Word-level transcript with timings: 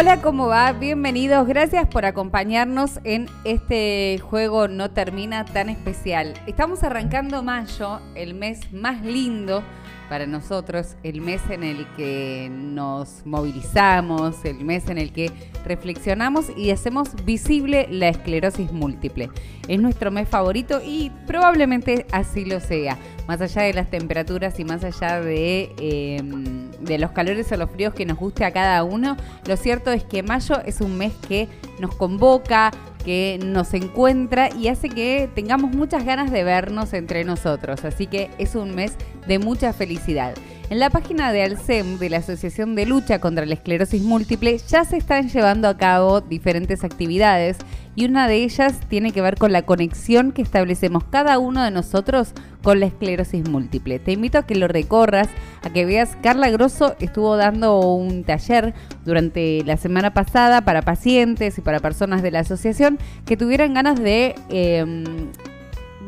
Hola, 0.00 0.22
¿cómo 0.22 0.46
va? 0.46 0.72
Bienvenidos, 0.72 1.46
gracias 1.46 1.86
por 1.86 2.06
acompañarnos 2.06 3.00
en 3.04 3.28
este 3.44 4.18
juego 4.22 4.66
No 4.66 4.90
Termina 4.90 5.44
tan 5.44 5.68
especial. 5.68 6.32
Estamos 6.46 6.82
arrancando 6.84 7.42
mayo, 7.42 8.00
el 8.14 8.32
mes 8.32 8.72
más 8.72 9.02
lindo 9.02 9.62
para 10.10 10.26
nosotros, 10.26 10.96
el 11.04 11.20
mes 11.20 11.40
en 11.50 11.62
el 11.62 11.86
que 11.96 12.50
nos 12.50 13.24
movilizamos, 13.24 14.44
el 14.44 14.64
mes 14.64 14.88
en 14.88 14.98
el 14.98 15.12
que 15.12 15.30
reflexionamos 15.64 16.46
y 16.56 16.72
hacemos 16.72 17.24
visible 17.24 17.86
la 17.88 18.08
esclerosis 18.08 18.72
múltiple. 18.72 19.30
Es 19.68 19.80
nuestro 19.80 20.10
mes 20.10 20.28
favorito 20.28 20.80
y 20.84 21.12
probablemente 21.28 22.06
así 22.10 22.44
lo 22.44 22.58
sea, 22.58 22.98
más 23.28 23.40
allá 23.40 23.62
de 23.62 23.72
las 23.72 23.88
temperaturas 23.88 24.58
y 24.58 24.64
más 24.64 24.82
allá 24.82 25.20
de, 25.20 26.20
de 26.80 26.98
los 26.98 27.12
calores 27.12 27.52
o 27.52 27.56
los 27.56 27.70
fríos 27.70 27.94
que 27.94 28.04
nos 28.04 28.18
guste 28.18 28.44
a 28.44 28.52
cada 28.52 28.82
uno, 28.82 29.16
lo 29.46 29.56
cierto 29.56 29.92
es 29.92 30.02
que 30.02 30.24
mayo 30.24 30.60
es 30.66 30.80
un 30.80 30.98
mes 30.98 31.12
que 31.28 31.46
nos 31.78 31.94
convoca, 31.94 32.72
que 33.04 33.38
nos 33.44 33.74
encuentra 33.74 34.50
y 34.54 34.68
hace 34.68 34.88
que 34.88 35.28
tengamos 35.34 35.72
muchas 35.72 36.04
ganas 36.04 36.30
de 36.30 36.44
vernos 36.44 36.92
entre 36.92 37.24
nosotros. 37.24 37.84
Así 37.84 38.06
que 38.06 38.30
es 38.38 38.54
un 38.54 38.74
mes 38.74 38.92
de 39.26 39.38
mucha 39.38 39.72
felicidad. 39.72 40.34
En 40.70 40.78
la 40.78 40.88
página 40.88 41.32
de 41.32 41.42
Alcem, 41.42 41.98
de 41.98 42.08
la 42.08 42.18
Asociación 42.18 42.76
de 42.76 42.86
Lucha 42.86 43.18
contra 43.18 43.44
la 43.44 43.54
Esclerosis 43.54 44.02
Múltiple, 44.02 44.56
ya 44.68 44.84
se 44.84 44.98
están 44.98 45.28
llevando 45.28 45.66
a 45.66 45.76
cabo 45.76 46.20
diferentes 46.20 46.84
actividades 46.84 47.56
y 47.96 48.04
una 48.04 48.28
de 48.28 48.44
ellas 48.44 48.78
tiene 48.88 49.10
que 49.10 49.20
ver 49.20 49.34
con 49.34 49.50
la 49.50 49.62
conexión 49.62 50.30
que 50.30 50.42
establecemos 50.42 51.02
cada 51.02 51.40
uno 51.40 51.64
de 51.64 51.72
nosotros 51.72 52.34
con 52.62 52.78
la 52.78 52.86
esclerosis 52.86 53.48
múltiple. 53.48 53.98
Te 53.98 54.12
invito 54.12 54.38
a 54.38 54.46
que 54.46 54.54
lo 54.54 54.68
recorras, 54.68 55.28
a 55.64 55.70
que 55.70 55.84
veas, 55.86 56.16
Carla 56.22 56.48
Grosso 56.50 56.94
estuvo 57.00 57.36
dando 57.36 57.80
un 57.80 58.22
taller 58.22 58.72
durante 59.04 59.64
la 59.64 59.76
semana 59.76 60.14
pasada 60.14 60.60
para 60.60 60.82
pacientes 60.82 61.58
y 61.58 61.62
para 61.62 61.80
personas 61.80 62.22
de 62.22 62.30
la 62.30 62.40
asociación 62.40 62.96
que 63.26 63.36
tuvieran 63.36 63.74
ganas 63.74 63.98
de, 63.98 64.36
eh, 64.50 65.04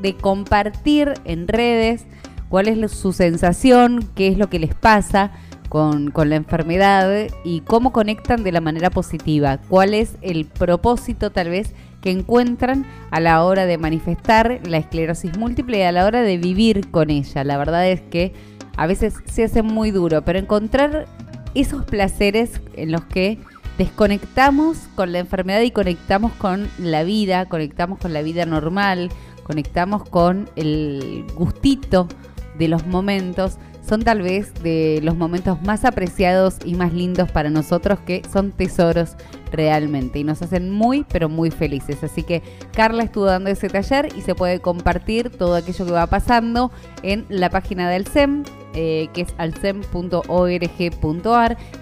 de 0.01 0.15
compartir 0.15 1.15
en 1.25 1.49
redes 1.49 2.07
cuál 2.53 2.69
es 2.69 2.91
su 2.91 3.15
sensación, 3.15 4.11
qué 4.15 4.29
es 4.29 4.37
lo 4.37 4.51
que 4.51 4.59
les 4.59 4.75
pasa 4.75 5.31
con, 5.71 6.11
con, 6.11 6.29
la 6.29 6.37
enfermedad 6.37 7.29
y 7.45 7.63
cómo 7.63 7.93
conectan 7.93 8.45
de 8.45 8.53
la 8.53 8.61
manera 8.61 8.91
positiva, 8.91 9.59
cuál 9.71 9.95
es 9.95 10.19
el 10.21 10.45
propósito 10.45 11.33
tal 11.33 11.49
vez 11.49 11.73
que 12.03 12.11
encuentran 12.11 12.85
a 13.11 13.21
la 13.21 13.43
hora 13.43 13.65
de 13.65 13.79
manifestar 13.79 14.61
la 14.67 14.77
esclerosis 14.77 15.39
múltiple 15.39 15.79
y 15.79 15.83
a 15.83 15.93
la 15.93 16.05
hora 16.05 16.21
de 16.21 16.37
vivir 16.37 16.91
con 16.91 17.09
ella. 17.09 17.43
La 17.43 17.57
verdad 17.57 17.89
es 17.89 18.03
que 18.03 18.35
a 18.77 18.87
veces 18.87 19.15
se 19.25 19.45
hace 19.45 19.63
muy 19.63 19.91
duro, 19.91 20.21
pero 20.21 20.39
encontrar 20.39 21.07
esos 21.55 21.87
placeres 21.87 22.61
en 22.77 22.93
los 22.93 23.03
que 23.07 23.39
desconectamos 23.79 24.77
con 24.95 25.11
la 25.13 25.21
enfermedad 25.21 25.63
y 25.63 25.71
conectamos 25.71 26.33
con 26.33 26.69
la 26.79 27.03
vida, 27.03 27.47
conectamos 27.47 27.99
con 27.99 28.13
la 28.13 28.21
vida 28.21 28.45
normal, 28.45 29.09
conectamos 29.43 30.07
con 30.07 30.51
el 30.55 31.25
gustito 31.35 32.09
de 32.59 32.69
los 32.69 32.87
momentos 32.87 33.59
son 33.87 34.03
tal 34.03 34.23
vez 34.23 34.55
de 34.63 35.01
los 35.03 35.17
momentos 35.17 35.61
más 35.63 35.85
apreciados 35.85 36.59
y 36.65 36.75
más 36.75 36.93
lindos 36.93 37.31
para 37.31 37.51
nosotros 37.51 37.99
que 38.07 38.23
son 38.33 38.53
tesoros 38.53 39.17
realmente 39.51 40.21
y 40.21 40.25
nos 40.25 40.41
hacen 40.41 40.71
muy 40.71 41.05
pero 41.11 41.29
muy 41.29 41.51
felices. 41.51 42.03
Así 42.05 42.23
que 42.23 42.43
Carla 42.73 43.03
estuvo 43.03 43.27
dando 43.27 43.51
ese 43.51 43.69
taller 43.69 44.09
y 44.17 44.23
se 44.23 44.35
puede 44.35 44.61
compartir 44.61 45.31
todo 45.31 45.57
aquello 45.57 45.85
que 45.85 45.93
va 45.93 46.07
pasando 46.07 46.71
en 47.03 47.27
la 47.29 47.51
página 47.51 47.91
del 47.91 48.07
SEM, 48.07 48.45
eh, 48.75 49.09
que 49.13 49.23
es 49.23 49.35
alcem.org.ar 49.37 49.99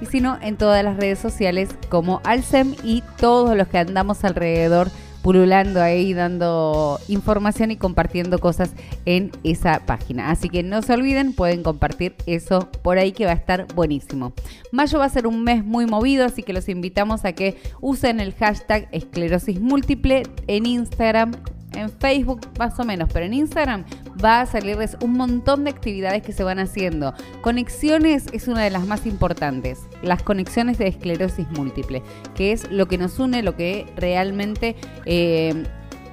y 0.00 0.06
si 0.06 0.20
no 0.20 0.38
en 0.40 0.56
todas 0.56 0.82
las 0.82 0.96
redes 0.96 1.18
sociales 1.18 1.68
como 1.88 2.22
alcem 2.24 2.74
y 2.82 3.04
todos 3.18 3.56
los 3.56 3.68
que 3.68 3.78
andamos 3.78 4.24
alrededor 4.24 4.90
pululando 5.22 5.82
ahí, 5.82 6.14
dando 6.14 6.98
información 7.08 7.70
y 7.70 7.76
compartiendo 7.76 8.38
cosas 8.38 8.72
en 9.04 9.30
esa 9.44 9.80
página. 9.86 10.30
Así 10.30 10.48
que 10.48 10.62
no 10.62 10.82
se 10.82 10.92
olviden, 10.92 11.32
pueden 11.32 11.62
compartir 11.62 12.14
eso 12.26 12.70
por 12.82 12.98
ahí 12.98 13.12
que 13.12 13.26
va 13.26 13.32
a 13.32 13.34
estar 13.34 13.66
buenísimo. 13.74 14.32
Mayo 14.72 14.98
va 14.98 15.04
a 15.04 15.10
ser 15.10 15.26
un 15.26 15.42
mes 15.42 15.64
muy 15.64 15.86
movido, 15.86 16.24
así 16.24 16.42
que 16.42 16.52
los 16.52 16.68
invitamos 16.68 17.24
a 17.24 17.32
que 17.32 17.56
usen 17.80 18.20
el 18.20 18.34
hashtag 18.34 18.88
esclerosis 18.92 19.60
múltiple 19.60 20.22
en 20.46 20.66
Instagram 20.66 21.32
en 21.74 21.90
Facebook 21.90 22.40
más 22.58 22.78
o 22.78 22.84
menos, 22.84 23.08
pero 23.12 23.26
en 23.26 23.34
Instagram 23.34 23.84
va 24.24 24.40
a 24.40 24.46
salirles 24.46 24.96
un 25.02 25.14
montón 25.14 25.64
de 25.64 25.70
actividades 25.70 26.22
que 26.22 26.32
se 26.32 26.44
van 26.44 26.58
haciendo. 26.58 27.14
Conexiones 27.40 28.26
es 28.32 28.48
una 28.48 28.62
de 28.62 28.70
las 28.70 28.86
más 28.86 29.06
importantes, 29.06 29.80
las 30.02 30.22
conexiones 30.22 30.78
de 30.78 30.88
esclerosis 30.88 31.48
múltiple, 31.50 32.02
que 32.34 32.52
es 32.52 32.70
lo 32.70 32.86
que 32.86 32.98
nos 32.98 33.18
une, 33.18 33.42
lo 33.42 33.56
que 33.56 33.86
realmente 33.96 34.76
eh, 35.06 35.64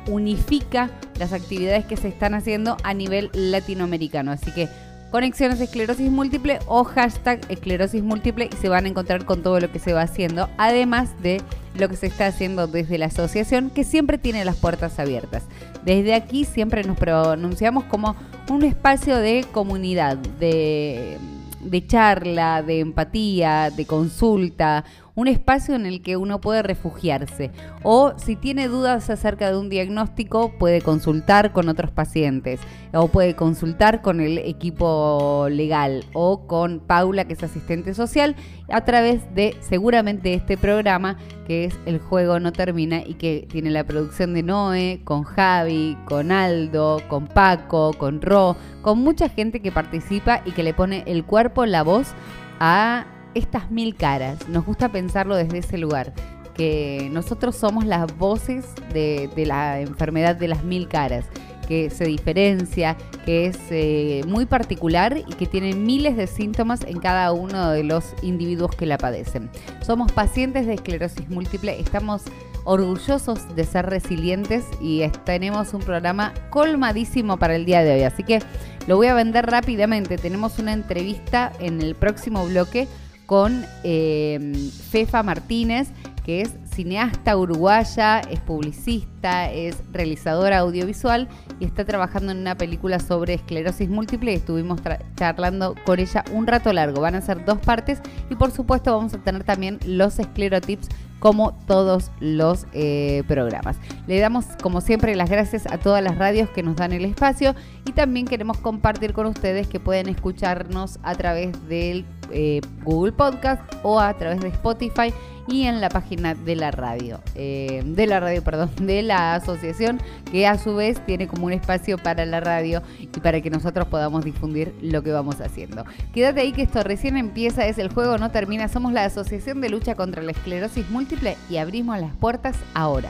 unifica 0.07 0.89
las 1.19 1.33
actividades 1.33 1.85
que 1.85 1.97
se 1.97 2.07
están 2.07 2.33
haciendo 2.33 2.77
a 2.83 2.93
nivel 2.93 3.29
latinoamericano. 3.33 4.31
Así 4.31 4.51
que 4.51 4.69
conexiones 5.11 5.59
de 5.59 5.65
esclerosis 5.65 6.11
múltiple 6.11 6.59
o 6.67 6.83
hashtag 6.83 7.39
esclerosis 7.49 8.03
múltiple 8.03 8.49
y 8.51 8.55
se 8.55 8.69
van 8.69 8.85
a 8.85 8.89
encontrar 8.89 9.25
con 9.25 9.41
todo 9.41 9.59
lo 9.59 9.71
que 9.71 9.79
se 9.79 9.93
va 9.93 10.01
haciendo, 10.01 10.49
además 10.57 11.09
de 11.21 11.41
lo 11.75 11.89
que 11.89 11.95
se 11.95 12.07
está 12.07 12.27
haciendo 12.27 12.67
desde 12.67 12.97
la 12.97 13.07
asociación, 13.07 13.69
que 13.69 13.83
siempre 13.83 14.17
tiene 14.17 14.43
las 14.45 14.57
puertas 14.57 14.99
abiertas. 14.99 15.43
Desde 15.87 16.15
aquí 16.15 16.43
siempre 16.43 16.83
nos 16.83 16.97
pronunciamos 16.97 17.85
como 17.85 18.17
un 18.49 18.63
espacio 18.63 19.15
de 19.19 19.45
comunidad, 19.53 20.17
de, 20.17 21.17
de 21.61 21.87
charla, 21.87 22.61
de 22.61 22.81
empatía, 22.81 23.69
de 23.69 23.85
consulta, 23.85 24.83
un 25.17 25.27
espacio 25.27 25.73
en 25.73 25.87
el 25.87 26.03
que 26.03 26.15
uno 26.15 26.39
puede 26.39 26.61
refugiarse. 26.61 27.49
O 27.81 28.13
si 28.17 28.35
tiene 28.35 28.67
dudas 28.67 29.09
acerca 29.09 29.49
de 29.49 29.57
un 29.57 29.67
diagnóstico, 29.67 30.53
puede 30.59 30.81
consultar 30.81 31.53
con 31.53 31.69
otros 31.69 31.89
pacientes. 31.89 32.59
O 32.93 33.07
puede 33.07 33.35
consultar 33.35 34.03
con 34.03 34.21
el 34.21 34.37
equipo 34.37 35.47
legal 35.49 36.05
o 36.13 36.45
con 36.45 36.79
Paula, 36.79 37.25
que 37.25 37.33
es 37.33 37.41
asistente 37.41 37.95
social, 37.95 38.35
a 38.69 38.85
través 38.85 39.23
de 39.33 39.57
seguramente 39.59 40.35
este 40.35 40.55
programa 40.55 41.17
que 41.47 41.65
es 41.65 41.79
El 41.87 41.97
Juego 41.97 42.39
No 42.39 42.51
Termina 42.51 43.01
y 43.03 43.15
que 43.15 43.47
tiene 43.49 43.71
la 43.71 43.85
producción 43.85 44.35
de 44.35 44.43
Noé, 44.43 45.01
con 45.03 45.23
Javi, 45.23 45.97
con 46.05 46.31
Aldo, 46.31 47.01
con 47.07 47.25
Paco, 47.25 47.93
con 47.97 48.21
Ro, 48.21 48.55
con 48.83 48.99
mucha 48.99 49.29
gente 49.29 49.61
que 49.61 49.71
participa 49.71 50.43
y 50.45 50.51
que 50.51 50.61
le 50.61 50.75
pone 50.75 51.03
el 51.07 51.23
cuerpo, 51.23 51.65
la 51.65 51.81
voz 51.81 52.13
a 52.59 53.07
estas 53.33 53.71
mil 53.71 53.95
caras. 53.95 54.47
Nos 54.49 54.65
gusta 54.65 54.89
pensarlo 54.89 55.35
desde 55.35 55.59
ese 55.59 55.77
lugar, 55.77 56.13
que 56.53 57.09
nosotros 57.11 57.55
somos 57.55 57.85
las 57.85 58.17
voces 58.17 58.65
de, 58.93 59.29
la 59.45 59.79
enfermedad 59.79 60.35
de 60.35 60.47
las 60.47 60.63
mil 60.63 60.87
caras 60.87 61.25
que 61.67 61.89
se 61.89 62.05
diferencia, 62.05 62.95
que 63.25 63.47
es 63.47 63.57
eh, 63.71 64.21
muy 64.25 64.45
particular 64.45 65.17
y 65.17 65.33
que 65.33 65.45
tiene 65.45 65.75
miles 65.75 66.15
de 66.15 66.25
síntomas 66.25 66.81
en 66.85 66.99
cada 66.99 67.33
uno 67.33 67.71
de 67.71 67.83
los 67.83 68.13
individuos 68.21 68.73
que 68.73 68.85
la 68.85 68.97
padecen. 68.97 69.49
Somos 69.85 70.11
pacientes 70.13 70.65
de 70.65 70.75
esclerosis 70.75 71.29
múltiple, 71.29 71.77
estamos 71.77 72.23
orgullosos 72.63 73.55
de 73.55 73.63
ser 73.63 73.85
resilientes 73.85 74.65
y 74.81 75.07
tenemos 75.23 75.73
un 75.73 75.81
programa 75.81 76.33
colmadísimo 76.49 77.37
para 77.37 77.55
el 77.55 77.65
día 77.65 77.81
de 77.83 77.95
hoy. 77.95 78.03
Así 78.03 78.23
que 78.23 78.39
lo 78.87 78.97
voy 78.97 79.07
a 79.07 79.13
vender 79.13 79.45
rápidamente. 79.45 80.17
Tenemos 80.17 80.59
una 80.59 80.73
entrevista 80.73 81.51
en 81.59 81.81
el 81.81 81.95
próximo 81.95 82.45
bloque 82.45 82.87
con 83.27 83.63
eh, 83.83 84.53
Fefa 84.89 85.21
Martínez, 85.21 85.89
que 86.25 86.41
es 86.41 86.55
cineasta 86.73 87.37
uruguaya, 87.37 88.21
es 88.21 88.39
publicista, 88.39 89.16
es 89.23 89.77
realizadora 89.91 90.59
audiovisual 90.59 91.27
y 91.59 91.65
está 91.65 91.83
trabajando 91.85 92.31
en 92.31 92.39
una 92.39 92.55
película 92.55 92.99
sobre 92.99 93.33
esclerosis 93.33 93.89
múltiple 93.89 94.33
estuvimos 94.33 94.79
charlando 95.15 95.75
con 95.85 95.99
ella 95.99 96.23
un 96.31 96.47
rato 96.47 96.71
largo. 96.71 97.01
Van 97.01 97.15
a 97.15 97.21
ser 97.21 97.43
dos 97.43 97.57
partes 97.57 97.99
y 98.29 98.35
por 98.35 98.51
supuesto 98.51 98.95
vamos 98.95 99.13
a 99.13 99.17
tener 99.17 99.43
también 99.43 99.79
los 99.85 100.19
esclerotips 100.19 100.87
como 101.19 101.53
todos 101.65 102.11
los 102.19 102.67
eh, 102.73 103.23
programas. 103.27 103.77
Le 104.05 104.19
damos 104.19 104.45
como 104.61 104.81
siempre 104.81 105.15
las 105.15 105.29
gracias 105.29 105.65
a 105.65 105.77
todas 105.77 106.03
las 106.03 106.17
radios 106.17 106.49
que 106.49 106.63
nos 106.63 106.75
dan 106.75 106.93
el 106.93 107.05
espacio 107.05 107.55
y 107.85 107.91
también 107.91 108.27
queremos 108.27 108.59
compartir 108.59 109.13
con 109.13 109.25
ustedes 109.25 109.67
que 109.67 109.79
pueden 109.79 110.09
escucharnos 110.09 110.99
a 111.03 111.15
través 111.15 111.67
del 111.67 112.05
eh, 112.31 112.61
Google 112.83 113.13
Podcast 113.13 113.61
o 113.83 113.99
a 113.99 114.13
través 114.13 114.41
de 114.41 114.49
Spotify 114.49 115.11
y 115.47 115.63
en 115.63 115.81
la 115.81 115.89
página 115.89 116.35
de 116.35 116.55
la 116.55 116.71
radio, 116.71 117.21
eh, 117.35 117.81
de 117.85 118.07
la 118.07 118.19
radio, 118.19 118.43
perdón, 118.43 118.69
de 118.81 119.01
la 119.07 119.35
asociación, 119.35 119.99
que 120.31 120.45
a 120.45 120.57
su 120.57 120.75
vez 120.75 121.03
tiene 121.05 121.27
como 121.27 121.45
un 121.47 121.53
espacio 121.53 121.97
para 121.97 122.25
la 122.25 122.39
radio 122.39 122.81
y 122.99 123.19
para 123.19 123.41
que 123.41 123.49
nosotros 123.49 123.87
podamos 123.87 124.25
difundir 124.25 124.73
lo 124.81 125.01
que 125.01 125.11
vamos 125.11 125.41
haciendo. 125.41 125.85
Quédate 126.13 126.41
ahí 126.41 126.51
que 126.51 126.63
esto 126.63 126.83
recién 126.83 127.17
empieza, 127.17 127.65
es 127.65 127.77
el 127.77 127.91
juego, 127.91 128.17
no 128.17 128.31
termina. 128.31 128.67
Somos 128.67 128.93
la 128.93 129.05
Asociación 129.05 129.61
de 129.61 129.69
Lucha 129.69 129.95
contra 129.95 130.21
la 130.21 130.31
Esclerosis 130.31 130.89
Múltiple 130.89 131.37
y 131.49 131.57
abrimos 131.57 131.99
las 131.99 132.15
puertas 132.15 132.55
ahora. 132.73 133.09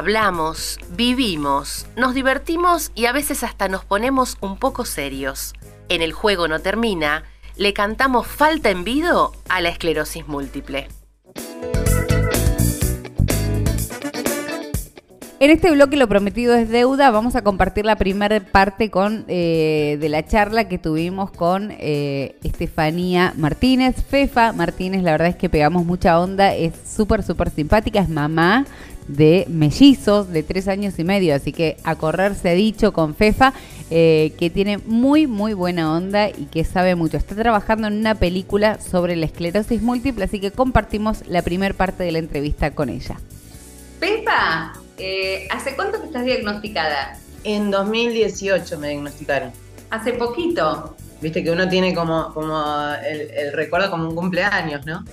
Hablamos, 0.00 0.78
vivimos, 0.96 1.86
nos 1.94 2.14
divertimos 2.14 2.90
y 2.94 3.04
a 3.04 3.12
veces 3.12 3.44
hasta 3.44 3.68
nos 3.68 3.84
ponemos 3.84 4.38
un 4.40 4.56
poco 4.56 4.86
serios. 4.86 5.52
En 5.90 6.00
el 6.00 6.14
juego 6.14 6.48
no 6.48 6.60
termina, 6.60 7.24
le 7.58 7.74
cantamos 7.74 8.26
falta 8.26 8.70
en 8.70 8.82
vido 8.82 9.32
a 9.50 9.60
la 9.60 9.68
esclerosis 9.68 10.26
múltiple. 10.26 10.88
En 15.38 15.50
este 15.50 15.70
bloque 15.70 15.96
lo 15.96 16.08
prometido 16.08 16.54
es 16.54 16.70
deuda. 16.70 17.10
Vamos 17.10 17.36
a 17.36 17.42
compartir 17.42 17.84
la 17.84 17.96
primera 17.96 18.40
parte 18.40 18.90
con 18.90 19.26
eh, 19.28 19.98
de 20.00 20.08
la 20.08 20.24
charla 20.24 20.66
que 20.66 20.78
tuvimos 20.78 21.30
con 21.30 21.74
eh, 21.78 22.36
Estefanía 22.42 23.34
Martínez, 23.36 23.96
Fefa 24.08 24.52
Martínez. 24.54 25.02
La 25.02 25.12
verdad 25.12 25.28
es 25.28 25.36
que 25.36 25.50
pegamos 25.50 25.84
mucha 25.84 26.18
onda. 26.18 26.54
Es 26.54 26.72
súper, 26.86 27.22
súper 27.22 27.50
simpática. 27.50 28.00
Es 28.00 28.08
mamá 28.08 28.64
de 29.16 29.44
mellizos 29.48 30.28
de 30.30 30.42
tres 30.42 30.68
años 30.68 30.98
y 30.98 31.04
medio. 31.04 31.34
Así 31.34 31.52
que 31.52 31.76
a 31.84 31.96
correr 31.96 32.34
se 32.34 32.50
ha 32.50 32.54
dicho 32.54 32.92
con 32.92 33.14
Fefa, 33.14 33.52
eh, 33.90 34.32
que 34.38 34.50
tiene 34.50 34.78
muy, 34.78 35.26
muy 35.26 35.52
buena 35.52 35.92
onda 35.92 36.28
y 36.28 36.46
que 36.50 36.64
sabe 36.64 36.94
mucho. 36.94 37.16
Está 37.16 37.34
trabajando 37.34 37.88
en 37.88 37.94
una 37.94 38.14
película 38.14 38.80
sobre 38.80 39.16
la 39.16 39.26
esclerosis 39.26 39.82
múltiple, 39.82 40.24
así 40.24 40.40
que 40.40 40.50
compartimos 40.50 41.26
la 41.26 41.42
primera 41.42 41.74
parte 41.74 42.04
de 42.04 42.12
la 42.12 42.18
entrevista 42.18 42.70
con 42.72 42.88
ella. 42.88 43.16
Fefa, 43.98 44.72
eh, 44.98 45.48
¿hace 45.50 45.74
cuánto 45.74 46.00
que 46.00 46.06
estás 46.06 46.24
diagnosticada? 46.24 47.18
En 47.44 47.70
2018 47.70 48.78
me 48.78 48.90
diagnosticaron. 48.90 49.52
Hace 49.90 50.12
poquito. 50.12 50.96
Viste 51.20 51.44
que 51.44 51.50
uno 51.50 51.68
tiene 51.68 51.94
como, 51.94 52.32
como 52.32 52.64
el 53.06 53.52
recuerdo 53.52 53.90
como 53.90 54.08
un 54.08 54.14
cumpleaños, 54.14 54.86
¿no? 54.86 55.04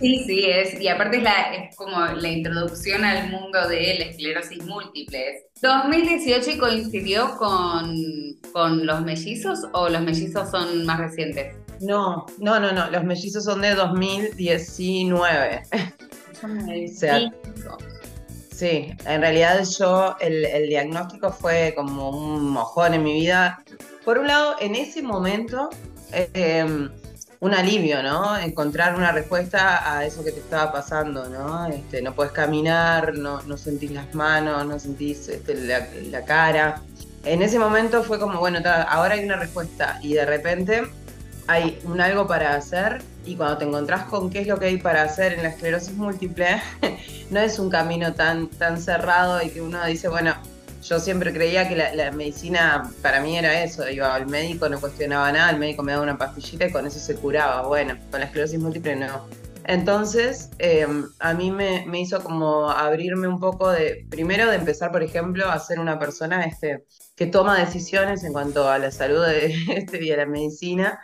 Sí, 0.00 0.24
sí, 0.26 0.46
es, 0.46 0.80
y 0.80 0.88
aparte 0.88 1.18
es, 1.18 1.22
la, 1.22 1.54
es 1.54 1.76
como 1.76 2.00
la 2.00 2.28
introducción 2.28 3.04
al 3.04 3.30
mundo 3.30 3.68
de 3.68 3.96
la 3.98 4.06
esclerosis 4.06 4.64
múltiple. 4.64 5.44
2018 5.60 6.58
coincidió 6.58 7.36
con, 7.36 7.94
con 8.52 8.86
los 8.86 9.02
mellizos 9.02 9.60
o 9.72 9.88
los 9.88 10.02
mellizos 10.02 10.50
son 10.50 10.84
más 10.84 10.98
recientes? 10.98 11.54
No, 11.80 12.26
no, 12.38 12.60
no, 12.60 12.72
no, 12.72 12.90
los 12.90 13.04
mellizos 13.04 13.44
son 13.44 13.62
de 13.62 13.74
2019. 13.74 15.62
sí, 18.50 18.90
en 19.04 19.20
realidad 19.20 19.64
yo, 19.78 20.16
el, 20.20 20.44
el 20.44 20.68
diagnóstico 20.68 21.32
fue 21.32 21.72
como 21.76 22.10
un 22.10 22.50
mojón 22.50 22.94
en 22.94 23.02
mi 23.02 23.14
vida. 23.14 23.62
Por 24.04 24.18
un 24.18 24.28
lado, 24.28 24.56
en 24.60 24.74
ese 24.74 25.02
momento... 25.02 25.70
Eh, 26.12 26.88
un 27.40 27.54
alivio, 27.54 28.02
¿no? 28.02 28.36
Encontrar 28.36 28.94
una 28.94 29.12
respuesta 29.12 29.96
a 29.96 30.04
eso 30.04 30.24
que 30.24 30.32
te 30.32 30.40
estaba 30.40 30.72
pasando, 30.72 31.28
¿no? 31.28 31.66
Este, 31.66 32.02
no 32.02 32.14
puedes 32.14 32.32
caminar, 32.32 33.14
no, 33.14 33.42
no 33.42 33.56
sentís 33.56 33.90
las 33.90 34.14
manos, 34.14 34.66
no 34.66 34.78
sentís 34.78 35.28
este, 35.28 35.54
la, 35.54 36.24
cara. 36.24 36.82
En 37.24 37.42
ese 37.42 37.58
momento 37.58 38.02
fue 38.02 38.18
como, 38.18 38.38
bueno, 38.38 38.60
ahora 38.88 39.14
hay 39.14 39.24
una 39.24 39.36
respuesta 39.36 39.98
y 40.02 40.14
de 40.14 40.24
repente 40.24 40.82
hay 41.48 41.78
un 41.84 42.00
algo 42.00 42.26
para 42.26 42.54
hacer 42.54 43.02
y 43.24 43.36
cuando 43.36 43.58
te 43.58 43.64
encontrás 43.64 44.04
con 44.04 44.30
qué 44.30 44.40
es 44.40 44.46
lo 44.46 44.58
que 44.58 44.66
hay 44.66 44.78
para 44.78 45.02
hacer 45.02 45.34
en 45.34 45.42
la 45.42 45.50
esclerosis 45.50 45.94
múltiple, 45.94 46.62
no 47.30 47.40
es 47.40 47.58
un 47.58 47.70
camino 47.70 48.14
tan, 48.14 48.48
tan 48.48 48.80
cerrado 48.80 49.42
y 49.42 49.50
que 49.50 49.60
uno 49.60 49.84
dice, 49.84 50.08
bueno, 50.08 50.34
yo 50.88 51.00
siempre 51.00 51.32
creía 51.32 51.68
que 51.68 51.76
la, 51.76 52.10
medicina 52.12 52.90
para 53.02 53.20
mí 53.20 53.36
era 53.36 53.62
eso, 53.62 53.88
iba 53.88 54.14
al 54.14 54.26
médico, 54.26 54.68
no 54.68 54.80
cuestionaba 54.80 55.32
nada, 55.32 55.50
el 55.50 55.58
médico 55.58 55.82
me 55.82 55.92
daba 55.92 56.04
una 56.04 56.18
pastillita 56.18 56.66
y 56.66 56.72
con 56.72 56.86
eso 56.86 56.98
se 56.98 57.16
curaba. 57.16 57.66
Bueno, 57.66 57.96
con 58.10 58.20
la 58.20 58.26
esclerosis 58.26 58.58
múltiple 58.58 58.96
no. 58.96 59.26
Entonces, 59.64 60.50
em, 60.58 61.08
a 61.18 61.34
mí 61.34 61.50
me, 61.50 61.84
hizo 61.98 62.22
como 62.22 62.70
abrirme 62.70 63.26
un 63.26 63.40
poco 63.40 63.70
de, 63.70 64.06
primero 64.08 64.48
de 64.48 64.56
empezar, 64.56 64.92
por 64.92 65.02
ejemplo, 65.02 65.50
a 65.50 65.58
ser 65.58 65.80
una 65.80 65.98
persona 65.98 66.44
este, 66.44 66.84
que 67.16 67.26
toma 67.26 67.58
decisiones 67.58 68.22
en 68.22 68.32
cuanto 68.32 68.68
a 68.68 68.78
la 68.78 68.92
salud 68.92 69.26
de, 69.26 69.56
este, 69.76 70.04
y 70.04 70.12
a 70.12 70.18
la 70.18 70.26
medicina, 70.26 71.00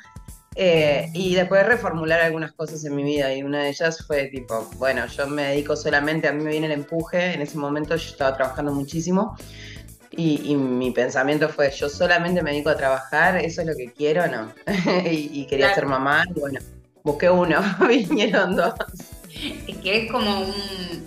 eh, 0.55 1.11
y 1.15 1.35
después 1.35 1.67
reformular 1.67 2.21
algunas 2.21 2.53
cosas 2.53 2.85
en 2.85 2.95
mi 2.95 3.03
vida 3.03 3.35
y 3.35 3.43
una 3.43 3.63
de 3.63 3.71
ellas 3.71 4.05
fue 4.07 4.27
tipo, 4.27 4.69
bueno, 4.77 5.07
yo 5.07 5.27
me 5.27 5.45
dedico 5.45 5.75
solamente, 5.75 6.29
a 6.29 6.33
mí 6.33 6.45
me 6.45 6.51
viene 6.51 6.67
el 6.67 6.73
empuje, 6.73 7.33
en 7.33 7.41
ese 7.41 7.57
momento 7.57 7.97
yo 7.97 8.11
estaba 8.11 8.37
trabajando 8.37 8.71
muchísimo 8.73 9.35
y, 10.13 10.55
mi 10.57 10.91
pensamiento 10.91 11.49
fue, 11.49 11.71
yo 11.71 11.89
solamente 11.89 12.43
me 12.43 12.53
dedico 12.53 12.71
a 12.71 12.77
trabajar, 12.77 13.37
eso 13.39 13.63
es 13.63 13.67
lo 13.67 13.75
que 13.75 13.91
quiero, 13.93 14.27
¿no? 14.27 14.53
y, 15.11 15.47
quería 15.47 15.75
ser 15.75 15.87
mamá, 15.87 16.25
y 16.35 16.39
bueno, 16.39 16.61
busqué 17.03 17.31
uno, 17.31 17.61
vinieron 17.89 18.57
dos. 18.57 18.75
Es 19.67 19.77
que 19.79 20.05
es 20.05 20.13
como 20.13 20.41
un, 20.41 20.53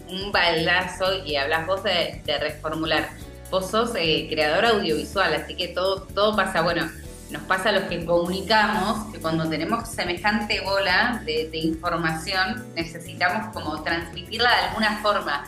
un 0.10 0.32
baldazo 0.32 1.24
y 1.24 1.36
hablas 1.36 1.68
vos 1.68 1.84
de, 1.84 2.22
reformular. 2.40 3.10
Vos 3.52 3.70
sos 3.70 3.92
eh, 3.96 4.28
creador 4.30 4.66
audiovisual, 4.66 5.34
así 5.36 5.56
que 5.56 5.68
todo, 5.70 6.02
todo 6.14 6.36
pasa, 6.36 6.62
bueno, 6.62 6.90
nos 7.32 7.42
pasa 7.44 7.70
a 7.70 7.72
los 7.72 7.84
que 7.86 8.06
comunicamos, 8.06 9.12
que 9.12 9.20
cuando 9.20 9.50
tenemos 9.50 9.90
semejante 9.90 10.62
bola 10.62 11.22
de, 11.26 11.50
información, 11.58 12.66
necesitamos 12.76 13.54
como 13.54 13.82
transmitirla 13.82 14.50
de 14.50 14.62
alguna 14.68 14.98
forma. 15.02 15.48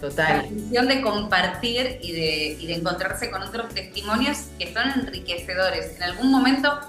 Total. 0.00 0.36
La 0.36 0.42
función 0.44 0.88
de 0.88 1.02
compartir 1.02 1.98
y 2.00 2.12
de, 2.12 2.56
y 2.60 2.66
de 2.66 2.74
encontrarse 2.74 3.30
con 3.30 3.42
otros 3.42 3.74
testimonios 3.74 4.38
que 4.58 4.72
son 4.72 4.90
enriquecedores. 5.00 5.96
En 5.96 6.04
algún 6.04 6.30
momento, 6.30 6.80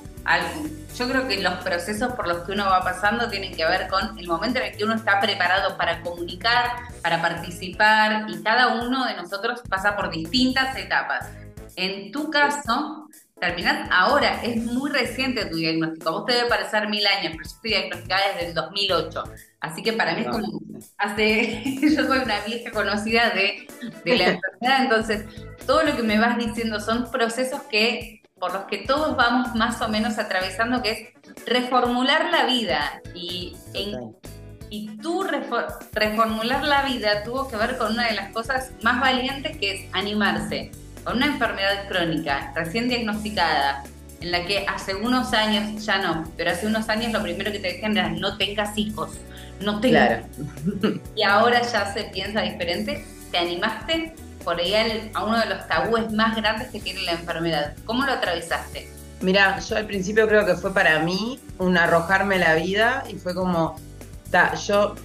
yo 0.98 1.10
creo 1.10 1.28
que 1.28 1.42
los 1.42 1.56
procesos 1.56 2.14
por 2.14 2.28
los 2.28 2.40
que 2.46 2.54
uno 2.54 2.66
va 2.66 2.84
pasando 2.84 3.30
tienen 3.30 3.56
que 3.56 3.66
ver 3.66 3.88
con 3.88 4.18
el 4.18 4.28
momento 4.28 4.60
en 4.60 4.66
el 4.66 4.78
que 4.78 4.84
uno 4.84 4.96
está 4.96 5.20
preparado 5.20 5.78
para 5.78 6.02
comunicar, 6.02 6.72
para 7.02 7.22
participar, 7.22 8.26
y 8.30 8.42
cada 8.42 8.76
uno 8.82 9.06
de 9.06 9.16
nosotros 9.16 9.62
pasa 9.70 9.96
por 9.96 10.10
distintas 10.10 10.76
etapas. 10.78 11.30
En 11.76 12.12
tu 12.12 12.30
caso, 12.32 13.08
terminás 13.40 13.90
ahora, 13.92 14.42
es 14.44 14.64
muy 14.64 14.90
reciente 14.90 15.46
tu 15.46 15.58
diagnóstico. 15.58 16.10
A 16.10 16.12
vos 16.14 16.26
te 16.26 16.34
debe 16.34 16.50
parecer 16.50 16.88
mil 16.88 17.06
años, 17.06 17.34
pero 17.34 17.44
yo 17.44 17.50
estoy 17.50 17.72
diagnosticada 17.72 18.22
desde 18.34 18.48
el 18.48 18.54
2008. 18.54 19.24
Así 19.60 19.84
que 19.84 19.94
para 19.94 20.16
mí 20.16 20.22
es 20.22 20.28
como, 20.28 20.62
hace, 20.98 21.62
yo 21.82 22.06
soy 22.06 22.20
una 22.20 22.40
vieja 22.46 22.72
conocida 22.72 23.32
de, 23.32 23.68
de 24.06 24.18
la 24.18 24.24
enfermedad, 24.30 24.82
entonces 24.82 25.26
todo 25.66 25.84
lo 25.84 25.96
que 25.96 26.04
me 26.04 26.20
vas 26.20 26.38
diciendo 26.38 26.80
son 26.80 27.12
procesos 27.12 27.62
que, 27.64 28.22
por 28.40 28.54
los 28.54 28.66
que 28.66 28.80
todos 28.80 29.16
vamos 29.18 29.54
más 29.56 29.82
o 29.82 29.90
menos 29.90 30.18
atravesando, 30.18 30.82
que 30.82 30.92
es 30.92 31.46
reformular 31.46 32.32
la 32.32 32.46
vida. 32.46 33.02
Y, 33.14 33.56
y 34.70 34.98
tú 34.98 35.26
reformular 35.94 36.64
la 36.64 36.84
vida 36.84 37.24
tuvo 37.24 37.50
que 37.50 37.58
ver 37.58 37.78
con 37.78 37.94
una 37.94 38.08
de 38.08 38.16
las 38.16 38.32
cosas 38.32 38.72
más 38.82 39.00
valientes 39.02 39.58
que 39.58 39.74
es 39.74 39.90
animarse 39.94 40.72
con 41.06 41.18
una 41.18 41.28
enfermedad 41.28 41.88
crónica 41.88 42.52
recién 42.56 42.90
diagnosticada, 42.90 43.84
en 44.20 44.32
la 44.32 44.44
que 44.46 44.66
hace 44.68 44.96
unos 44.96 45.34
años, 45.34 45.86
ya 45.86 46.00
no, 46.00 46.30
pero 46.36 46.52
hace 46.52 46.66
unos 46.66 46.90
años 46.90 47.14
lo 47.14 47.22
primero 47.22 47.52
que 47.52 47.60
te 47.60 47.74
decían 47.74 47.96
era 47.96 48.10
no 48.10 48.38
tengas 48.38 48.78
hijos, 48.78 49.12
no 49.62 49.80
tengas. 49.80 50.24
Claro. 50.74 51.00
Y 51.16 51.24
ahora 51.24 51.62
ya 51.62 51.94
se 51.94 52.06
piensa 52.06 52.42
diferente. 52.42 53.06
¿Te 53.32 53.38
animaste 53.38 54.16
por 54.44 54.60
ahí 54.60 54.74
a 55.14 55.24
uno 55.24 55.40
de 55.40 55.46
los 55.46 55.68
tabúes 55.68 56.12
más 56.12 56.36
grandes 56.36 56.70
que 56.70 56.80
tiene 56.80 57.04
la 57.04 57.14
enfermedad? 57.14 57.74
¿Cómo 57.86 58.06
lo 58.06 58.12
atravesaste? 58.12 58.90
Mira, 59.22 59.60
yo 59.60 59.78
al 59.78 59.86
principio 59.86 60.28
creo 60.28 60.46
que 60.46 60.56
fue 60.56 60.74
para 60.74 61.00
mí 61.00 61.40
un 61.60 61.78
arrojarme 61.78 62.40
la 62.40 62.56
vida 62.56 63.04
y 63.10 63.16
fue 63.16 63.34
como, 63.34 63.80
ta, 64.32 64.56
yo 64.56 64.96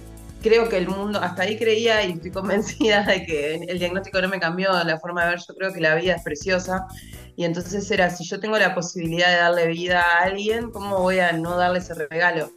creo 0.41 0.67
que 0.69 0.77
el 0.77 0.87
mundo, 0.87 1.19
hasta 1.21 1.43
ahí 1.43 1.57
creía 1.57 2.03
y 2.03 2.13
estoy 2.13 2.31
convencida 2.41 3.03
de 3.03 3.25
que 3.25 3.55
el 3.55 3.79
diagnóstico 3.79 4.21
no 4.21 4.29
me 4.29 4.39
cambió 4.39 4.71
la 4.83 4.99
forma 4.99 5.23
de 5.23 5.31
ver, 5.31 5.39
yo 5.39 5.55
creo 5.55 5.73
que 5.73 5.79
la 5.79 5.95
vida 5.95 6.15
es 6.15 6.23
preciosa 6.23 6.87
y 7.35 7.45
entonces 7.45 7.89
era, 7.91 8.09
si 8.09 8.25
yo 8.25 8.39
tengo 8.39 8.57
la 8.57 8.75
posibilidad 8.75 9.29
de 9.29 9.37
darle 9.37 9.67
vida 9.67 10.01
a 10.01 10.23
alguien, 10.23 10.71
¿cómo 10.71 10.99
voy 10.99 11.19
a 11.19 11.31
no 11.31 11.55
darle 11.57 11.79
ese 11.79 11.93
regalo? 11.93 12.51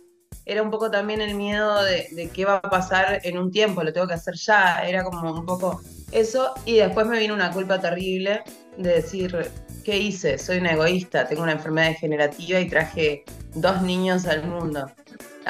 Era 0.47 0.62
un 0.62 0.71
poco 0.71 0.91
también 0.91 1.21
el 1.21 1.35
miedo 1.35 1.83
de, 1.85 2.09
de 2.12 2.29
qué 2.29 2.45
va 2.45 2.57
a 2.57 2.62
pasar 2.62 3.21
en 3.23 3.38
un 3.38 3.50
tiempo, 3.50 3.83
lo 3.83 3.93
tengo 3.93 4.07
que 4.07 4.14
hacer 4.14 4.35
ya, 4.35 4.87
era 4.87 5.05
como 5.05 5.33
un 5.33 5.47
poco 5.47 5.81
eso 6.12 6.55
y 6.64 6.76
después 6.76 7.07
me 7.07 7.19
vino 7.19 7.35
una 7.35 7.50
culpa 7.50 7.81
terrible 7.81 8.43
de 8.76 8.95
decir, 8.95 9.37
¿qué 9.85 9.99
hice? 9.99 10.38
Soy 10.38 10.59
una 10.59 10.73
egoísta, 10.73 11.26
tengo 11.26 11.43
una 11.43 11.53
enfermedad 11.53 11.88
degenerativa 11.88 12.61
y 12.61 12.69
traje 12.69 13.25
dos 13.55 13.83
niños 13.83 14.26
al 14.26 14.45
mundo. 14.45 14.87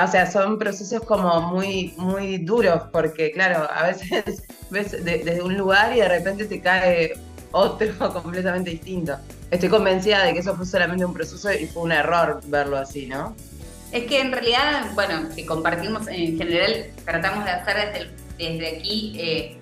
O 0.03 0.09
sea, 0.09 0.31
son 0.31 0.59
procesos 0.59 1.03
como 1.05 1.41
muy, 1.43 1.95
muy 1.97 2.39
duros 2.39 2.83
porque, 2.93 3.31
claro, 3.31 3.69
a 3.73 3.87
veces 3.87 4.43
ves 4.71 4.91
de- 5.05 5.19
desde 5.19 5.43
un 5.43 5.57
lugar 5.57 5.95
y 5.97 6.01
de 6.01 6.09
repente 6.09 6.47
te 6.47 6.61
cae 6.61 7.13
otro 7.53 7.87
completamente 8.23 8.71
distinto. 8.71 9.17
Estoy 9.51 9.69
convencida 9.69 10.25
de 10.25 10.33
que 10.35 10.41
eso 10.41 10.57
fue 10.57 10.67
solamente 10.67 11.05
un 11.05 11.15
proceso 11.15 11.53
y 11.53 11.67
fue 11.67 11.83
un 11.85 11.93
error 11.93 12.41
verlo 12.47 12.77
así, 12.77 13.07
¿no? 13.07 13.37
Es 13.93 14.05
que 14.07 14.21
en 14.21 14.33
realidad, 14.33 14.91
bueno, 14.95 15.29
que 15.37 15.47
compartimos, 15.47 16.09
en 16.09 16.37
general 16.37 16.87
tratamos 17.05 17.45
de 17.45 17.51
hacer 17.53 17.93
desde, 17.93 18.11
desde 18.39 18.77
aquí, 18.79 19.15
eh, 19.17 19.57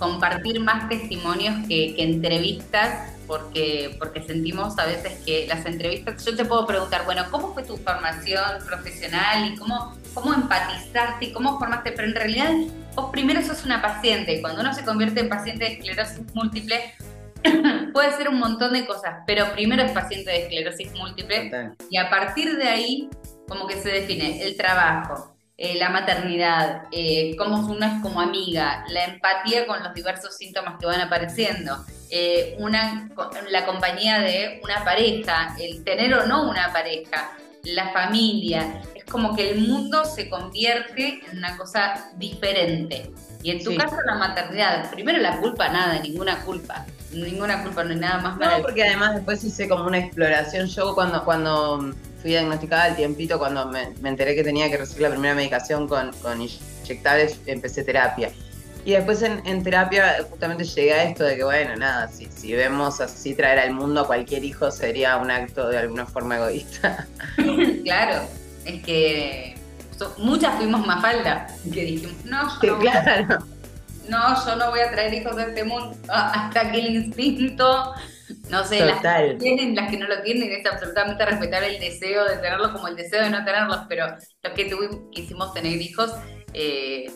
compartir 0.00 0.58
más 0.58 0.88
testimonios 0.88 1.54
que, 1.68 1.94
que 1.94 2.02
entrevistas, 2.02 3.12
porque, 3.28 3.94
porque 4.00 4.22
sentimos 4.22 4.76
a 4.80 4.86
veces 4.86 5.20
que 5.24 5.46
las 5.46 5.64
entrevistas, 5.64 6.24
yo 6.24 6.34
te 6.34 6.44
puedo 6.44 6.66
preguntar, 6.66 7.04
bueno, 7.04 7.22
¿cómo 7.30 7.54
fue 7.54 7.62
tu 7.62 7.76
formación 7.76 8.64
profesional 8.66 9.52
y 9.52 9.56
cómo, 9.56 9.96
cómo 10.14 10.34
empatizaste 10.34 11.26
y 11.26 11.32
cómo 11.32 11.56
formaste? 11.60 11.92
Pero 11.92 12.08
en 12.08 12.14
realidad 12.16 12.50
vos 12.96 13.10
primero 13.12 13.40
sos 13.42 13.64
una 13.64 13.80
paciente 13.80 14.34
y 14.34 14.40
cuando 14.40 14.62
uno 14.62 14.74
se 14.74 14.84
convierte 14.84 15.20
en 15.20 15.28
paciente 15.28 15.64
de 15.64 15.72
esclerosis 15.74 16.34
múltiple, 16.34 16.92
puede 17.92 18.12
ser 18.16 18.28
un 18.28 18.40
montón 18.40 18.72
de 18.72 18.84
cosas, 18.84 19.18
pero 19.26 19.52
primero 19.52 19.82
es 19.82 19.92
paciente 19.92 20.30
de 20.30 20.42
esclerosis 20.42 20.92
múltiple 20.94 21.72
y 21.88 21.98
a 21.98 22.10
partir 22.10 22.56
de 22.56 22.68
ahí, 22.68 23.08
como 23.46 23.68
que 23.68 23.76
se 23.76 23.90
define 23.90 24.42
el 24.42 24.56
trabajo, 24.56 25.36
eh, 25.62 25.74
la 25.76 25.90
maternidad, 25.90 26.84
eh, 26.90 27.36
cómo 27.36 27.58
uno 27.70 27.84
es 27.84 28.00
como 28.02 28.18
amiga, 28.22 28.82
la 28.88 29.04
empatía 29.04 29.66
con 29.66 29.82
los 29.82 29.92
diversos 29.92 30.34
síntomas 30.38 30.76
que 30.80 30.86
van 30.86 31.02
apareciendo, 31.02 31.84
eh, 32.08 32.56
una, 32.58 33.10
la 33.50 33.66
compañía 33.66 34.20
de 34.20 34.58
una 34.64 34.82
pareja, 34.84 35.54
el 35.60 35.84
tener 35.84 36.14
o 36.14 36.26
no 36.26 36.48
una 36.48 36.72
pareja, 36.72 37.32
la 37.64 37.90
familia. 37.92 38.80
Es 38.94 39.04
como 39.04 39.36
que 39.36 39.50
el 39.50 39.68
mundo 39.68 40.06
se 40.06 40.30
convierte 40.30 41.20
en 41.30 41.36
una 41.38 41.54
cosa 41.58 42.10
diferente. 42.16 43.10
Y 43.42 43.50
en 43.50 43.62
tu 43.62 43.70
Sí. 43.72 43.76
caso 43.76 43.96
la 44.06 44.14
maternidad, 44.14 44.90
primero 44.90 45.18
la 45.18 45.36
culpa, 45.40 45.68
nada, 45.68 45.98
ninguna 45.98 46.42
culpa. 46.42 46.86
Ninguna 47.12 47.62
culpa, 47.62 47.84
no 47.84 47.90
hay 47.90 47.96
nada 47.96 48.18
más 48.22 48.32
No, 48.34 48.38
maravilloso. 48.40 48.62
porque 48.66 48.82
además 48.84 49.14
después 49.16 49.44
hice 49.44 49.68
como 49.68 49.84
una 49.84 49.98
exploración. 49.98 50.68
Yo 50.68 50.94
cuando, 50.94 51.22
cuando 51.24 51.92
fui 52.20 52.30
diagnosticada 52.30 52.84
al 52.84 52.96
tiempito, 52.96 53.38
cuando 53.38 53.66
me, 53.66 53.90
me 54.00 54.08
enteré 54.10 54.34
que 54.34 54.42
tenía 54.44 54.68
que 54.70 54.76
recibir 54.76 55.02
la 55.02 55.10
primera 55.10 55.34
medicación 55.34 55.88
con, 55.88 56.12
con 56.22 56.40
inyectables, 56.42 57.38
empecé 57.46 57.82
terapia. 57.84 58.30
Y 58.84 58.92
después 58.92 59.20
en, 59.22 59.46
en 59.46 59.62
terapia 59.62 60.16
justamente 60.30 60.64
llegué 60.64 60.92
a 60.94 61.02
esto 61.04 61.24
de 61.24 61.36
que, 61.36 61.44
bueno, 61.44 61.76
nada, 61.76 62.08
si, 62.08 62.26
si 62.26 62.54
vemos 62.54 63.00
así 63.00 63.34
traer 63.34 63.58
al 63.58 63.72
mundo 63.72 64.00
a 64.00 64.06
cualquier 64.06 64.42
hijo 64.42 64.70
sería 64.70 65.16
un 65.18 65.30
acto 65.30 65.68
de 65.68 65.78
alguna 65.78 66.06
forma 66.06 66.36
egoísta. 66.36 67.06
Claro, 67.84 68.22
es 68.64 68.82
que 68.82 69.54
so- 69.98 70.14
muchas 70.18 70.54
fuimos 70.56 70.86
más 70.86 71.02
falta 71.02 71.46
que 71.72 71.82
dijimos, 71.84 72.24
no, 72.24 72.42
no, 72.44 72.78
claro, 72.78 73.38
no, 74.08 74.44
yo 74.46 74.56
no 74.56 74.70
voy 74.70 74.80
a 74.80 74.90
traer 74.90 75.12
hijos 75.14 75.36
de 75.36 75.42
este 75.44 75.64
mundo 75.64 75.94
hasta 76.08 76.70
que 76.72 76.78
el 76.80 76.94
instinto, 76.96 77.92
no 78.48 78.64
sé, 78.64 78.84
las 78.84 79.00
que 79.00 79.36
tienen, 79.38 79.74
las 79.74 79.90
que 79.90 79.96
no 79.96 80.06
lo 80.06 80.22
tienen, 80.22 80.50
es 80.50 80.66
absolutamente 80.66 81.24
respetar 81.24 81.64
el 81.64 81.78
deseo 81.80 82.24
de 82.24 82.36
tenerlos 82.36 82.72
como 82.72 82.88
el 82.88 82.96
deseo 82.96 83.22
de 83.22 83.30
no 83.30 83.44
tenerlos, 83.44 83.80
pero 83.88 84.06
los 84.42 84.52
que 84.54 84.64
tuvimos, 84.66 84.98
quisimos 85.12 85.52
tener 85.54 85.80
hijos, 85.80 86.12
eh, 86.52 87.10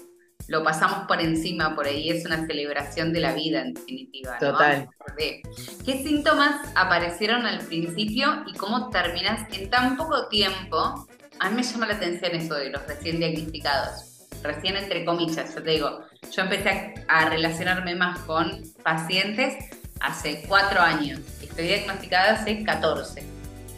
lo 0.49 0.63
pasamos 0.63 1.07
por 1.07 1.21
encima, 1.21 1.75
por 1.75 1.87
ahí 1.87 2.11
es 2.11 2.25
una 2.27 2.47
celebración 2.47 3.13
de 3.13 3.21
la 3.21 3.33
vida 3.33 3.63
en 3.63 3.75
definitiva. 3.75 4.39
¿no? 4.41 4.53
Total. 4.53 4.89
¿Qué 5.17 6.03
síntomas 6.03 6.61
aparecieron 6.75 7.47
al 7.47 7.61
principio 7.61 8.45
y 8.47 8.53
cómo 8.55 8.91
terminas 8.91 9.49
en 9.53 9.71
tan 9.71 9.97
poco 9.97 10.29
tiempo? 10.29 11.07
A 11.41 11.51
mí 11.51 11.57
me 11.57 11.63
llama 11.63 11.87
la 11.87 11.95
atención 11.95 12.35
eso 12.35 12.55
de 12.55 12.71
los 12.71 12.87
recién 12.87 13.19
diagnosticados. 13.19 14.29
Recién 14.43 14.77
entre 14.77 15.05
comillas, 15.07 15.55
yo 15.55 15.63
te 15.63 15.71
digo, 15.71 16.01
yo 16.31 16.43
empecé 16.43 16.95
a 17.09 17.31
relacionarme 17.31 17.95
más 17.95 18.19
con 18.21 18.63
pacientes 18.83 19.55
hace 20.01 20.43
cuatro 20.49 20.81
años. 20.81 21.21
Estoy 21.43 21.67
diagnosticada 21.67 22.33
hace 22.35 22.63
14. 22.65 23.25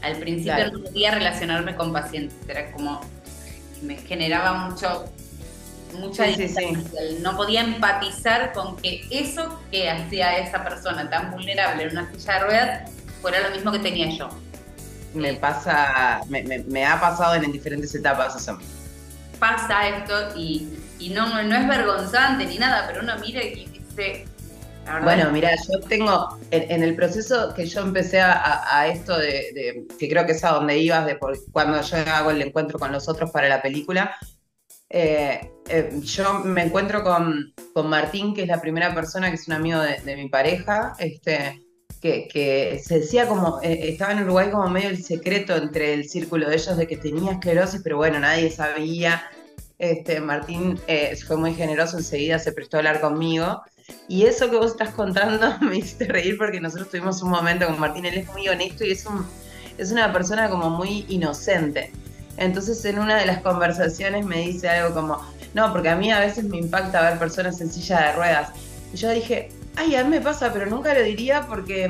Al 0.03 0.17
principio 0.17 0.55
Claro. 0.55 0.79
no 0.79 0.85
podía 0.85 1.11
relacionarme 1.13 1.75
con 1.75 1.93
pacientes, 1.93 2.37
era 2.49 2.71
como, 2.73 3.01
me 3.83 3.97
generaba 3.97 4.53
mucho, 4.69 5.11
mucha 5.99 6.27
Sí, 6.27 6.35
sí, 6.35 6.49
sí. 6.49 6.65
distancia. 6.65 7.01
No 7.21 7.37
podía 7.37 7.63
empatizar 7.63 8.53
con 8.53 8.77
que 8.77 9.07
eso 9.11 9.61
que 9.71 9.91
hacía 9.91 10.39
esa 10.39 10.63
persona 10.63 11.09
tan 11.11 11.31
vulnerable 11.33 11.85
en 11.85 11.91
una 11.93 12.11
silla 12.13 12.35
de 12.35 12.41
ruedas 12.41 12.91
fuera 13.23 13.41
lo 13.49 13.55
mismo 13.55 13.73
que 13.73 13.79
tenía 13.81 14.11
yo. 14.17 14.29
me 15.15 15.33
pasa, 15.35 16.21
me, 16.29 16.43
me- 16.43 16.59
me 16.65 16.85
ha 16.85 17.01
pasado 17.01 17.35
en 17.37 17.51
diferentes 17.51 17.95
etapas 17.95 18.37
eso. 18.37 18.59
Pasa 19.39 19.89
esto 19.89 20.37
y, 20.37 20.69
y 20.99 21.09
no, 21.09 21.43
no 21.43 21.57
es 21.57 21.67
vergonzante 21.67 22.45
ni 22.45 22.59
nada, 22.59 22.85
pero 22.87 23.01
uno 23.03 23.15
mira 23.19 23.43
y 23.43 23.65
dice, 23.67 24.27
Bueno, 25.03 25.31
mira, 25.33 25.51
yo 25.57 25.81
tengo, 25.89 26.39
en, 26.51 26.71
en 26.71 26.83
el 26.83 26.95
proceso 26.95 27.53
que 27.55 27.67
yo 27.67 27.81
empecé 27.81 28.21
a, 28.21 28.87
esto 28.89 29.19
de, 29.19 29.27
de- 29.53 29.87
que 29.99 30.09
creo 30.09 30.25
que 30.27 30.33
es 30.33 30.45
a 30.45 30.51
donde 30.53 30.79
ibas, 30.79 31.07
de 31.07 31.17
por- 31.17 31.37
cuando 31.53 31.81
yo 31.83 31.97
hago 31.97 32.31
el 32.31 32.41
encuentro 32.43 32.79
con 32.79 32.93
los 32.93 33.09
otros 33.09 33.31
para 33.31 33.49
la 33.49 33.61
película, 33.63 34.15
eh, 34.89 35.51
eh, 35.69 35.91
yo 36.03 36.35
me 36.41 36.63
encuentro 36.63 37.03
con, 37.03 37.53
con 37.75 37.89
Martín, 37.89 38.35
que 38.35 38.43
es 38.43 38.49
la 38.49 38.61
primera 38.61 38.95
persona, 38.95 39.29
que 39.29 39.35
es 39.35 39.49
un 39.49 39.55
amigo 39.55 39.81
de, 39.81 39.99
de 40.01 40.17
mi 40.17 40.29
pareja, 40.29 40.95
este, 40.99 41.61
que, 42.01 42.29
que 42.29 42.81
se 42.85 43.01
decía 43.01 43.27
como, 43.27 43.61
eh, 43.63 43.89
estaba 43.89 44.13
en 44.13 44.23
Uruguay 44.23 44.51
como 44.51 44.69
medio 44.69 44.89
el 44.89 45.03
secreto 45.03 45.57
entre 45.57 45.95
el 45.95 46.09
círculo 46.09 46.49
de 46.49 46.55
ellos 46.57 46.77
de 46.77 46.87
que 46.87 46.97
tenía 46.97 47.33
esclerosis, 47.33 47.81
pero 47.83 47.97
bueno, 47.97 48.21
nadie 48.21 48.51
sabía. 48.51 49.25
Este, 49.79 50.21
Martín 50.21 50.79
fue 51.27 51.37
muy 51.37 51.53
generoso, 51.55 51.99
enseguida 51.99 52.39
se 52.39 52.53
prestó 52.53 52.77
a 52.77 52.81
hablar 52.81 53.01
conmigo. 53.01 53.63
Y 54.09 54.25
eso 54.25 54.51
que 54.51 54.57
vos 54.57 54.73
estás 54.73 54.91
contando 54.91 55.59
me 55.61 55.77
hiciste 55.77 56.07
reír 56.07 56.37
porque 56.39 56.61
nosotros 56.61 56.91
tuvimos 56.91 57.23
un 57.23 57.31
momento 57.31 57.67
con 57.67 57.79
Martín, 57.79 58.05
él 58.05 58.19
es 58.19 58.29
muy 58.29 58.49
honesto 58.49 58.85
y 58.85 58.93
es, 58.93 59.07
un, 59.07 59.27
una 59.93 60.13
persona 60.13 60.49
como 60.49 60.71
muy 60.71 61.05
inocente. 61.09 61.93
Entonces 62.37 62.85
en 62.85 62.99
una 62.99 63.17
de 63.17 63.27
las 63.27 63.41
conversaciones 63.41 64.27
me 64.27 64.39
dice 64.41 64.69
algo 64.69 64.95
como, 64.95 65.21
no, 65.55 65.73
porque 65.73 65.89
a 65.89 65.97
mí 65.97 66.13
a 66.13 66.21
veces 66.21 66.45
me 66.45 66.59
impacta 66.59 67.01
ver 67.03 67.19
personas 67.19 67.61
en 67.61 67.71
silla 67.71 68.01
de 68.09 68.13
ruedas. 68.13 68.51
Y 68.93 68.97
yo 68.97 69.11
dije, 69.11 69.49
ay, 69.77 69.95
a 69.97 70.05
mí 70.05 70.11
me 70.11 70.21
pasa, 70.21 70.53
pero 70.53 70.67
nunca 70.67 70.93
lo 70.93 71.03
diría 71.03 71.47
porque 71.47 71.89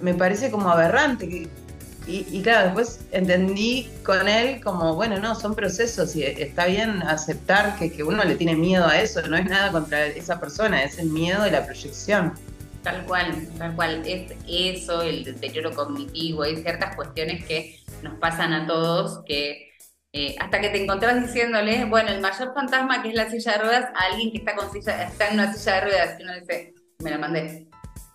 me 0.00 0.14
parece 0.14 0.50
como 0.50 0.70
aberrante. 0.70 1.28
que- 1.28 1.65
Y, 2.06 2.26
y 2.30 2.42
claro, 2.42 2.66
después 2.66 3.00
entendí 3.10 3.90
con 4.04 4.28
él 4.28 4.60
como, 4.62 4.94
bueno, 4.94 5.18
no, 5.18 5.34
son 5.34 5.54
procesos 5.54 6.14
y 6.14 6.22
está 6.22 6.66
bien 6.66 7.02
aceptar 7.02 7.76
que, 7.78 7.90
que 7.90 8.04
uno 8.04 8.22
le 8.22 8.36
tiene 8.36 8.54
miedo 8.54 8.86
a 8.86 9.00
eso, 9.00 9.22
no 9.22 9.36
es 9.36 9.46
nada 9.46 9.72
contra 9.72 10.06
esa 10.06 10.38
persona, 10.38 10.84
es 10.84 10.98
el 10.98 11.10
miedo 11.10 11.42
de 11.42 11.50
la 11.50 11.66
proyección. 11.66 12.34
Tal 12.82 13.04
cual, 13.04 13.48
tal 13.58 13.74
cual. 13.74 14.02
Es 14.06 14.32
eso, 14.46 15.02
el 15.02 15.24
deterioro 15.24 15.74
cognitivo, 15.74 16.44
hay 16.44 16.62
ciertas 16.62 16.94
cuestiones 16.94 17.44
que 17.44 17.80
nos 18.02 18.14
pasan 18.20 18.52
a 18.52 18.66
todos 18.68 19.24
que 19.24 19.72
eh, 20.12 20.36
hasta 20.38 20.60
que 20.60 20.68
te 20.70 20.82
encontrás 20.82 21.20
diciéndole, 21.20 21.84
bueno, 21.84 22.10
el 22.10 22.20
mayor 22.20 22.54
fantasma 22.54 23.02
que 23.02 23.08
es 23.08 23.14
la 23.14 23.28
silla 23.28 23.52
de 23.52 23.58
ruedas 23.58 23.90
a 23.94 24.12
alguien 24.12 24.30
que 24.30 24.38
está, 24.38 24.54
con 24.54 24.72
silla, 24.72 25.02
está 25.02 25.28
en 25.28 25.34
una 25.34 25.52
silla 25.52 25.74
de 25.74 25.80
ruedas, 25.80 26.20
y 26.20 26.22
uno 26.22 26.34
dice, 26.40 26.74
me 27.00 27.10
la 27.10 27.18
mandé. 27.18 27.66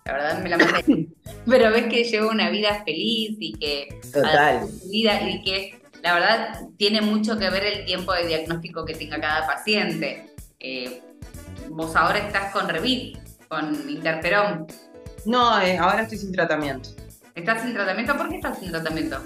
La 0.04 0.12
verdad 0.12 0.42
me 0.42 0.48
la 0.48 0.58
mandé. 0.58 1.08
Pero 1.46 1.70
ves 1.70 1.86
que 1.86 2.04
lleva 2.04 2.28
una 2.28 2.50
vida 2.50 2.82
feliz 2.84 3.36
y 3.38 3.52
que 3.54 4.00
Total. 4.12 4.68
vida 4.90 5.28
y 5.28 5.42
que 5.42 5.80
la 6.02 6.14
verdad 6.14 6.60
tiene 6.76 7.00
mucho 7.00 7.38
que 7.38 7.48
ver 7.50 7.64
el 7.64 7.84
tiempo 7.84 8.12
de 8.12 8.26
diagnóstico 8.26 8.84
que 8.84 8.94
tenga 8.94 9.20
cada 9.20 9.46
paciente. 9.46 10.26
Eh, 10.58 11.00
vos 11.70 11.94
ahora 11.94 12.18
estás 12.18 12.52
con 12.52 12.68
Revit, 12.68 13.18
con 13.48 13.88
Interferón. 13.88 14.66
No, 15.24 15.60
eh, 15.60 15.78
ahora 15.78 16.02
estoy 16.02 16.18
sin 16.18 16.32
tratamiento. 16.32 16.90
¿Estás 17.34 17.62
sin 17.62 17.72
tratamiento? 17.72 18.16
¿Por 18.16 18.28
qué 18.28 18.36
estás 18.36 18.58
sin 18.58 18.70
tratamiento? 18.70 19.22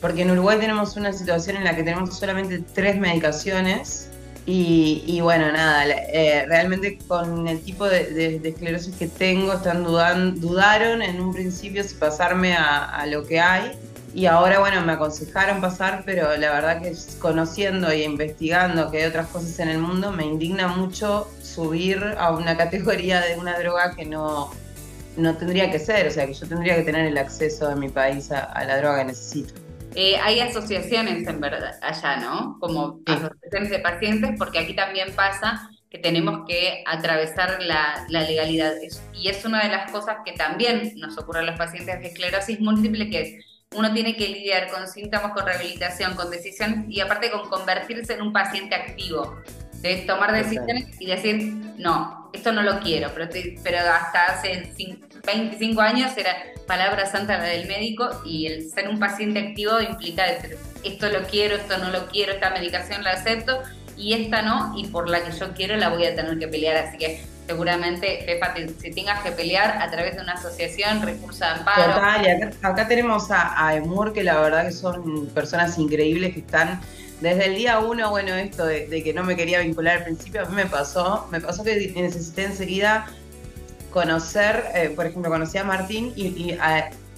Porque 0.00 0.22
en 0.22 0.30
Uruguay 0.30 0.58
tenemos 0.58 0.96
una 0.96 1.12
situación 1.12 1.56
en 1.56 1.64
la 1.64 1.76
que 1.76 1.82
tenemos 1.82 2.18
solamente 2.18 2.64
tres 2.74 2.96
medicaciones 2.96 4.10
y, 4.50 5.04
y 5.06 5.20
bueno, 5.20 5.52
nada, 5.52 5.84
eh, 5.86 6.46
realmente 6.48 6.96
con 7.06 7.46
el 7.48 7.60
tipo 7.60 7.86
de, 7.86 8.40
esclerosis 8.42 8.96
que 8.96 9.06
tengo, 9.06 9.52
están 9.52 9.84
dudan, 9.84 10.40
dudaron 10.40 11.02
en 11.02 11.20
un 11.20 11.34
principio 11.34 11.84
si 11.84 11.94
pasarme 11.96 12.54
a, 12.56 13.04
lo 13.08 13.26
que 13.26 13.40
hay 13.40 13.72
Y 14.14 14.24
ahora, 14.24 14.58
bueno, 14.58 14.80
me 14.80 14.92
aconsejaron 14.92 15.60
pasar, 15.60 16.02
pero 16.06 16.34
la 16.38 16.50
verdad 16.50 16.80
que 16.80 16.94
conociendo 17.18 17.90
e 17.90 18.04
investigando 18.04 18.90
que 18.90 19.02
hay 19.02 19.04
otras 19.04 19.26
cosas 19.26 19.58
en 19.58 19.68
el 19.68 19.80
mundo, 19.80 20.12
me 20.12 20.24
indigna 20.24 20.66
mucho 20.66 21.30
subir 21.42 22.02
a 22.16 22.30
una 22.30 22.56
categoría 22.62 23.20
de 23.20 23.36
una 23.36 23.58
droga 23.58 23.94
que 23.94 24.06
no, 24.06 24.50
no 25.18 25.36
tendría 25.36 25.70
que 25.70 25.78
ser, 25.78 26.06
o 26.06 26.10
sea, 26.10 26.26
que 26.26 26.32
yo 26.32 26.48
tendría 26.48 26.74
que 26.74 26.84
tener 26.84 27.04
el 27.04 27.18
acceso 27.18 27.70
en 27.70 27.80
mi 27.80 27.90
país 27.90 28.32
a 28.32 28.64
la 28.64 28.78
droga 28.78 29.00
que 29.00 29.04
necesito. 29.04 29.67
Eh, 30.00 30.16
hay 30.22 30.38
asociaciones 30.38 31.26
en 31.26 31.40
verdad 31.40 31.74
allá, 31.82 32.18
¿no? 32.18 32.56
Como 32.60 33.00
Sí. 33.04 33.12
asociaciones 33.14 33.70
de 33.70 33.78
pacientes, 33.80 34.30
porque 34.38 34.60
aquí 34.60 34.74
también 34.74 35.08
pasa 35.16 35.68
que 35.90 35.98
tenemos 35.98 36.42
que 36.46 36.84
atravesar 36.86 37.60
la, 37.62 38.06
la 38.08 38.20
legalidad. 38.20 38.74
Es- 38.80 39.02
y 39.12 39.28
es 39.28 39.44
una 39.44 39.60
de 39.64 39.70
las 39.70 39.90
cosas 39.90 40.18
que 40.24 40.34
también 40.34 40.92
nos 40.98 41.18
ocurre 41.18 41.40
a 41.40 41.42
los 41.42 41.58
pacientes 41.58 41.98
de 42.00 42.06
esclerosis 42.06 42.60
múltiple, 42.60 43.10
que 43.10 43.20
es 43.22 43.44
uno 43.74 43.92
tiene 43.92 44.14
que 44.16 44.28
lidiar 44.28 44.70
con 44.70 44.86
síntomas, 44.86 45.32
con 45.32 45.44
rehabilitación, 45.44 46.14
con 46.14 46.30
decisiones 46.30 46.84
y 46.88 47.00
aparte 47.00 47.30
con 47.32 47.48
convertirse 47.48 48.14
en 48.14 48.22
un 48.22 48.32
paciente 48.32 48.76
activo. 48.76 49.36
De 49.82 49.96
tomar 50.06 50.32
decisiones 50.32 50.86
y 51.00 51.06
decir, 51.06 51.36
no, 51.76 52.17
esto 52.32 52.52
no 52.52 52.62
lo 52.62 52.80
quiero, 52.80 53.10
pero, 53.14 53.28
te- 53.28 53.58
pero 53.62 53.78
hasta 53.78 54.26
hace 54.26 54.72
cin- 54.76 54.98
25 55.26 55.80
años 55.80 56.12
era 56.16 56.34
palabra 56.66 57.06
santa 57.06 57.38
la 57.38 57.44
del 57.44 57.66
médico 57.66 58.08
y 58.24 58.46
el 58.46 58.70
ser 58.70 58.88
un 58.88 58.98
paciente 58.98 59.40
activo 59.40 59.80
implica 59.80 60.24
decir, 60.24 60.56
esto 60.84 61.08
lo 61.08 61.22
quiero, 61.22 61.56
esto 61.56 61.78
no 61.78 61.90
lo 61.90 62.06
quiero, 62.08 62.32
esta 62.32 62.50
medicación 62.50 63.02
la 63.04 63.12
acepto 63.12 63.62
y 63.96 64.14
esta 64.14 64.42
no, 64.42 64.74
y 64.78 64.86
por 64.88 65.08
la 65.08 65.22
que 65.24 65.32
yo 65.32 65.52
quiero 65.54 65.76
la 65.76 65.88
voy 65.88 66.04
a 66.06 66.14
tener 66.14 66.38
que 66.38 66.46
pelear. 66.48 66.76
Así 66.76 66.98
que 66.98 67.20
seguramente, 67.46 68.22
Fefa, 68.24 68.54
te- 68.54 68.68
si 68.68 68.90
tengas 68.92 69.22
que 69.22 69.32
pelear 69.32 69.78
a 69.82 69.90
través 69.90 70.16
de 70.16 70.22
una 70.22 70.34
asociación, 70.34 71.02
recurso 71.02 71.44
de 71.44 71.50
amparo. 71.50 71.94
Total, 71.94 72.26
acá, 72.26 72.68
acá 72.68 72.88
tenemos 72.88 73.30
a, 73.30 73.66
a 73.66 73.74
Emur, 73.74 74.12
que 74.12 74.22
la 74.22 74.38
verdad 74.40 74.66
que 74.66 74.72
son 74.72 75.26
personas 75.28 75.78
increíbles 75.78 76.32
que 76.34 76.40
están 76.40 76.80
desde 77.20 77.46
el 77.46 77.56
día 77.56 77.80
uno, 77.80 78.10
bueno, 78.10 78.34
esto 78.34 78.64
de, 78.66 78.86
que 79.02 79.12
no 79.12 79.24
me 79.24 79.36
quería 79.36 79.60
vincular 79.60 79.98
al 79.98 80.04
principio, 80.04 80.42
a 80.42 80.44
mí 80.44 80.54
me 80.54 80.66
pasó, 80.66 81.26
me 81.30 81.40
pasó 81.40 81.64
que 81.64 81.92
necesité 81.96 82.44
enseguida 82.44 83.06
conocer, 83.90 84.64
eh, 84.74 84.92
por 84.94 85.06
ejemplo, 85.06 85.30
conocí 85.30 85.58
a 85.58 85.64
Martín 85.64 86.12
y, 86.14 86.56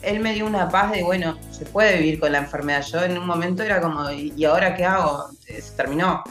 él 0.02 0.20
me 0.20 0.32
dio 0.32 0.46
una 0.46 0.70
paz 0.70 0.92
de, 0.92 1.02
bueno, 1.02 1.38
se 1.50 1.66
puede 1.66 1.98
vivir 1.98 2.18
con 2.18 2.32
la 2.32 2.38
enfermedad. 2.38 2.82
Yo 2.90 3.02
en 3.02 3.18
un 3.18 3.26
momento 3.26 3.62
era 3.62 3.82
como, 3.82 4.10
¿y, 4.10 4.44
ahora 4.46 4.74
qué 4.74 4.82
hago? 4.86 5.26
Eh, 5.46 5.60
Se 5.60 5.76
terminó. 5.76 6.24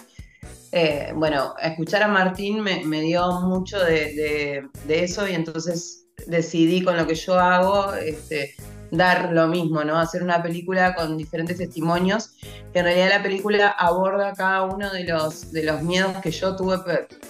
Eh, 0.71 1.11
bueno, 1.13 1.53
escuchar 1.61 2.01
a 2.01 2.07
Martín 2.07 2.61
me, 2.61 3.01
dio 3.01 3.41
mucho 3.41 3.77
de, 3.79 4.13
de- 4.15 4.69
de 4.87 5.03
eso 5.03 5.27
y 5.27 5.35
entonces 5.35 6.07
decidí 6.25 6.83
con 6.83 6.97
lo 6.97 7.05
que 7.05 7.13
yo 7.15 7.39
hago 7.39 7.93
este, 7.93 8.55
dar 8.91 9.31
lo 9.31 9.47
mismo, 9.47 9.83
¿no? 9.83 9.97
Hacer 9.97 10.23
una 10.23 10.41
película 10.41 10.95
con 10.95 11.17
diferentes 11.17 11.57
testimonios, 11.57 12.31
que 12.73 12.79
en 12.79 12.85
realidad 12.85 13.09
la 13.09 13.23
película 13.23 13.69
aborda 13.69 14.33
cada 14.33 14.63
uno 14.63 14.91
de 14.91 15.03
los, 15.03 15.51
de 15.51 15.63
los 15.63 15.81
miedos 15.81 16.17
que 16.23 16.31
yo 16.31 16.55
tuve 16.55 16.77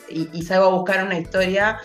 y, 0.09 0.41
salgo 0.43 0.65
a 0.65 0.69
buscar 0.69 1.03
una 1.03 1.19
historia 1.19 1.79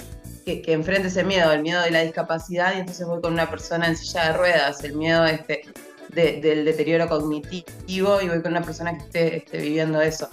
que, 0.44 0.62
que 0.62 0.72
enfrente 0.72 1.08
ese 1.08 1.24
miedo, 1.24 1.52
el 1.52 1.62
miedo 1.62 1.82
de 1.82 1.90
la 1.90 2.00
discapacidad 2.00 2.74
y 2.76 2.80
entonces 2.80 3.06
voy 3.06 3.20
con 3.20 3.32
una 3.32 3.50
persona 3.50 3.86
en 3.86 3.96
silla 3.96 4.26
de 4.26 4.32
ruedas, 4.38 4.84
el 4.84 4.94
miedo 4.94 5.24
este, 5.24 5.62
de- 6.10 6.40
del 6.40 6.64
deterioro 6.64 7.08
cognitivo 7.08 8.20
y 8.20 8.28
voy 8.28 8.42
con 8.42 8.52
una 8.52 8.62
persona 8.62 8.96
que 8.96 9.04
esté, 9.04 9.36
esté 9.38 9.58
viviendo 9.58 10.00
eso 10.00 10.28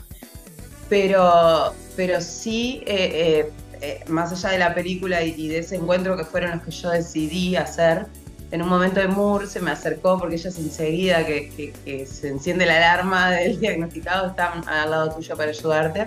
pero, 0.92 1.74
pero 1.96 2.20
sí, 2.20 2.84
eh, 2.86 3.46
eh, 3.46 3.52
eh, 3.80 4.04
más 4.10 4.34
allá 4.34 4.50
de 4.50 4.60
la 4.60 4.76
película 4.76 5.24
y 5.24 5.48
de 5.48 5.60
ese 5.60 5.78
encuentro 5.78 6.18
que 6.18 6.26
fueron 6.26 6.52
los 6.52 6.64
que 6.64 6.72
yo 6.72 6.90
decidí 6.90 7.56
hacer, 7.56 8.08
en 8.52 8.62
un 8.62 8.68
momento 8.70 9.00
de 9.00 9.08
Moore 9.08 9.48
se 9.48 9.60
me 9.62 9.72
acercó 9.72 10.20
porque 10.20 10.36
ella 10.36 10.50
es 10.50 10.58
enseguida 10.60 11.26
que, 11.26 11.50
que- 11.50 11.74
que 11.86 12.06
se 12.06 12.28
enciende 12.30 12.66
la 12.66 12.76
alarma 12.78 13.32
del 13.32 13.60
diagnosticado, 13.60 14.28
está 14.28 14.52
al 14.68 14.92
lado 14.92 15.16
tuyo 15.16 15.36
para 15.38 15.50
ayudarte. 15.52 16.06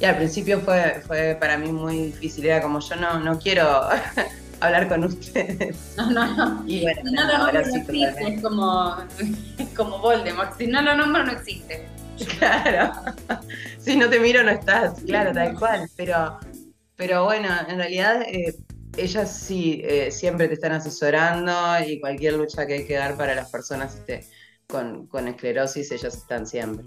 Y 0.00 0.04
al 0.06 0.16
principio 0.16 0.60
fue, 0.60 1.02
fue 1.06 1.36
para 1.38 1.56
mí 1.58 1.70
muy 1.72 2.06
difícil, 2.06 2.46
era 2.46 2.62
como 2.62 2.80
yo 2.80 2.96
no, 2.96 3.20
no 3.20 3.38
quiero 3.38 3.66
hablar 4.60 4.88
con 4.88 5.04
ustedes. 5.04 5.76
No, 5.96 6.10
no, 6.10 6.34
no. 6.36 6.64
Y 6.66 6.82
bueno, 6.82 7.02
Si 7.04 7.12
no 7.12 7.22
lo 7.24 7.38
nombro 7.38 7.52
no 7.52 7.76
existe, 7.76 8.34
es 8.34 8.42
como, 8.42 8.96
es 9.58 9.68
como 9.76 9.98
Voldemort. 9.98 10.56
Si 10.58 10.66
no 10.66 10.80
lo 10.82 10.94
nombro 10.96 11.24
no 11.24 11.32
existe. 11.32 11.86
Claro. 12.38 12.92
Si 13.78 13.96
no 13.96 14.08
te 14.10 14.18
miro 14.20 14.42
no 14.42 14.50
estás, 14.50 15.00
claro, 15.06 15.32
tal 15.32 15.54
cual. 15.58 15.88
Pero, 15.96 16.38
pero 16.96 17.24
bueno, 17.24 17.48
en 17.68 17.76
realidad 17.78 18.22
eh, 18.26 18.54
ellas 18.96 19.38
sí 19.38 19.82
eh, 19.84 20.10
siempre 20.10 20.48
te 20.48 20.54
están 20.54 20.72
asesorando 20.72 21.52
y 21.86 22.00
cualquier 22.00 22.34
lucha 22.34 22.66
que 22.66 22.74
hay 22.74 22.86
que 22.86 22.94
dar 22.94 23.16
para 23.16 23.34
las 23.34 23.50
personas 23.50 23.94
este, 23.96 24.26
con, 24.66 25.06
con 25.06 25.28
esclerosis, 25.28 25.90
ellas 25.92 26.16
están 26.16 26.46
siempre. 26.46 26.84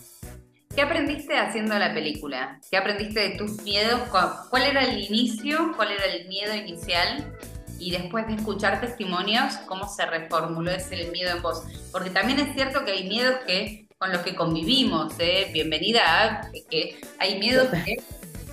¿Qué 0.76 0.82
aprendiste 0.82 1.38
haciendo 1.38 1.78
la 1.78 1.94
película? 1.94 2.60
¿Qué 2.72 2.78
aprendiste 2.78 3.20
de 3.20 3.30
tus 3.38 3.62
miedos? 3.62 4.02
¿Cu- 4.10 4.50
¿Cuál 4.50 4.64
era 4.64 4.84
el 4.84 5.00
inicio? 5.00 5.74
¿Cuál 5.76 5.92
era 5.92 6.06
el 6.06 6.28
miedo 6.28 6.56
inicial? 6.56 7.32
Y 7.80 7.92
después 7.92 8.26
de 8.28 8.36
escuchar 8.36 8.82
testimonios, 8.82 9.56
¿cómo 9.68 9.88
se 9.88 10.06
reformuló 10.06 10.72
ese 10.72 11.10
miedo 11.12 11.36
en 11.36 11.42
vos? 11.44 11.64
Porque 11.92 12.10
también 12.10 12.40
es 12.40 12.54
cierto 12.56 12.86
que 12.86 12.92
hay 12.92 13.08
miedos 13.08 13.36
que 13.46 13.88
con 13.98 14.12
los 14.12 14.22
que 14.22 14.36
convivimos, 14.36 15.14
¿eh? 15.20 15.50
Bienvenida 15.54 16.02
a 16.02 16.52
que 16.70 17.00
hay 17.20 17.40
miedos 17.40 17.68
que 17.86 17.98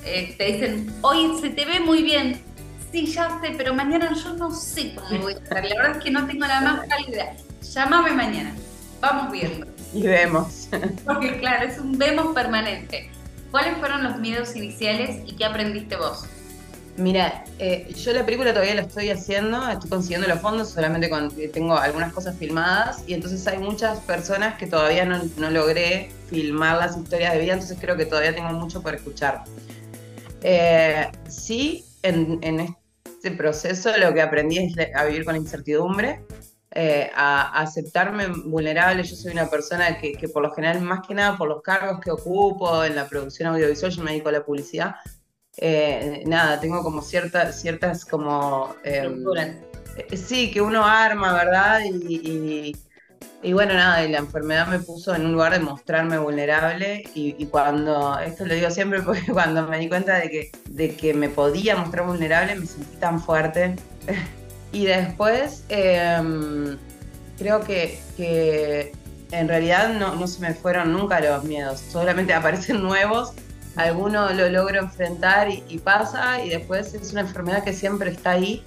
eh, 0.04 0.34
te 0.36 0.44
dicen, 0.44 0.92
hoy 1.02 1.38
se 1.40 1.50
te 1.50 1.64
ve 1.64 1.80
muy 1.80 2.02
bien. 2.02 2.40
Sí, 2.92 3.06
ya 3.06 3.40
sé, 3.40 3.54
pero 3.56 3.72
mañana 3.74 4.12
yo 4.12 4.34
no 4.34 4.50
sé 4.50 4.94
cómo 4.94 5.22
voy 5.22 5.34
a 5.34 5.36
estar. 5.36 5.64
La 5.64 5.76
verdad 5.76 5.96
es 5.96 6.04
que 6.04 6.10
no 6.10 6.26
tengo 6.26 6.46
la 6.46 6.60
más 6.60 6.86
pálida 6.88 7.08
idea. 7.08 7.36
Llámame 7.62 8.12
mañana. 8.12 8.54
Vamos 9.00 9.32
viendo. 9.32 9.66
Y 9.94 10.02
vemos. 10.02 10.68
Porque 11.04 11.38
claro, 11.38 11.68
es 11.68 11.78
un 11.78 11.96
vemos 11.98 12.34
permanente. 12.34 13.10
¿Cuáles 13.50 13.76
fueron 13.78 14.02
los 14.04 14.18
miedos 14.18 14.54
iniciales 14.56 15.22
y 15.26 15.34
qué 15.34 15.44
aprendiste 15.44 15.96
vos? 15.96 16.26
Mira, 16.96 17.44
eh, 17.58 17.92
yo 17.96 18.12
la 18.12 18.24
película 18.24 18.52
todavía 18.52 18.74
la 18.74 18.82
estoy 18.82 19.10
haciendo, 19.10 19.66
estoy 19.68 19.88
consiguiendo 19.88 20.28
los 20.28 20.40
fondos, 20.40 20.70
solamente 20.70 21.08
con, 21.08 21.32
eh, 21.38 21.48
tengo 21.48 21.76
algunas 21.78 22.12
cosas 22.12 22.36
filmadas 22.36 23.04
y 23.06 23.14
entonces 23.14 23.46
hay 23.46 23.58
muchas 23.58 24.00
personas 24.00 24.56
que 24.56 24.66
todavía 24.66 25.04
no, 25.04 25.22
no 25.38 25.50
logré 25.50 26.10
filmar 26.28 26.76
las 26.76 26.96
historias 26.96 27.32
de 27.32 27.40
vida, 27.40 27.54
entonces 27.54 27.78
creo 27.80 27.96
que 27.96 28.04
todavía 28.04 28.34
tengo 28.34 28.52
mucho 28.52 28.82
por 28.82 28.94
escuchar. 28.94 29.44
Eh, 30.42 31.10
sí, 31.28 31.84
en, 32.02 32.38
en 32.42 32.60
este 33.22 33.32
proceso 33.36 33.90
lo 33.98 34.14
que 34.14 34.22
aprendí 34.22 34.58
es 34.58 34.74
a 34.96 35.04
vivir 35.04 35.26
con 35.26 35.36
incertidumbre, 35.36 36.20
eh, 36.70 37.10
a, 37.14 37.58
a 37.58 37.62
aceptarme 37.62 38.28
vulnerable. 38.46 39.02
Yo 39.02 39.14
soy 39.14 39.32
una 39.32 39.50
persona 39.50 39.98
que, 39.98 40.12
que 40.12 40.28
por 40.28 40.42
lo 40.42 40.50
general, 40.52 40.80
más 40.80 41.06
que 41.06 41.14
nada 41.14 41.36
por 41.36 41.46
los 41.48 41.60
cargos 41.62 42.00
que 42.00 42.10
ocupo 42.10 42.82
en 42.82 42.96
la 42.96 43.06
producción 43.06 43.52
audiovisual, 43.52 43.92
yo 43.92 44.02
me 44.02 44.12
dedico 44.12 44.30
a 44.30 44.32
la 44.32 44.42
publicidad, 44.44 44.94
eh, 45.58 46.22
nada, 46.26 46.58
tengo 46.60 46.82
como 46.82 47.02
ciertas, 47.02 47.60
ciertas 47.60 48.06
como... 48.06 48.74
em, 48.84 49.22
eh, 49.36 50.16
Sí, 50.16 50.50
que 50.50 50.62
uno 50.62 50.82
arma, 50.86 51.34
¿verdad? 51.34 51.80
Y, 51.84 52.14
y- 52.16 52.76
y 53.42 53.54
bueno, 53.54 53.72
nada, 53.72 54.04
y 54.04 54.10
la 54.10 54.18
enfermedad 54.18 54.66
me 54.66 54.80
puso 54.80 55.14
en 55.14 55.24
un 55.24 55.32
lugar 55.32 55.52
de 55.52 55.60
mostrarme 55.60 56.18
vulnerable 56.18 57.04
y, 57.14 57.34
y 57.38 57.46
cuando, 57.46 58.18
esto 58.18 58.44
lo 58.44 58.54
digo 58.54 58.70
siempre 58.70 59.00
porque 59.04 59.32
cuando 59.32 59.66
me 59.66 59.78
di 59.78 59.88
cuenta 59.88 60.16
de 60.16 60.30
que, 60.30 60.50
de 60.68 60.94
que 60.94 61.14
me 61.14 61.28
podía 61.28 61.76
mostrar 61.76 62.06
vulnerable 62.06 62.54
me 62.54 62.66
sentí 62.66 62.96
tan 62.96 63.20
fuerte. 63.20 63.76
y 64.72 64.84
después 64.84 65.64
em, 65.68 66.76
creo 67.38 67.60
que, 67.60 67.98
que 68.16 68.92
en 69.32 69.48
realidad 69.48 69.94
no, 69.94 70.16
no 70.16 70.26
se 70.26 70.40
me 70.40 70.52
fueron 70.52 70.92
nunca 70.92 71.20
los 71.20 71.44
miedos, 71.44 71.80
solamente 71.80 72.34
aparecen 72.34 72.82
nuevos. 72.82 73.32
Alguno 73.76 74.30
lo 74.32 74.50
logro 74.50 74.80
enfrentar 74.80 75.48
y, 75.48 75.62
y 75.68 75.78
pasa 75.78 76.44
y 76.44 76.50
después 76.50 76.92
es 76.92 77.12
una 77.12 77.22
enfermedad 77.22 77.64
que 77.64 77.72
siempre 77.72 78.10
está 78.10 78.32
ahí 78.32 78.62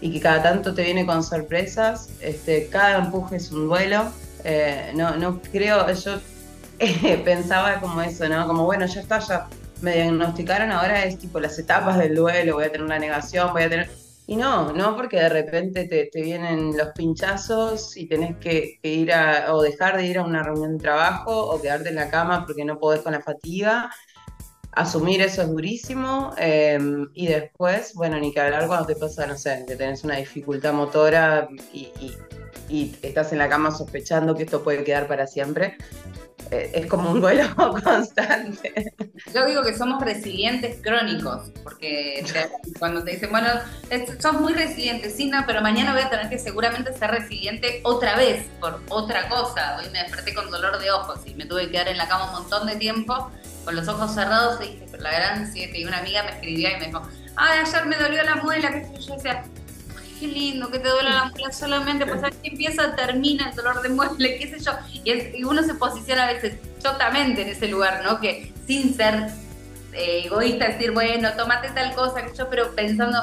y 0.00 0.12
que 0.12 0.20
cada 0.20 0.42
tanto 0.42 0.74
te 0.74 0.82
viene 0.82 1.06
con 1.06 1.22
sorpresas. 1.22 2.10
Este, 2.20 2.68
cada 2.68 2.98
empuje 3.04 3.36
es 3.36 3.50
un 3.50 3.68
duelo. 3.68 4.10
Eh, 4.44 4.92
no, 4.94 5.16
no 5.16 5.40
creo, 5.40 5.92
yo 5.92 6.18
pensaba 7.24 7.80
como 7.80 8.00
eso, 8.02 8.28
¿no? 8.28 8.46
Como 8.46 8.64
bueno, 8.64 8.86
ya 8.86 9.00
está, 9.00 9.18
ya 9.18 9.48
me 9.80 9.94
diagnosticaron, 9.94 10.70
ahora 10.70 11.04
es 11.04 11.18
tipo 11.18 11.40
las 11.40 11.58
etapas 11.58 11.98
del 11.98 12.14
duelo, 12.14 12.54
voy 12.54 12.64
a 12.64 12.72
tener 12.72 12.84
una 12.84 12.98
negación, 12.98 13.52
voy 13.52 13.62
a 13.64 13.70
tener... 13.70 13.90
Y 14.26 14.36
no, 14.36 14.72
no, 14.74 14.94
porque 14.94 15.16
de 15.16 15.30
repente 15.30 15.86
te, 15.86 16.04
te 16.12 16.20
vienen 16.20 16.76
los 16.76 16.88
pinchazos 16.88 17.96
y 17.96 18.06
tenés 18.06 18.36
que, 18.36 18.78
que 18.82 18.88
ir 18.90 19.10
a, 19.10 19.54
o 19.54 19.62
dejar 19.62 19.96
de 19.96 20.04
ir 20.04 20.18
a 20.18 20.22
una 20.22 20.42
reunión 20.42 20.76
de 20.76 20.82
trabajo, 20.82 21.32
o 21.34 21.60
quedarte 21.62 21.88
en 21.88 21.94
la 21.94 22.10
cama 22.10 22.44
porque 22.44 22.64
no 22.64 22.78
podés 22.78 23.00
con 23.00 23.12
la 23.12 23.22
fatiga. 23.22 23.90
Asumir 24.78 25.20
eso 25.22 25.42
es 25.42 25.48
durísimo. 25.48 26.32
eh, 26.38 26.78
y 27.12 27.26
después, 27.26 27.94
bueno, 27.94 28.18
ni 28.20 28.32
que 28.32 28.40
hablar 28.40 28.68
cuando 28.68 28.86
te 28.86 28.94
pasa, 28.94 29.26
no 29.26 29.36
sé, 29.36 29.64
que 29.66 29.74
tenés 29.74 30.04
una 30.04 30.16
dificultad 30.16 30.72
motora 30.72 31.48
y 31.72 32.94
estás 33.02 33.32
en 33.32 33.38
la 33.38 33.48
cama 33.48 33.72
sospechando 33.72 34.36
que 34.36 34.44
esto 34.44 34.62
puede 34.62 34.84
quedar 34.84 35.08
para 35.08 35.26
siempre. 35.26 35.76
Eh, 36.50 36.70
es 36.74 36.86
como 36.86 37.10
un 37.10 37.20
duelo 37.20 37.44
constante. 37.84 38.92
Yo 39.34 39.44
digo 39.46 39.62
que 39.62 39.76
somos 39.76 40.02
resilientes 40.02 40.80
crónicos, 40.82 41.50
porque 41.62 42.24
cuando 42.78 43.04
te 43.04 43.12
dicen, 43.12 43.30
bueno, 43.30 43.48
sos 44.20 44.40
muy 44.40 44.54
resiliente, 44.54 45.10
sí, 45.10 45.28
no, 45.28 45.44
pero 45.46 45.60
mañana 45.60 45.92
voy 45.92 46.02
a 46.02 46.10
tener 46.10 46.28
que 46.28 46.38
seguramente 46.38 46.92
ser 46.94 47.10
resiliente 47.10 47.80
otra 47.84 48.16
vez 48.16 48.46
por 48.60 48.80
otra 48.88 49.28
cosa. 49.28 49.78
Hoy 49.78 49.90
me 49.90 50.02
desperté 50.02 50.34
con 50.34 50.50
dolor 50.50 50.78
de 50.80 50.90
ojos 50.90 51.20
y 51.26 51.34
me 51.34 51.44
tuve 51.46 51.66
que 51.66 51.72
quedar 51.72 51.88
en 51.88 51.98
la 51.98 52.08
cama 52.08 52.26
un 52.26 52.32
montón 52.42 52.66
de 52.66 52.76
tiempo 52.76 53.30
con 53.64 53.76
los 53.76 53.86
ojos 53.88 54.14
cerrados 54.14 54.58
y 54.62 54.72
dije, 54.72 54.86
la 54.98 55.12
gran 55.12 55.52
siete. 55.52 55.78
Y 55.78 55.84
una 55.84 55.98
amiga 55.98 56.22
me 56.22 56.30
escribía 56.30 56.76
y 56.76 56.80
me 56.80 56.86
dijo, 56.86 57.02
ay, 57.36 57.60
ayer 57.60 57.86
me 57.86 57.96
dolió 57.96 58.22
la 58.22 58.36
muela, 58.36 58.70
que 58.72 59.00
yo 59.00 59.14
decía, 59.14 59.44
"Ay, 59.44 59.50
qué 60.18 60.26
lindo 60.28 60.70
que 60.70 60.78
te 60.78 60.88
duele 60.88 61.10
la 61.10 61.26
muela 61.26 61.52
solamente, 61.52 62.06
pues 62.06 62.22
aquí 62.24 62.38
empieza, 62.48 62.94
termina 62.96 63.50
el 63.50 63.56
dolor 63.56 63.82
de 63.82 63.88
muela, 63.90 64.14
qué 64.18 64.48
sé 64.56 64.58
yo. 64.64 64.72
Y, 65.04 65.10
es- 65.10 65.34
y 65.34 65.44
uno 65.44 65.62
se 65.62 65.74
posiciona 65.74 66.24
a 66.24 66.32
veces 66.32 66.56
chotamente 66.82 67.42
en 67.42 67.48
ese 67.48 67.68
lugar, 67.68 68.02
¿no? 68.04 68.20
Que 68.20 68.52
sin 68.66 68.94
ser 68.94 69.28
eh, 69.92 70.22
egoísta, 70.26 70.68
decir, 70.68 70.92
bueno, 70.92 71.30
tomate 71.36 71.68
tal 71.70 71.94
cosa, 71.94 72.24
que 72.24 72.36
yo, 72.36 72.48
pero 72.50 72.74
pensando, 72.74 73.18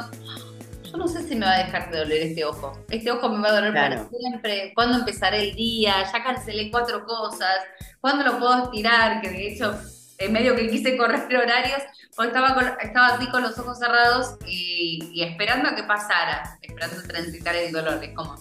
yo 0.83 0.97
no 0.97 1.07
sé 1.07 1.23
si 1.27 1.35
me 1.35 1.45
va 1.45 1.53
a 1.53 1.63
dejar 1.63 1.91
de 1.91 1.99
doler 1.99 2.21
este 2.23 2.43
ojo. 2.43 2.77
Este 2.89 3.11
ojo 3.11 3.29
me 3.29 3.41
va 3.41 3.49
a 3.49 3.51
doler 3.55 3.71
Claro. 3.71 3.95
para 3.95 4.09
siempre. 4.09 4.71
¿Cuándo 4.73 4.97
empezaré 4.97 5.49
el 5.49 5.55
día? 5.55 5.93
Ya 6.11 6.23
cancelé 6.23 6.71
cuatro 6.71 7.05
cosas. 7.05 7.59
¿Cuándo 8.01 8.23
lo 8.25 8.39
puedo 8.39 8.63
estirar? 8.65 9.21
Que 9.21 9.29
de 9.29 9.47
hecho, 9.53 9.75
en 10.17 10.33
medio 10.33 10.55
que 10.55 10.69
quise 10.69 10.97
correr 10.97 11.35
horarios, 11.35 11.81
porque 12.15 12.29
estaba, 12.29 12.53
con- 12.55 12.73
estaba 12.81 13.07
así 13.15 13.27
con 13.29 13.41
los 13.43 13.57
ojos 13.59 13.79
cerrados 13.79 14.37
y, 14.47 15.09
y 15.13 15.23
esperando 15.23 15.69
a 15.69 15.75
que 15.75 15.83
pasara, 15.83 16.57
esperando 16.61 17.01
transitar 17.03 17.55
el 17.55 17.71
dolor. 17.71 18.03
Es 18.03 18.13
como, 18.13 18.35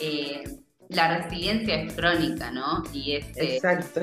eh, 0.00 0.44
la 0.88 1.18
resiliencia 1.18 1.82
es 1.82 1.92
crónica, 1.92 2.50
¿no? 2.50 2.82
Y 2.92 3.16
este, 3.16 3.56
Exacto. 3.56 4.00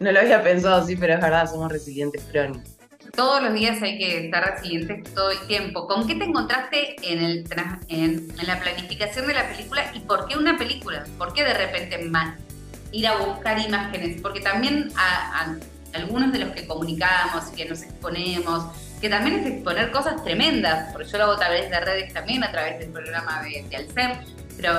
No 0.00 0.12
lo 0.12 0.20
había 0.20 0.42
pensado 0.42 0.82
así, 0.82 0.96
pero 0.96 1.14
es 1.14 1.20
verdad, 1.20 1.50
somos 1.50 1.72
resilientes 1.72 2.22
crónicos. 2.30 2.76
todos 3.14 3.42
los 3.42 3.54
días 3.54 3.80
hay 3.80 3.96
que 3.96 4.26
estar 4.26 4.44
resilientes 4.56 5.14
todo 5.14 5.30
el 5.30 5.38
tiempo. 5.46 5.86
¿Con 5.86 6.06
qué 6.06 6.14
te 6.16 6.24
encontraste 6.24 6.96
en, 7.10 7.24
el, 7.24 7.44
en, 7.88 8.28
en 8.38 8.46
la 8.46 8.60
planificación 8.60 9.26
de 9.26 9.32
la 9.34 9.48
película 9.48 9.90
y 9.94 10.00
por 10.00 10.26
qué 10.28 10.36
una 10.36 10.58
película? 10.58 11.04
¿Por 11.16 11.32
qué 11.32 11.44
de 11.44 11.54
repente 11.54 11.96
ma- 12.04 12.36
ir 12.92 13.06
a 13.06 13.16
buscar 13.16 13.58
imágenes? 13.58 14.20
Porque 14.20 14.40
también 14.40 14.90
a, 14.96 15.40
a 15.44 15.56
algunos 15.96 16.32
de 16.32 16.38
los 16.40 16.50
que 16.52 16.66
comunicamos, 16.66 17.44
que 17.56 17.64
nos 17.66 17.82
exponemos, 17.82 18.64
que 19.00 19.08
también 19.08 19.40
es 19.40 19.46
exponer 19.46 19.90
cosas 19.90 20.22
tremendas, 20.24 20.92
porque 20.92 21.08
yo 21.08 21.18
lo 21.18 21.24
hago 21.24 21.32
a 21.34 21.38
través 21.38 21.68
de 21.70 21.80
redes 21.80 22.12
también, 22.14 22.42
a 22.44 22.50
través 22.50 22.78
del 22.78 22.90
programa 22.90 23.42
de, 23.42 23.64
de 23.68 23.76
Alcem, 23.76 24.12
pero 24.56 24.72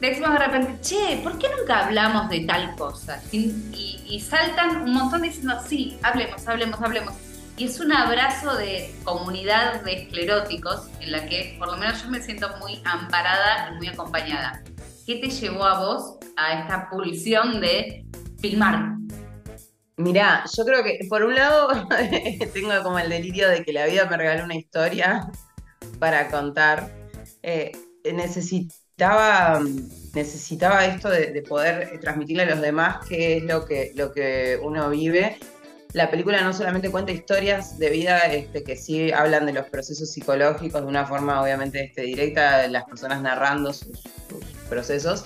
decimos 0.00 0.32
de 0.32 0.38
repente, 0.38 0.80
che, 0.82 1.20
¿por 1.22 1.38
qué 1.38 1.46
nunca 1.58 1.86
hablamos 1.86 2.28
de 2.28 2.40
tal 2.40 2.74
cosa? 2.76 3.22
Y, 3.32 3.38
y- 3.72 4.00
y 4.06 4.20
saltan 4.20 4.82
un 4.82 4.92
montón 4.92 5.22
diciendo, 5.22 5.58
sí, 5.66 5.98
hablemos, 6.02 6.46
hablemos, 6.46 6.80
hablemos. 6.80 7.14
Y 7.56 7.64
es 7.66 7.80
un 7.80 7.92
abrazo 7.92 8.54
de 8.56 8.94
comunidad 9.04 9.80
de 9.82 10.02
escleróticos 10.02 10.88
en 11.00 11.12
la 11.12 11.24
que 11.26 11.54
por 11.58 11.68
lo 11.68 11.76
menos 11.78 12.02
yo 12.02 12.10
me 12.10 12.20
siento 12.20 12.50
muy 12.60 12.82
amparada 12.84 13.70
y 13.72 13.76
muy 13.76 13.86
acompañada. 13.88 14.60
¿Qué 15.06 15.16
te 15.16 15.28
llevó 15.30 15.64
a 15.64 15.78
vos 15.78 16.16
a 16.36 16.60
esta 16.60 16.90
pulsión 16.90 17.60
de 17.60 18.04
filmar? 18.40 18.96
Mirá, 19.96 20.44
yo 20.56 20.64
creo 20.64 20.82
que 20.82 20.98
por 21.08 21.22
un 21.22 21.34
lado 21.36 21.68
tengo 22.52 22.70
como 22.82 22.98
el 22.98 23.08
delirio 23.08 23.48
de 23.48 23.64
que 23.64 23.72
la 23.72 23.86
vida 23.86 24.06
me 24.06 24.16
regaló 24.16 24.44
una 24.44 24.56
historia 24.56 25.30
para 26.00 26.28
contar. 26.28 26.90
Eh, 27.42 27.72
necesitaba, 28.12 29.62
necesitaba 30.14 30.84
esto 30.84 31.08
de, 31.10 31.32
de 31.32 31.42
poder 31.42 31.98
transmitirle 32.00 32.42
a 32.42 32.46
los 32.46 32.60
demás 32.60 33.06
qué 33.08 33.36
es 33.36 33.44
lo 33.44 33.64
que, 33.66 33.92
lo 33.94 34.12
que 34.12 34.58
uno 34.62 34.90
vive. 34.90 35.38
La 35.94 36.10
película 36.10 36.42
no 36.42 36.52
solamente 36.52 36.90
cuenta 36.90 37.12
historias 37.12 37.78
de 37.78 37.88
vida 37.88 38.18
este, 38.18 38.64
que 38.64 38.74
sí 38.74 39.12
hablan 39.12 39.46
de 39.46 39.52
los 39.52 39.68
procesos 39.68 40.10
psicológicos 40.10 40.80
de 40.80 40.88
una 40.88 41.06
forma 41.06 41.40
obviamente 41.40 41.84
este, 41.84 42.02
directa, 42.02 42.66
las 42.66 42.82
personas 42.82 43.22
narrando 43.22 43.72
sus 43.72 44.02
procesos, 44.68 45.24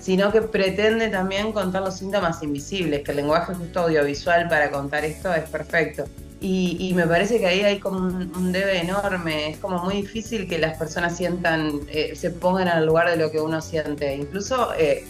sino 0.00 0.32
que 0.32 0.42
pretende 0.42 1.08
también 1.08 1.52
contar 1.52 1.82
los 1.82 1.96
síntomas 1.96 2.42
invisibles, 2.42 3.02
que 3.04 3.10
el 3.12 3.18
lenguaje 3.18 3.54
justo 3.54 3.80
audiovisual 3.80 4.48
para 4.48 4.70
contar 4.70 5.04
esto 5.04 5.32
es 5.34 5.48
perfecto. 5.48 6.04
Y, 6.42 6.76
y 6.80 6.94
me 6.94 7.06
parece 7.06 7.38
que 7.38 7.46
ahí 7.46 7.60
hay 7.60 7.78
como 7.78 7.98
un, 7.98 8.32
un 8.34 8.50
debe 8.50 8.78
enorme, 8.80 9.50
es 9.50 9.58
como 9.58 9.78
muy 9.84 9.96
difícil 9.96 10.48
que 10.48 10.58
las 10.58 10.78
personas 10.78 11.14
sientan, 11.16 11.80
eh, 11.92 12.14
se 12.16 12.30
pongan 12.30 12.66
al 12.68 12.86
lugar 12.86 13.10
de 13.10 13.16
lo 13.18 13.30
que 13.30 13.40
uno 13.40 13.60
siente, 13.60 14.14
incluso 14.14 14.72
eh, 14.78 15.04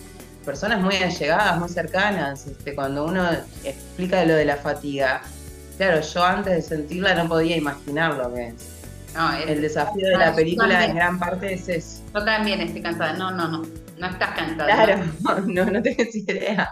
personas 0.45 0.81
muy 0.81 0.97
allegadas, 0.97 1.57
muy 1.59 1.69
cercanas, 1.69 2.49
este, 2.49 2.75
cuando 2.75 3.05
uno 3.05 3.29
explica 3.63 4.25
lo 4.25 4.35
de 4.35 4.45
la 4.45 4.57
fatiga, 4.57 5.23
claro, 5.77 6.01
yo 6.01 6.25
antes 6.25 6.53
de 6.53 6.63
sentirla 6.63 7.15
no 7.15 7.29
podía 7.29 7.57
imaginar 7.57 8.15
lo 8.15 8.35
que 8.35 8.49
es. 8.49 8.55
No, 9.15 9.33
es- 9.39 9.49
El 9.51 9.63
desafío 9.63 10.09
de 10.09 10.17
la 10.19 10.35
película 10.35 10.85
en 10.85 10.95
gran 10.97 11.17
parte 11.19 11.53
es 11.55 11.69
eso. 11.69 12.03
yo 12.13 12.25
también 12.25 12.61
estoy 12.61 12.83
cansada. 12.83 13.13
No, 13.13 13.31
no, 13.31 13.47
no. 13.47 13.63
No 14.01 14.07
estás 14.07 14.31
cansada. 14.31 14.65
Claro, 14.65 15.05
no, 15.47 15.65
no 15.67 15.83
tenés 15.83 16.15
idea. 16.17 16.71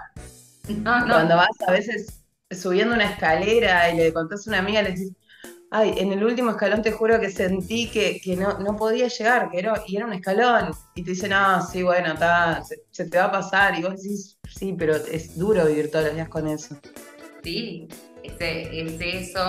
No, 0.68 1.00
no. 1.00 1.14
Cuando 1.14 1.36
vas 1.36 1.60
a 1.66 1.72
veces 1.72 2.22
subiendo 2.50 2.94
una 2.94 3.10
escalera 3.10 3.90
y 3.92 3.98
le 3.98 4.12
contás 4.14 4.46
a 4.46 4.50
una 4.50 4.60
amiga, 4.60 4.80
le 4.80 4.92
decís, 4.92 5.12
ay, 5.70 5.92
en 5.98 6.12
el 6.12 6.24
último 6.24 6.50
escalón 6.52 6.80
te 6.80 6.90
juro 6.90 7.20
que 7.20 7.30
sentí 7.30 7.90
que, 7.90 8.18
que 8.22 8.34
no, 8.34 8.58
no 8.60 8.76
podía 8.76 9.08
llegar, 9.08 9.50
que 9.50 9.58
era, 9.58 9.82
y 9.86 9.96
era 9.96 10.06
un 10.06 10.14
escalón. 10.14 10.70
Y 10.94 11.02
te 11.02 11.10
dicen, 11.10 11.34
ah, 11.34 11.60
sí, 11.60 11.82
bueno, 11.82 12.14
está, 12.14 12.64
se, 12.64 12.76
se 12.90 13.04
te 13.10 13.18
va 13.18 13.24
a 13.24 13.32
pasar. 13.32 13.78
Y 13.78 13.82
vos 13.82 14.02
decís, 14.02 14.38
sí, 14.48 14.74
pero 14.78 14.96
es 14.96 15.36
duro 15.36 15.66
vivir 15.66 15.90
todos 15.90 16.06
los 16.06 16.14
días 16.14 16.30
con 16.30 16.48
eso. 16.48 16.78
Sí, 17.42 17.88
ese, 18.22 18.80
es 18.80 19.00
eso. 19.00 19.44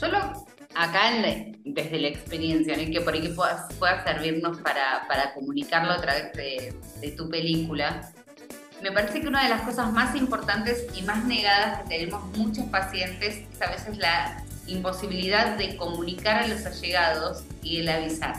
Yo 0.00 0.08
lo, 0.08 0.46
acá 0.74 1.16
en 1.16 1.60
desde 1.64 2.00
la 2.00 2.08
experiencia, 2.08 2.76
¿no? 2.76 2.90
Que 2.90 3.00
por 3.00 3.14
ahí 3.14 3.28
pueda, 3.28 3.68
pueda 3.78 4.02
servirnos 4.04 4.58
para, 4.58 5.06
para 5.08 5.34
comunicarlo 5.34 5.92
a 5.92 6.00
través 6.00 6.32
de, 6.32 6.74
de 7.00 7.10
tu 7.12 7.28
película, 7.28 8.12
me 8.82 8.92
parece 8.92 9.20
que 9.20 9.28
una 9.28 9.42
de 9.42 9.50
las 9.50 9.62
cosas 9.62 9.92
más 9.92 10.16
importantes 10.16 10.86
y 10.94 11.02
más 11.02 11.24
negadas 11.24 11.82
que 11.82 11.88
tenemos 11.88 12.24
muchos 12.36 12.64
pacientes 12.66 13.42
es 13.52 13.62
a 13.62 13.70
veces 13.70 13.98
la 13.98 14.42
imposibilidad 14.66 15.56
de 15.56 15.76
comunicar 15.76 16.42
a 16.42 16.46
los 16.46 16.64
allegados 16.64 17.44
y 17.62 17.80
el 17.80 17.88
avisar. 17.88 18.36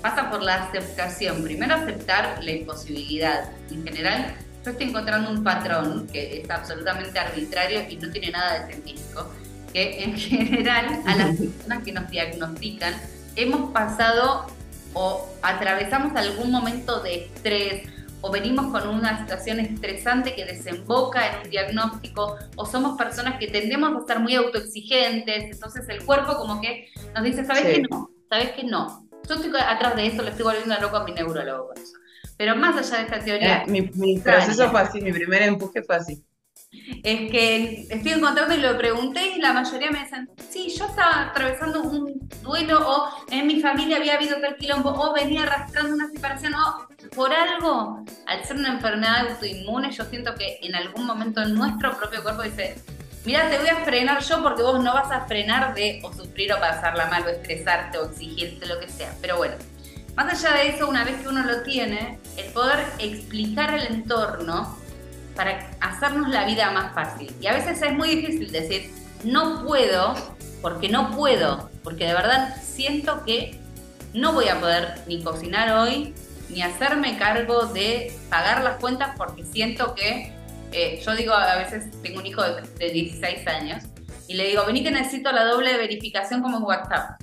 Pasa 0.00 0.30
por 0.30 0.42
la 0.42 0.64
aceptación. 0.64 1.42
Primero 1.42 1.74
aceptar 1.74 2.42
la 2.42 2.50
imposibilidad. 2.50 3.50
En 3.70 3.84
general, 3.84 4.34
yo 4.64 4.70
estoy 4.70 4.88
encontrando 4.88 5.30
un 5.30 5.42
patrón 5.42 6.06
que 6.12 6.40
es 6.40 6.50
absolutamente 6.50 7.18
arbitrario 7.18 7.88
y 7.88 7.96
no 7.96 8.10
tiene 8.10 8.30
nada 8.30 8.60
de 8.60 8.74
científico, 8.74 9.32
que 9.72 10.02
en 10.04 10.16
general 10.18 11.02
a 11.06 11.16
las 11.16 11.36
personas 11.36 11.82
que 11.84 11.92
nos 11.92 12.08
diagnostican 12.10 12.94
hemos 13.36 13.70
pasado 13.72 14.46
o 14.94 15.26
atravesamos 15.42 16.14
algún 16.16 16.50
momento 16.50 17.00
de 17.02 17.24
estrés 17.24 17.88
o 18.20 18.30
venimos 18.30 18.66
con 18.70 18.88
una 18.88 19.18
situación 19.20 19.58
estresante 19.58 20.34
que 20.34 20.44
desemboca 20.44 21.26
en 21.28 21.44
un 21.44 21.50
diagnóstico 21.50 22.36
o 22.56 22.66
somos 22.66 22.96
personas 22.96 23.38
que 23.38 23.48
tendemos 23.48 24.00
a 24.00 24.06
ser 24.06 24.20
muy 24.20 24.34
autoexigentes, 24.36 25.44
entonces 25.54 25.88
el 25.88 26.04
cuerpo 26.04 26.36
como 26.36 26.60
que 26.60 26.88
nos 27.14 27.24
dice, 27.24 27.44
¿sabes 27.44 27.64
Sí. 27.64 27.72
que 27.72 27.82
no? 27.90 28.10
¿Sabes 28.28 28.50
que 28.52 28.64
no? 28.64 29.08
Yo 29.28 29.34
estoy 29.34 29.50
atrás 29.60 29.96
de 29.96 30.06
eso, 30.06 30.22
le 30.22 30.30
estoy 30.30 30.44
volviendo 30.44 30.74
loco 30.80 30.96
a 30.96 31.04
mi 31.04 31.12
neurólogo 31.12 31.68
con 31.68 31.78
eso. 31.82 31.92
Pero 32.36 32.56
más 32.56 32.76
allá 32.76 32.98
de 32.98 33.04
esta 33.04 33.18
teoría, 33.24 33.62
Eh, 33.62 33.64
mi, 33.68 33.80
mi 33.94 34.18
proceso 34.18 34.70
fue 34.70 34.80
así, 34.80 35.00
mi 35.00 35.12
primer 35.12 35.42
empuje 35.42 35.82
fue 35.82 35.96
así. 35.96 36.22
Es 36.72 37.30
que 37.30 37.86
estoy 37.90 38.12
encontrando 38.12 38.54
y 38.54 38.58
lo 38.58 38.76
pregunté 38.78 39.34
y 39.36 39.40
la 39.40 39.52
mayoría 39.52 39.90
me 39.90 40.00
dicen, 40.00 40.30
sí, 40.48 40.74
yo 40.76 40.86
estaba 40.86 41.28
atravesando 41.28 41.82
un 41.82 42.28
duelo 42.42 42.80
o 42.88 43.08
en 43.30 43.46
mi 43.46 43.60
familia 43.60 43.98
había 43.98 44.14
habido 44.14 44.40
tal 44.40 44.56
quilombo 44.56 44.90
o 44.90 45.12
venía 45.12 45.42
arrastrando 45.42 45.94
una 45.94 46.08
separación 46.08 46.54
o 46.54 46.88
por 47.14 47.32
algo, 47.32 48.04
al 48.26 48.44
ser 48.44 48.56
una 48.56 48.70
enfermedad 48.70 49.28
autoinmune, 49.28 49.90
yo 49.90 50.04
siento 50.04 50.34
que 50.34 50.58
en 50.62 50.74
algún 50.74 51.04
momento 51.04 51.44
nuestro 51.44 51.96
propio 51.98 52.22
cuerpo 52.22 52.42
dice, 52.42 52.76
mira, 53.26 53.50
te 53.50 53.58
voy 53.58 53.68
a 53.68 53.84
frenar 53.84 54.22
yo 54.22 54.42
porque 54.42 54.62
vos 54.62 54.82
no 54.82 54.94
vas 54.94 55.10
a 55.10 55.26
frenar 55.26 55.74
de 55.74 56.00
o 56.02 56.12
sufrir 56.12 56.52
o 56.52 56.60
pasarla 56.60 57.06
mal 57.06 57.24
o 57.26 57.28
estresarte 57.28 57.98
o 57.98 58.06
exigirte 58.06 58.66
lo 58.66 58.80
que 58.80 58.88
sea. 58.88 59.14
Pero 59.20 59.36
bueno, 59.36 59.56
más 60.16 60.32
allá 60.32 60.56
de 60.56 60.68
eso, 60.68 60.88
una 60.88 61.04
vez 61.04 61.20
que 61.20 61.28
uno 61.28 61.44
lo 61.44 61.62
tiene, 61.62 62.18
el 62.38 62.50
poder 62.52 62.86
explicar 62.98 63.70
al 63.70 63.86
entorno 63.88 64.81
para 65.34 65.70
hacernos 65.80 66.28
la 66.28 66.44
vida 66.46 66.70
más 66.70 66.94
fácil. 66.94 67.34
Y 67.40 67.46
a 67.46 67.54
veces 67.54 67.80
es 67.82 67.92
muy 67.92 68.16
difícil 68.16 68.50
decir, 68.52 68.90
no 69.24 69.64
puedo, 69.64 70.14
porque 70.60 70.88
no 70.88 71.10
puedo, 71.10 71.70
porque 71.82 72.06
de 72.06 72.14
verdad 72.14 72.56
siento 72.62 73.24
que 73.24 73.58
no 74.14 74.32
voy 74.32 74.48
a 74.48 74.60
poder 74.60 75.02
ni 75.06 75.22
cocinar 75.22 75.72
hoy, 75.72 76.14
ni 76.48 76.62
hacerme 76.62 77.16
cargo 77.16 77.66
de 77.66 78.12
pagar 78.28 78.62
las 78.62 78.78
cuentas, 78.78 79.14
porque 79.16 79.44
siento 79.44 79.94
que, 79.94 80.32
eh, 80.72 81.00
yo 81.04 81.14
digo, 81.14 81.32
a 81.32 81.56
veces 81.56 81.90
tengo 82.02 82.20
un 82.20 82.26
hijo 82.26 82.42
de, 82.42 82.62
de 82.78 82.90
16 82.90 83.46
años, 83.46 83.84
y 84.28 84.34
le 84.34 84.48
digo, 84.48 84.64
vení 84.66 84.82
que 84.82 84.90
necesito 84.90 85.32
la 85.32 85.44
doble 85.44 85.76
verificación 85.76 86.42
como 86.42 86.58
en 86.58 86.64
WhatsApp. 86.64 87.20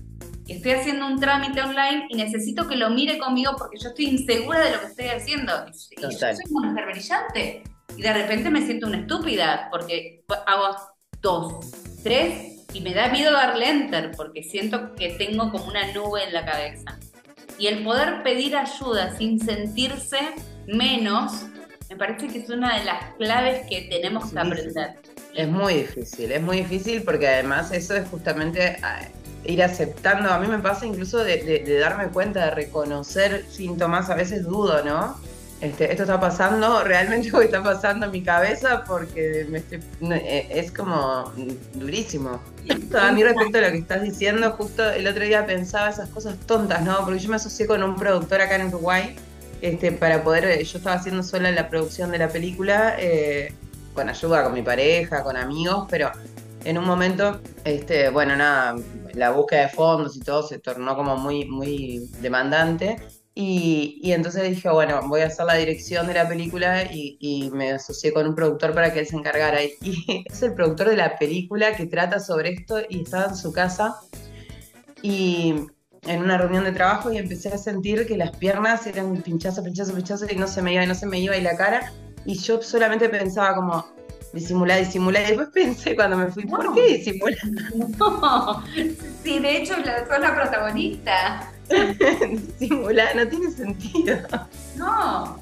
Estoy 0.47 0.71
haciendo 0.71 1.05
un 1.05 1.19
trámite 1.19 1.61
online 1.61 2.07
y 2.09 2.15
necesito 2.15 2.67
que 2.67 2.75
lo 2.75 2.89
mire 2.89 3.19
conmigo 3.19 3.53
porque 3.57 3.77
yo 3.77 3.89
estoy 3.89 4.05
insegura 4.05 4.59
de 4.61 4.71
lo 4.71 4.79
que 4.79 4.87
estoy 4.87 5.05
haciendo. 5.09 5.53
Y 5.91 6.01
yo 6.01 6.11
soy 6.11 6.35
una 6.49 6.69
mujer 6.69 6.85
brillante. 6.87 7.63
Y 7.97 8.01
de 8.01 8.13
repente 8.13 8.49
me 8.49 8.65
siento 8.65 8.87
una 8.87 8.99
estúpida 8.99 9.67
porque 9.71 10.23
hago 10.47 10.75
dos, 11.21 11.65
tres 12.03 12.65
y 12.73 12.81
me 12.81 12.93
da 12.93 13.09
miedo 13.09 13.31
darle 13.31 13.69
enter 13.69 14.11
porque 14.15 14.43
siento 14.43 14.93
que 14.95 15.09
tengo 15.13 15.51
como 15.51 15.65
una 15.65 15.91
nube 15.93 16.23
en 16.23 16.33
la 16.33 16.45
cabeza. 16.45 16.97
Y 17.57 17.67
el 17.67 17.83
poder 17.83 18.23
pedir 18.23 18.55
ayuda 18.55 19.17
sin 19.17 19.39
sentirse 19.39 20.17
menos, 20.67 21.45
me 21.89 21.95
parece 21.97 22.27
que 22.27 22.39
es 22.39 22.49
una 22.49 22.77
de 22.79 22.85
las 22.85 23.15
claves 23.15 23.65
que 23.67 23.87
tenemos 23.89 24.31
que 24.31 24.39
aprender. 24.39 24.95
Es 25.35 25.47
muy 25.47 25.73
difícil, 25.73 26.31
es 26.31 26.41
muy 26.41 26.57
difícil 26.57 27.03
porque 27.03 27.27
además 27.27 27.71
eso 27.71 27.95
es 27.95 28.07
justamente 28.07 28.77
ah, 28.81 29.01
ir 29.45 29.61
aceptando. 29.61 30.29
A 30.29 30.39
mí 30.39 30.47
me 30.47 30.59
pasa 30.59 30.85
incluso 30.85 31.17
de, 31.23 31.43
de- 31.43 31.59
de 31.59 31.79
darme 31.79 32.07
cuenta, 32.09 32.45
de 32.45 32.51
reconocer 32.51 33.45
síntomas. 33.49 34.09
A 34.09 34.15
veces 34.15 34.43
dudo, 34.45 34.83
¿no? 34.85 35.19
Este, 35.61 35.91
esto 35.91 36.03
está 36.03 36.19
pasando, 36.19 36.83
realmente 36.85 37.29
que 37.29 37.43
está 37.43 37.61
pasando 37.61 38.05
en 38.05 38.11
mi 38.13 38.23
cabeza 38.23 38.83
porque 38.87 39.45
me 39.49 39.57
estoy- 39.59 39.83
eh, 40.11 40.47
es 40.51 40.71
como 40.71 41.31
durísimo. 41.73 42.39
A 42.97 43.11
mí 43.11 43.23
respecto 43.23 43.57
a 43.57 43.61
lo 43.61 43.71
que 43.71 43.77
estás 43.79 44.01
diciendo, 44.01 44.51
justo 44.51 44.89
el 44.89 45.05
otro 45.07 45.23
día 45.23 45.45
pensaba 45.45 45.89
esas 45.89 46.09
cosas 46.09 46.37
tontas, 46.45 46.81
¿no? 46.83 46.97
Porque 47.03 47.19
yo 47.19 47.29
me 47.29 47.35
asocié 47.35 47.67
con 47.67 47.83
un 47.83 47.95
productor 47.95 48.41
acá 48.41 48.55
en 48.55 48.67
Uruguay 48.67 49.15
este, 49.61 49.91
para 49.91 50.23
poder, 50.23 50.45
eh, 50.45 50.63
yo 50.63 50.77
estaba 50.77 50.95
haciendo 50.95 51.23
sola 51.23 51.51
la 51.51 51.67
producción 51.69 52.11
de 52.11 52.19
la 52.19 52.29
película, 52.29 52.95
eh, 52.97 53.53
con 53.93 54.07
ayuda 54.07 54.43
con 54.45 54.53
mi 54.53 54.61
pareja, 54.61 55.23
con 55.23 55.35
amigos, 55.35 55.87
pero 55.89 56.09
en 56.63 56.77
un 56.77 56.85
momento, 56.85 57.41
este, 57.65 58.09
bueno, 58.09 58.35
nada, 58.37 58.75
la 59.13 59.31
búsqueda 59.31 59.63
de 59.63 59.69
fondos 59.69 60.15
y 60.15 60.21
todo 60.21 60.43
se 60.43 60.59
tornó 60.59 60.95
como 60.95 61.17
muy, 61.17 61.43
muy 61.45 62.09
demandante. 62.21 62.97
Y, 63.41 64.01
y 64.03 64.11
entonces 64.11 64.49
dije, 64.49 64.69
bueno, 64.69 64.99
voy 65.07 65.21
a 65.21 65.27
hacer 65.27 65.45
la 65.45 65.53
dirección 65.53 66.07
de 66.07 66.13
la 66.13 66.27
película 66.27 66.83
y, 66.91 67.15
y 67.21 67.49
me 67.51 67.71
asocié 67.71 68.11
con 68.11 68.27
un 68.27 68.35
productor 68.35 68.73
para 68.73 68.91
que 68.91 68.99
él 68.99 69.07
se 69.07 69.15
encargara. 69.15 69.59
Y, 69.81 70.25
es 70.29 70.43
el 70.43 70.53
productor 70.55 70.89
de 70.89 70.97
la 70.97 71.17
película 71.17 71.73
que 71.73 71.85
trata 71.85 72.19
sobre 72.19 72.49
esto 72.49 72.81
y 72.89 73.03
estaba 73.03 73.27
en 73.27 73.37
su 73.37 73.53
casa 73.53 73.95
y 75.01 75.55
en 76.05 76.21
una 76.21 76.37
reunión 76.37 76.65
de 76.65 76.73
trabajo 76.73 77.13
y 77.13 77.17
empecé 77.17 77.47
a 77.47 77.57
sentir 77.57 78.05
que 78.05 78.17
las 78.17 78.35
piernas 78.35 78.85
eran 78.85 79.15
pinchazo, 79.21 79.63
pinchazo, 79.63 79.93
pinchazo 79.93 80.25
y 80.29 80.35
no 80.35 80.45
se 80.45 80.61
me 80.61 80.73
iba 80.73 80.83
y 80.83 80.87
no 80.87 80.95
se 80.95 81.05
me 81.05 81.17
iba 81.17 81.37
y 81.37 81.41
la 81.41 81.55
cara. 81.55 81.93
Y 82.25 82.37
yo 82.39 82.61
solamente 82.61 83.07
pensaba 83.07 83.55
como, 83.55 83.85
disimular, 84.33 84.79
disimular. 84.79 85.23
Y 85.23 85.27
después 85.27 85.47
pensé 85.53 85.95
cuando 85.95 86.17
me 86.17 86.27
fui, 86.27 86.45
¿por 86.45 86.73
qué 86.75 86.97
disimular? 86.97 87.37
No, 87.97 88.65
sí, 89.23 89.39
de 89.39 89.57
hecho 89.59 89.77
la- 89.77 90.05
sos 90.05 90.19
la 90.19 90.35
protagonista. 90.35 91.53
disimular 92.59 93.15
no 93.15 93.27
tiene 93.27 93.51
sentido. 93.51 94.17
No. 94.75 95.39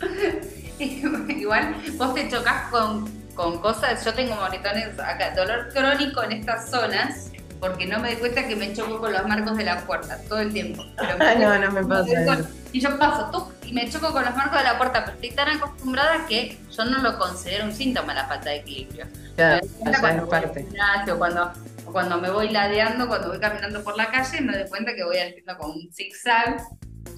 Igual 0.78 1.74
vos 1.96 2.14
te 2.14 2.28
chocas 2.28 2.70
con, 2.70 3.08
con 3.34 3.58
cosas, 3.60 4.04
yo 4.04 4.12
tengo 4.14 4.34
moretones 4.36 4.98
acá, 4.98 5.34
dolor 5.34 5.68
crónico 5.72 6.22
en 6.22 6.32
estas 6.32 6.70
zonas, 6.70 7.30
porque 7.60 7.86
no 7.86 7.98
me 8.00 8.10
di 8.10 8.16
cuenta 8.16 8.46
que 8.46 8.54
me 8.56 8.72
choco 8.74 9.00
con 9.00 9.12
los 9.12 9.26
marcos 9.26 9.56
de 9.56 9.64
la 9.64 9.80
puerta 9.86 10.18
todo 10.28 10.40
el 10.40 10.52
tiempo. 10.52 10.84
Pero 10.98 11.16
Ah, 11.20 11.34
no, 11.38 11.58
no 11.58 11.70
me 11.72 11.84
pasa. 11.84 12.38
Y 12.72 12.80
yo 12.80 12.98
paso 12.98 13.30
tú 13.32 13.52
y 13.66 13.72
me 13.72 13.88
choco 13.88 14.12
con 14.12 14.24
los 14.24 14.36
marcos 14.36 14.58
de 14.58 14.64
la 14.64 14.76
puerta, 14.76 15.04
pero 15.04 15.14
estoy 15.16 15.30
tan 15.30 15.48
acostumbrada 15.56 16.26
que 16.26 16.58
yo 16.70 16.84
no 16.84 16.98
lo 16.98 17.18
considero 17.18 17.64
un 17.64 17.72
síntoma 17.72 18.12
la 18.12 18.26
falta 18.26 18.50
de 18.50 18.56
equilibrio. 18.56 19.06
Ya, 19.38 19.60
ya 19.62 20.00
cuando 20.00 20.24
es 20.24 20.28
parte. 20.28 20.62
gimnasio, 20.62 21.18
cuando, 21.18 21.52
cuando 21.96 22.20
me 22.20 22.28
voy 22.28 22.50
ladeando, 22.50 23.08
cuando 23.08 23.28
voy 23.28 23.40
caminando 23.40 23.82
por 23.82 23.96
la 23.96 24.10
calle, 24.10 24.42
me 24.42 24.52
doy 24.52 24.68
cuenta 24.68 24.94
que 24.94 25.02
voy 25.02 25.16
haciendo 25.16 25.56
como 25.56 25.72
un 25.72 25.90
zigzag 25.90 26.62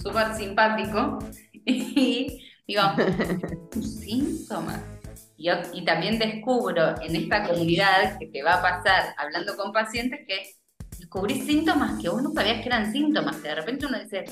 súper 0.01 0.37
simpático. 0.37 1.19
Y 1.71 2.41
digo, 2.67 2.83
un 3.75 3.83
síntoma. 3.83 4.81
Y, 5.37 5.85
también 5.85 6.21
descubro 6.21 6.95
en 7.03 7.17
esta 7.17 7.43
comunidad 7.43 8.19
que 8.21 8.29
te 8.29 8.43
va 8.45 8.55
a 8.55 8.63
pasar 8.63 9.15
hablando 9.19 9.57
con 9.57 9.73
pacientes 9.73 10.21
que 10.27 10.55
descubrí 10.97 11.41
síntomas 11.41 12.01
que 12.01 12.09
vos 12.09 12.23
no 12.23 12.33
sabías 12.33 12.63
que 12.63 12.69
eran 12.69 12.93
síntomas, 12.93 13.37
que 13.39 13.49
de 13.49 13.55
repente 13.57 13.87
uno 13.87 13.99
dice, 13.99 14.27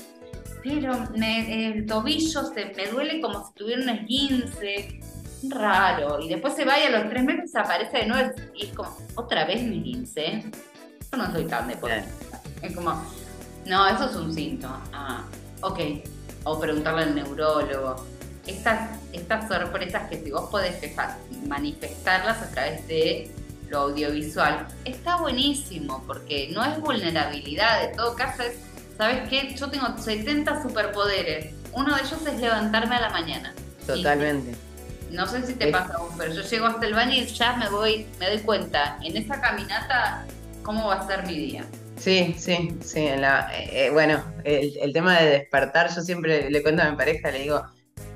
pero 0.63 1.09
el 1.13 1.85
tobillo 1.85 2.43
se 2.45 2.73
me 2.73 2.87
duele 2.87 3.19
como 3.19 3.45
si 3.45 3.53
tuviera 3.53 3.81
un 3.83 3.89
esguince, 3.89 4.99
raro, 5.43 6.19
y 6.19 6.29
después 6.29 6.55
se 6.55 6.65
va 6.65 6.79
y 6.79 6.83
a 6.83 6.89
los 6.89 7.09
tres 7.09 7.23
meses 7.23 7.55
aparece 7.55 7.99
de 7.99 8.05
nuevo 8.07 8.31
y 8.53 8.65
es 8.65 8.73
como, 8.73 8.97
otra 9.15 9.45
vez 9.45 9.61
me 9.63 9.77
esguince, 9.77 10.43
yo 11.11 11.17
no 11.17 11.31
soy 11.31 11.45
tan 11.45 11.67
deportista, 11.67 12.41
es 12.61 12.75
como, 12.75 13.01
no, 13.65 13.87
eso 13.87 14.09
es 14.09 14.15
un 14.15 14.33
síntoma, 14.33 14.83
ah, 14.93 15.23
ok, 15.61 15.79
o 16.43 16.59
preguntarle 16.59 17.03
al 17.03 17.15
neurólogo, 17.15 17.95
estas, 18.45 18.97
estas 19.11 19.47
sorpresas 19.47 20.09
que 20.09 20.23
si 20.23 20.31
vos 20.31 20.49
podés 20.49 20.79
manifestarlas 21.45 22.41
a 22.41 22.49
través 22.49 22.87
de 22.87 23.31
lo 23.69 23.79
audiovisual, 23.79 24.67
está 24.85 25.17
buenísimo 25.17 26.03
porque 26.07 26.49
no 26.53 26.63
es 26.63 26.79
vulnerabilidad, 26.79 27.89
en 27.89 27.95
todo 27.95 28.15
caso 28.15 28.43
es, 28.43 28.55
¿sabes 28.97 29.27
qué? 29.29 29.53
Yo 29.55 29.69
tengo 29.69 29.85
70 29.97 30.63
superpoderes, 30.63 31.53
uno 31.73 31.95
de 31.95 32.01
ellos 32.01 32.25
es 32.25 32.39
levantarme 32.39 32.95
a 32.95 33.01
la 33.01 33.09
mañana. 33.09 33.53
Totalmente. 33.85 34.66
No 35.17 35.25
sé 35.25 35.43
si 35.47 35.55
te 35.55 35.65
Es- 35.69 35.71
pasa 35.75 35.95
a 35.95 35.97
vos, 35.97 36.13
pero 36.15 36.31
yo 36.31 36.43
llego 36.43 36.67
hasta 36.67 36.85
el 36.85 36.93
baño 36.93 37.13
y 37.15 37.25
ya 37.25 37.53
me 37.57 37.67
voy, 37.69 38.05
me 38.19 38.29
doy 38.29 38.37
cuenta, 38.41 38.99
en 39.03 39.17
esa 39.17 39.41
caminata, 39.41 40.25
cómo 40.61 40.87
va 40.89 41.01
a 41.01 41.07
ser 41.07 41.25
mi 41.25 41.35
día. 41.35 41.65
Sí, 41.99 42.35
sí, 42.37 42.77
sí. 42.85 42.99
en 43.07 43.21
la- 43.21 43.49
eh, 43.51 43.87
eh, 43.87 43.89
bueno, 43.89 44.23
el, 44.43 44.77
el 44.79 44.93
tema 44.93 45.17
de 45.19 45.29
despertar, 45.31 45.89
yo 45.93 46.01
siempre 46.01 46.51
le 46.51 46.61
cuento 46.61 46.83
a 46.83 46.91
mi 46.91 46.95
pareja, 46.95 47.31
le 47.31 47.39
digo, 47.39 47.65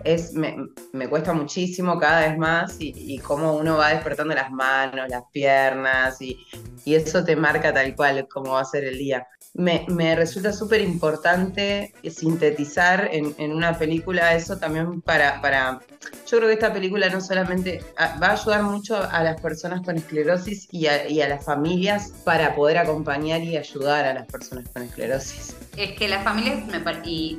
es, 0.03 0.33
me, 0.33 0.55
me 0.93 1.07
cuesta 1.07 1.33
muchísimo 1.33 1.99
cada 1.99 2.27
vez 2.27 2.37
más 2.37 2.77
y, 2.79 2.93
y 2.95 3.19
cómo 3.19 3.53
uno 3.53 3.77
va 3.77 3.89
despertando 3.89 4.33
las 4.33 4.51
manos, 4.51 5.09
las 5.09 5.23
piernas 5.31 6.21
y, 6.21 6.37
y 6.85 6.95
eso 6.95 7.23
te 7.23 7.35
marca 7.35 7.73
tal 7.73 7.95
cual 7.95 8.27
cómo 8.27 8.53
va 8.53 8.61
a 8.61 8.65
ser 8.65 8.83
el 8.83 8.97
día. 8.97 9.27
Me, 9.53 9.85
me 9.89 10.15
resulta 10.15 10.53
súper 10.53 10.79
importante 10.79 11.93
sintetizar 12.09 13.09
en, 13.11 13.35
en 13.37 13.51
una 13.51 13.77
película 13.77 14.33
eso 14.33 14.57
también 14.57 15.01
para, 15.01 15.41
para... 15.41 15.81
Yo 16.25 16.37
creo 16.37 16.47
que 16.47 16.53
esta 16.53 16.71
película 16.71 17.09
no 17.09 17.19
solamente 17.19 17.83
ah, 17.97 18.17
va 18.21 18.27
a 18.27 18.31
ayudar 18.31 18.63
mucho 18.63 18.95
a 18.95 19.21
las 19.23 19.41
personas 19.41 19.81
con 19.81 19.97
esclerosis 19.97 20.69
y 20.71 20.87
a, 20.87 21.09
y 21.09 21.21
a 21.21 21.27
las 21.27 21.43
familias 21.43 22.13
para 22.23 22.55
poder 22.55 22.77
acompañar 22.77 23.41
y 23.41 23.57
ayudar 23.57 24.05
a 24.05 24.13
las 24.13 24.25
personas 24.27 24.69
con 24.69 24.83
esclerosis. 24.83 25.53
Es 25.75 25.97
que 25.97 26.07
las 26.07 26.23
familias, 26.23 26.65
me 26.67 26.81
y 27.03 27.37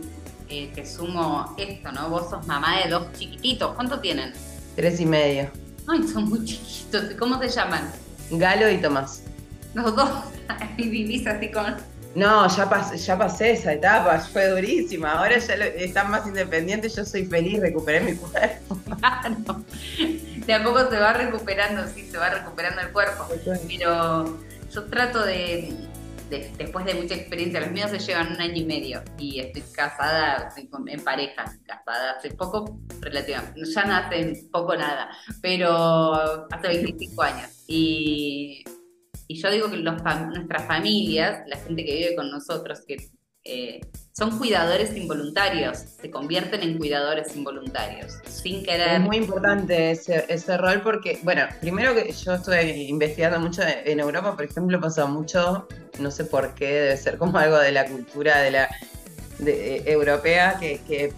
eh, 0.52 0.70
te 0.74 0.84
sumo 0.84 1.54
esto, 1.56 1.90
¿no? 1.92 2.10
Vos 2.10 2.28
sos 2.30 2.46
mamá 2.46 2.80
de 2.84 2.90
dos 2.90 3.10
chiquititos, 3.18 3.74
¿cuánto 3.74 4.00
tienen? 4.00 4.32
Tres 4.76 5.00
y 5.00 5.06
medio. 5.06 5.50
Ay, 5.88 6.06
son 6.06 6.28
muy 6.28 6.44
chiquitos, 6.44 7.10
¿y 7.10 7.14
¿cómo 7.14 7.40
se 7.40 7.48
llaman? 7.48 7.90
Galo 8.30 8.68
y 8.70 8.76
Tomás. 8.78 9.22
Los 9.74 9.96
dos, 9.96 10.10
y 10.76 10.88
vivís 10.88 11.26
así 11.26 11.50
con... 11.50 11.76
No, 12.14 12.46
ya, 12.54 12.68
pas- 12.68 12.94
ya 12.94 13.16
pasé 13.16 13.52
esa 13.52 13.72
etapa, 13.72 14.18
fue 14.18 14.46
durísima. 14.48 15.12
Ahora 15.12 15.38
ya 15.38 15.56
lo- 15.56 15.64
están 15.64 16.10
más 16.10 16.26
independientes, 16.26 16.94
yo 16.94 17.06
soy 17.06 17.24
feliz, 17.24 17.58
recuperé 17.60 18.00
mi 18.00 18.14
cuerpo. 18.14 18.78
Claro. 18.98 19.64
De 20.46 20.52
a 20.52 20.62
poco 20.62 20.90
se 20.90 20.98
va 20.98 21.12
recuperando, 21.14 21.86
sí, 21.88 22.06
se 22.10 22.18
va 22.18 22.28
recuperando 22.28 22.82
el 22.82 22.88
cuerpo. 22.92 23.26
Pero 23.66 24.38
yo 24.74 24.84
trato 24.90 25.24
de, 25.24 25.72
de- 26.32 26.50
después 26.58 26.84
de 26.84 26.94
mucha 26.94 27.14
experiencia, 27.14 27.60
los 27.60 27.70
míos 27.70 27.90
se 27.90 27.98
llevan 27.98 28.32
un 28.32 28.40
año 28.40 28.56
y 28.56 28.64
medio 28.64 29.02
y 29.18 29.38
estoy 29.40 29.62
casada 29.72 30.48
en 30.86 31.04
pareja, 31.04 31.44
casada 31.66 32.12
hace 32.18 32.30
poco, 32.30 32.80
relativamente, 33.00 33.60
ya 33.64 33.84
no 33.84 33.94
hace 33.94 34.48
poco 34.50 34.74
nada, 34.76 35.10
pero 35.40 36.48
hace 36.50 36.68
25 36.68 37.22
años. 37.22 37.64
Y, 37.68 38.64
y 39.28 39.40
yo 39.40 39.50
digo 39.50 39.70
que 39.70 39.76
nuestras 39.78 40.66
familias, 40.66 41.42
la 41.46 41.56
gente 41.58 41.84
que 41.84 41.94
vive 41.94 42.16
con 42.16 42.30
nosotros, 42.30 42.80
que 42.86 42.96
eh, 43.44 43.80
son 44.12 44.38
cuidadores 44.38 44.96
involuntarios, 44.96 45.78
se 46.00 46.10
convierten 46.10 46.62
en 46.62 46.78
cuidadores 46.78 47.34
involuntarios, 47.34 48.18
sin 48.26 48.62
querer. 48.62 48.92
Es 48.92 49.00
muy 49.00 49.16
importante 49.16 49.90
ese, 49.90 50.56
rol 50.58 50.82
porque, 50.82 51.18
bueno, 51.22 51.42
primero 51.60 51.94
que 51.94 52.12
yo 52.12 52.34
estuve 52.34 52.76
investigando 52.82 53.40
mucho 53.40 53.62
en 53.62 53.98
Europa, 53.98 54.36
por 54.36 54.44
ejemplo, 54.44 54.80
pasa 54.80 55.06
mucho, 55.06 55.66
no 55.98 56.10
sé 56.10 56.24
por 56.24 56.54
qué, 56.54 56.66
debe 56.66 56.96
ser 56.96 57.18
como 57.18 57.38
algo 57.38 57.58
de 57.58 57.72
la 57.72 57.86
cultura 57.86 58.38
de 58.38 58.50
la 58.52 58.68
eh, 59.44 59.82
europea, 59.86 60.58
que, 60.60 60.80
que 60.86 61.12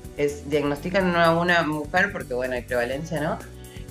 diagnostican 0.47 1.15
a 1.17 1.37
una 1.37 1.63
mujer, 1.63 2.11
porque 2.11 2.33
bueno, 2.33 2.55
hay 2.55 2.63
prevalencia, 2.63 3.21
¿no? 3.21 3.39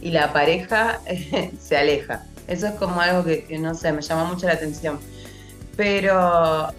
Y 0.02 0.12
la 0.12 0.34
pareja 0.34 1.02
se 1.60 1.78
aleja. 1.78 2.26
Eso 2.48 2.67
es 2.67 2.74
como 2.76 3.00
algo 3.00 3.24
que, 3.24 3.43
que, 3.43 3.60
no 3.60 3.76
sé, 3.76 3.91
me 3.91 4.02
llama 4.02 4.24
mucho 4.24 4.48
la 4.48 4.54
atención. 4.54 5.00
Pero 5.76 6.74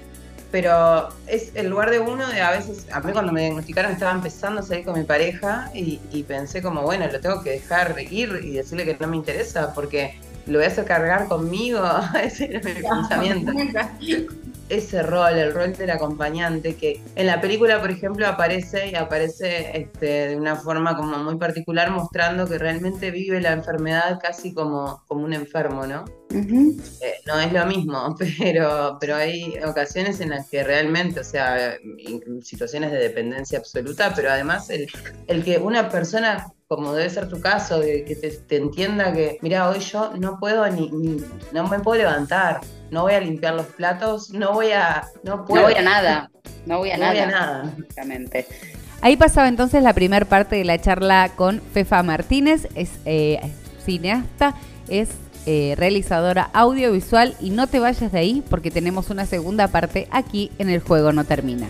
pero 0.54 1.08
es 1.26 1.50
el 1.56 1.68
lugar 1.68 1.90
de 1.90 1.98
uno 1.98 2.28
de 2.28 2.40
a 2.40 2.52
veces, 2.52 2.86
a 2.92 3.00
mí 3.00 3.12
cuando 3.12 3.32
me 3.32 3.40
diagnosticaron 3.40 3.90
estaba 3.90 4.12
empezando 4.12 4.60
a 4.60 4.62
salir 4.62 4.84
con 4.84 4.96
mi 4.96 5.04
pareja 5.04 5.68
y, 5.74 5.98
y 6.12 6.22
pensé 6.22 6.62
como, 6.62 6.82
bueno, 6.82 7.08
lo 7.10 7.20
tengo 7.20 7.42
que 7.42 7.50
dejar 7.50 7.96
ir 8.08 8.38
y 8.40 8.52
decirle 8.52 8.84
que 8.84 8.96
no 9.00 9.08
me 9.08 9.16
interesa 9.16 9.74
porque 9.74 10.14
lo 10.46 10.58
voy 10.58 10.66
a 10.66 10.68
hacer 10.68 10.84
cargar 10.84 11.26
conmigo, 11.26 11.82
ese 12.22 12.44
era 12.44 12.60
mi 12.60 12.72
pensamiento. 12.72 13.52
Ese 14.68 15.02
rol, 15.02 15.34
el 15.38 15.52
rol 15.52 15.72
del 15.74 15.90
acompañante, 15.90 16.74
que 16.76 17.00
en 17.16 17.26
la 17.26 17.40
película, 17.40 17.80
por 17.80 17.90
ejemplo, 17.90 18.26
aparece 18.26 18.88
y 18.90 18.94
aparece 18.94 19.76
este, 19.78 20.28
de 20.28 20.36
una 20.36 20.56
forma 20.56 20.96
como 20.96 21.18
muy 21.18 21.36
particular, 21.36 21.90
mostrando 21.90 22.46
que 22.46 22.58
realmente 22.58 23.10
vive 23.10 23.40
la 23.40 23.52
enfermedad 23.52 24.18
casi 24.22 24.54
como, 24.54 25.02
como 25.06 25.24
un 25.24 25.32
enfermo, 25.34 25.86
¿no? 25.86 26.04
Eh, 27.00 27.14
no 27.26 27.38
es 27.38 27.52
lo 27.52 27.64
mismo, 27.66 28.16
pero, 28.38 28.96
pero 29.00 29.16
hay 29.16 29.54
ocasiones 29.64 30.20
en 30.20 30.30
las 30.30 30.48
que 30.48 30.64
realmente, 30.64 31.20
o 31.20 31.24
sea, 31.24 31.76
situaciones 32.42 32.90
de 32.90 32.98
dependencia 32.98 33.58
absoluta, 33.58 34.12
pero 34.16 34.30
además 34.30 34.70
el, 34.70 34.86
el 35.26 35.44
que 35.44 35.58
una 35.58 35.88
persona 35.88 36.46
como 36.66 36.94
debe 36.94 37.10
ser 37.10 37.28
tu 37.28 37.40
caso, 37.40 37.80
que 37.82 38.16
te, 38.20 38.30
te 38.30 38.56
entienda 38.56 39.12
que, 39.12 39.38
mira, 39.42 39.68
hoy 39.68 39.78
yo 39.80 40.12
no 40.18 40.38
puedo 40.40 40.66
ni, 40.70 40.90
ni- 40.90 41.22
no 41.52 41.68
me 41.68 41.78
puedo 41.78 41.98
levantar, 41.98 42.60
no 42.94 43.02
voy 43.02 43.12
a 43.12 43.20
limpiar 43.20 43.54
los 43.54 43.66
platos, 43.66 44.30
no 44.30 44.52
voy 44.52 44.70
a, 44.70 45.04
no 45.24 45.44
puedo, 45.44 45.62
No 45.62 45.68
voy 45.68 45.78
a 45.78 45.82
nada. 45.82 46.30
No 46.64 46.78
voy 46.78 46.90
a 46.92 46.96
no 46.96 47.02
nada. 47.02 47.12
voy 47.12 47.22
a 47.22 47.26
nada. 47.26 47.72
Exactamente. 47.76 48.46
Ahí 49.02 49.16
pasaba 49.16 49.48
entonces 49.48 49.82
la 49.82 49.92
primera 49.92 50.24
parte 50.24 50.56
de 50.56 50.64
la 50.64 50.80
charla 50.80 51.32
con 51.34 51.60
Fefa 51.60 52.02
Martínez, 52.04 52.68
es 52.76 52.92
eh, 53.04 53.40
cineasta, 53.84 54.54
es 54.88 55.10
eh, 55.44 55.74
realizadora 55.76 56.48
audiovisual 56.54 57.34
y 57.40 57.50
no 57.50 57.66
te 57.66 57.80
vayas 57.80 58.12
de 58.12 58.18
ahí 58.18 58.44
porque 58.48 58.70
tenemos 58.70 59.10
una 59.10 59.26
segunda 59.26 59.68
parte 59.68 60.06
aquí 60.12 60.52
en 60.58 60.70
El 60.70 60.80
Juego 60.80 61.12
No 61.12 61.24
Termina. 61.24 61.66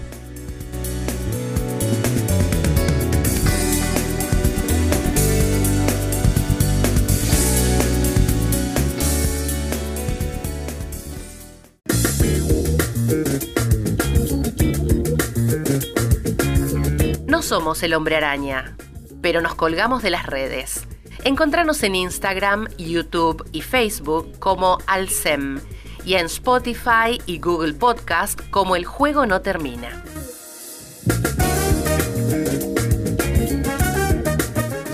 Somos 17.44 17.82
el 17.82 17.92
hombre 17.92 18.16
araña, 18.16 18.74
pero 19.20 19.42
nos 19.42 19.54
colgamos 19.54 20.02
de 20.02 20.08
las 20.08 20.24
redes. 20.24 20.86
Encontranos 21.24 21.82
en 21.82 21.94
Instagram, 21.94 22.68
YouTube 22.78 23.46
y 23.52 23.60
Facebook 23.60 24.38
como 24.38 24.78
Alcem 24.86 25.60
y 26.06 26.14
en 26.14 26.26
Spotify 26.26 27.20
y 27.26 27.38
Google 27.40 27.74
Podcast 27.74 28.40
como 28.50 28.76
El 28.76 28.86
Juego 28.86 29.26
No 29.26 29.42
Termina. 29.42 30.02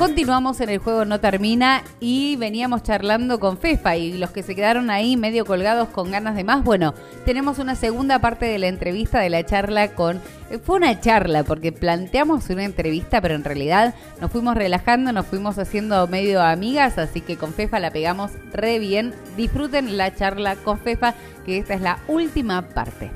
Continuamos 0.00 0.62
en 0.62 0.70
el 0.70 0.78
juego 0.78 1.04
no 1.04 1.20
termina 1.20 1.84
y 2.00 2.36
veníamos 2.36 2.82
charlando 2.82 3.38
con 3.38 3.58
Fefa 3.58 3.98
y 3.98 4.14
los 4.14 4.30
que 4.30 4.42
se 4.42 4.54
quedaron 4.54 4.88
ahí 4.88 5.18
medio 5.18 5.44
colgados 5.44 5.90
con 5.90 6.10
ganas 6.10 6.36
de 6.36 6.42
más, 6.42 6.64
bueno, 6.64 6.94
tenemos 7.26 7.58
una 7.58 7.74
segunda 7.74 8.18
parte 8.18 8.46
de 8.46 8.58
la 8.58 8.68
entrevista 8.68 9.20
de 9.20 9.28
la 9.28 9.44
charla 9.44 9.88
con 9.94 10.16
eh, 10.48 10.56
fue 10.56 10.76
una 10.76 10.98
charla 10.98 11.44
porque 11.44 11.70
planteamos 11.70 12.48
una 12.48 12.64
entrevista, 12.64 13.20
pero 13.20 13.34
en 13.34 13.44
realidad 13.44 13.94
nos 14.22 14.32
fuimos 14.32 14.54
relajando, 14.54 15.12
nos 15.12 15.26
fuimos 15.26 15.58
haciendo 15.58 16.06
medio 16.06 16.40
amigas, 16.40 16.96
así 16.96 17.20
que 17.20 17.36
con 17.36 17.52
Fefa 17.52 17.78
la 17.78 17.90
pegamos 17.90 18.30
re 18.54 18.78
bien. 18.78 19.12
Disfruten 19.36 19.98
la 19.98 20.14
charla 20.14 20.56
con 20.56 20.78
Fefa, 20.78 21.12
que 21.44 21.58
esta 21.58 21.74
es 21.74 21.82
la 21.82 21.98
última 22.08 22.70
parte. 22.70 23.10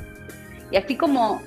Y 0.70 0.76
así 0.76 0.98
como 0.98 1.40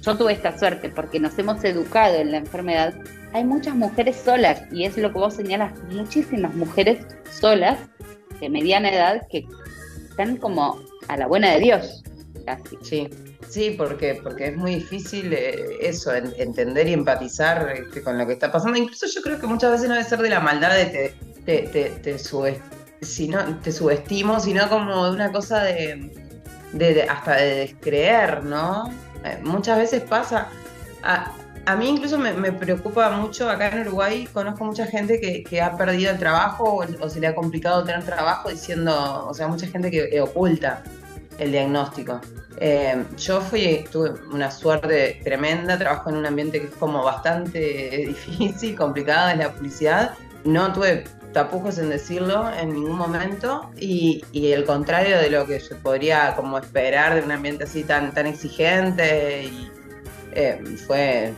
yo 0.00 0.16
tuve 0.16 0.32
esta 0.32 0.58
suerte 0.58 0.88
porque 0.88 1.20
nos 1.20 1.38
hemos 1.38 1.62
educado 1.64 2.14
en 2.14 2.30
la 2.30 2.38
enfermedad, 2.38 2.94
hay 3.32 3.44
muchas 3.44 3.74
mujeres 3.74 4.16
solas 4.24 4.62
y 4.72 4.84
es 4.84 4.96
lo 4.96 5.12
que 5.12 5.18
vos 5.18 5.34
señalas, 5.34 5.72
muchísimas 5.90 6.54
mujeres 6.54 6.98
solas 7.30 7.78
de 8.40 8.48
mediana 8.48 8.90
edad 8.90 9.22
que 9.30 9.46
están 10.08 10.36
como 10.36 10.80
a 11.08 11.16
la 11.16 11.26
buena 11.26 11.52
de 11.52 11.60
Dios, 11.60 12.02
casi. 12.46 12.76
Sí, 12.82 13.08
sí, 13.48 13.74
porque, 13.76 14.20
porque 14.22 14.48
es 14.48 14.56
muy 14.56 14.76
difícil 14.76 15.32
eh, 15.32 15.78
eso, 15.80 16.14
en- 16.14 16.32
entender 16.38 16.88
y 16.88 16.92
empatizar 16.92 17.72
este, 17.76 18.02
con 18.02 18.18
lo 18.18 18.26
que 18.26 18.32
está 18.34 18.50
pasando. 18.50 18.78
Incluso 18.78 19.06
yo 19.06 19.22
creo 19.22 19.38
que 19.40 19.46
muchas 19.46 19.72
veces 19.72 19.88
no 19.88 19.94
debe 19.94 20.08
ser 20.08 20.20
de 20.20 20.30
la 20.30 20.40
maldad 20.40 20.74
de 20.76 20.86
te, 20.86 21.14
te, 21.44 21.68
te, 21.68 21.90
te 22.00 22.14
subes- 22.18 22.60
si 23.02 23.28
no, 23.28 23.58
te 23.60 23.72
subestimo, 23.72 24.40
sino 24.40 24.68
como 24.68 25.06
de 25.06 25.10
una 25.12 25.32
cosa 25.32 25.62
de, 25.64 26.10
de- 26.72 27.02
hasta 27.04 27.36
de 27.36 27.54
descreer, 27.56 28.44
¿no? 28.44 28.90
Eh, 29.24 29.38
muchas 29.42 29.78
veces 29.78 30.02
pasa. 30.02 30.48
A, 31.02 31.32
a 31.66 31.76
mí 31.76 31.88
incluso 31.88 32.18
me, 32.18 32.52
preocupa 32.52 33.10
mucho, 33.10 33.48
acá 33.48 33.68
en 33.68 33.80
Uruguay 33.86 34.28
conozco 34.32 34.64
mucha 34.64 34.86
gente 34.86 35.20
que, 35.20 35.60
ha 35.60 35.76
perdido 35.76 36.12
el 36.12 36.18
trabajo 36.18 36.84
o, 37.00 37.08
se 37.08 37.20
le 37.20 37.26
ha 37.26 37.34
complicado 37.34 37.84
tener 37.84 38.02
trabajo 38.04 38.48
diciendo, 38.48 39.26
o 39.28 39.34
sea, 39.34 39.46
mucha 39.48 39.66
gente 39.66 39.90
que 39.90 40.08
eh, 40.10 40.20
oculta 40.20 40.82
el 41.38 41.52
diagnóstico. 41.52 42.20
Eh, 42.58 43.04
yo 43.16 43.40
fui, 43.40 43.84
tuve 43.90 44.12
una 44.32 44.50
suerte 44.50 45.20
tremenda, 45.24 45.78
trabajo 45.78 46.10
en 46.10 46.16
un 46.16 46.26
ambiente 46.26 46.60
que 46.60 46.66
es 46.66 46.74
como 46.74 47.02
bastante 47.02 47.58
difícil, 48.08 48.76
complicado, 48.76 49.30
es 49.30 49.38
la 49.38 49.52
publicidad. 49.52 50.14
No 50.44 50.72
tuve 50.72 51.04
tapujos 51.32 51.78
en 51.78 51.90
decirlo 51.90 52.50
en 52.52 52.74
ningún 52.74 52.96
momento 52.96 53.70
y, 53.78 54.24
y 54.32 54.52
el 54.52 54.64
contrario 54.64 55.18
de 55.18 55.30
lo 55.30 55.46
que 55.46 55.60
yo 55.60 55.76
podría 55.78 56.34
como 56.34 56.58
esperar 56.58 57.14
de 57.14 57.22
un 57.22 57.30
ambiente 57.30 57.64
así 57.64 57.84
tan, 57.84 58.12
tan 58.12 58.26
exigente 58.26 59.44
y 59.44 59.70
eh, 60.32 60.62
fue 60.86 61.32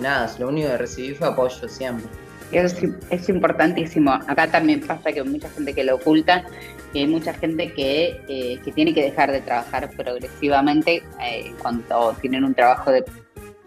nada, 0.00 0.32
lo 0.38 0.48
único 0.48 0.68
que 0.68 0.78
recibí 0.78 1.14
fue 1.14 1.28
apoyo 1.28 1.68
siempre. 1.68 2.06
Es, 2.52 2.76
es 3.10 3.28
importantísimo. 3.28 4.12
Acá 4.12 4.48
también 4.50 4.80
pasa 4.80 5.12
que 5.12 5.20
hay 5.20 5.26
mucha 5.26 5.50
gente 5.50 5.74
que 5.74 5.82
lo 5.82 5.96
oculta 5.96 6.44
y 6.92 7.00
hay 7.00 7.06
mucha 7.08 7.34
gente 7.34 7.72
que, 7.72 8.20
eh, 8.28 8.60
que 8.64 8.72
tiene 8.72 8.94
que 8.94 9.02
dejar 9.02 9.32
de 9.32 9.40
trabajar 9.40 9.90
progresivamente 9.96 11.02
eh, 11.20 11.52
cuando 11.60 12.14
tienen 12.20 12.44
un 12.44 12.54
trabajo 12.54 12.92
de, 12.92 13.04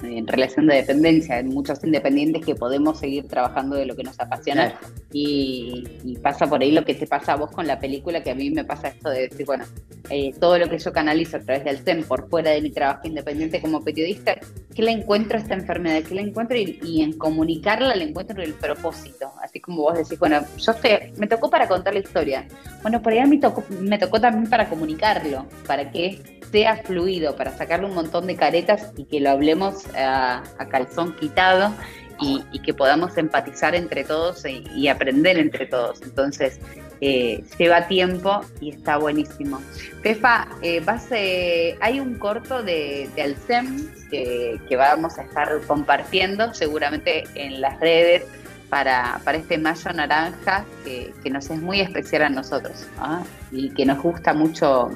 en 0.03 0.27
relación 0.27 0.67
de 0.67 0.75
dependencia. 0.75 1.35
Hay 1.37 1.43
muchos 1.43 1.83
independientes 1.83 2.45
que 2.45 2.55
podemos 2.55 2.99
seguir 2.99 3.27
trabajando 3.27 3.75
de 3.75 3.85
lo 3.85 3.95
que 3.95 4.03
nos 4.03 4.19
apasiona 4.19 4.71
Claro. 4.71 4.87
y, 5.11 5.83
y 6.03 6.17
pasa 6.17 6.47
por 6.47 6.61
ahí 6.61 6.71
lo 6.71 6.85
que 6.85 6.93
te 6.95 7.07
pasa 7.07 7.33
a 7.33 7.35
vos 7.35 7.51
con 7.51 7.67
la 7.67 7.79
película, 7.79 8.23
que 8.23 8.31
a 8.31 8.35
mí 8.35 8.49
me 8.51 8.63
pasa 8.63 8.89
esto 8.89 9.09
de 9.09 9.27
decir, 9.27 9.45
bueno, 9.45 9.65
eh, 10.09 10.33
todo 10.39 10.57
lo 10.57 10.69
que 10.69 10.79
yo 10.79 10.91
canalizo 10.93 11.37
a 11.37 11.39
través 11.41 11.63
del 11.65 11.79
SEM 11.83 12.03
por 12.03 12.29
fuera 12.29 12.51
de 12.51 12.61
mi 12.61 12.71
trabajo 12.71 13.07
independiente 13.07 13.61
como 13.61 13.83
periodista, 13.83 14.35
¿qué 14.73 14.81
le 14.81 14.91
encuentro 14.91 15.37
a 15.37 15.41
esta 15.41 15.53
enfermedad? 15.53 16.01
¿Qué 16.07 16.15
le 16.15 16.21
encuentro? 16.21 16.57
Y, 16.57 16.79
y 16.83 17.01
en 17.01 17.13
comunicarla 17.17 17.95
le 17.95 18.05
encuentro 18.05 18.41
el 18.41 18.53
propósito. 18.53 19.31
Así 19.43 19.59
como 19.59 19.81
vos 19.83 19.97
decís, 19.97 20.17
bueno, 20.17 20.41
yo 20.57 20.73
sé, 20.73 21.13
me 21.17 21.27
tocó 21.27 21.49
para 21.49 21.67
contar 21.67 21.93
la 21.93 21.99
historia. 21.99 22.47
Bueno, 22.81 23.01
por 23.01 23.13
ahí 23.13 23.19
a 23.19 23.25
mí 23.25 23.39
tocó- 23.39 23.63
me 23.81 23.97
tocó 23.97 24.19
también 24.21 24.49
para 24.49 24.69
comunicarlo, 24.69 25.45
para 25.67 25.91
que 25.91 26.39
sea 26.51 26.77
fluido, 26.77 27.35
para 27.35 27.55
sacarle 27.55 27.85
un 27.85 27.93
montón 27.93 28.25
de 28.25 28.35
caretas 28.35 28.91
y 28.97 29.03
que 29.05 29.19
lo 29.19 29.29
hablemos 29.29 29.83
a, 29.95 30.43
a 30.57 30.65
calzón 30.67 31.15
quitado 31.15 31.73
y, 32.21 32.59
que 32.59 32.73
podamos 32.73 33.17
empatizar 33.17 33.75
entre 33.75 34.03
todos 34.03 34.43
y, 34.45 34.87
aprender 34.87 35.37
entre 35.37 35.65
todos. 35.65 36.01
Entonces, 36.01 36.59
eh, 37.01 37.43
lleva 37.57 37.87
tiempo 37.87 38.41
y 38.59 38.71
está 38.71 38.97
buenísimo. 38.97 39.61
Pefa, 40.03 40.47
eh, 40.61 40.81
vas, 40.81 41.07
eh, 41.11 41.77
hay 41.79 41.99
un 41.99 42.15
corto 42.15 42.61
de, 42.61 43.09
de 43.15 43.21
Alcem 43.21 43.87
que, 44.09 44.59
que 44.67 44.75
vamos 44.75 45.17
a 45.17 45.23
estar 45.23 45.49
compartiendo 45.65 46.53
seguramente 46.53 47.23
en 47.35 47.61
las 47.61 47.79
redes 47.79 48.25
para, 48.69 49.19
para 49.23 49.37
este 49.37 49.57
mayo 49.57 49.91
naranja 49.93 50.65
que, 50.83 51.13
que 51.23 51.29
nos 51.29 51.49
es 51.49 51.61
muy 51.61 51.81
especial 51.81 52.23
a 52.23 52.29
nosotros 52.29 52.87
¿ah? 52.99 53.23
y 53.51 53.71
que 53.71 53.85
nos 53.85 54.01
gusta 54.01 54.33
mucho 54.33 54.91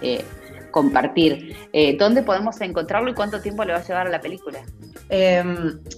eh, 0.00 0.24
compartir. 0.70 1.56
Eh, 1.72 1.96
¿Dónde 1.98 2.22
podemos 2.22 2.60
encontrarlo 2.60 3.10
y 3.10 3.14
cuánto 3.14 3.40
tiempo 3.40 3.64
le 3.64 3.72
va 3.72 3.78
a 3.78 3.84
llevar 3.84 4.06
a 4.06 4.10
la 4.10 4.20
película? 4.20 4.60
Eh, 5.08 5.42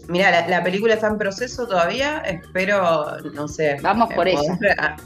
mira, 0.09 0.31
la, 0.31 0.49
la 0.49 0.63
película 0.63 0.95
está 0.95 1.09
en 1.09 1.19
proceso 1.19 1.67
todavía, 1.67 2.19
espero, 2.21 3.19
no 3.35 3.49
sé. 3.49 3.77
Vamos 3.83 4.13
por 4.15 4.27
eh, 4.27 4.33
ella. 4.33 4.57
poder, 4.57 4.77
ah, 4.79 4.97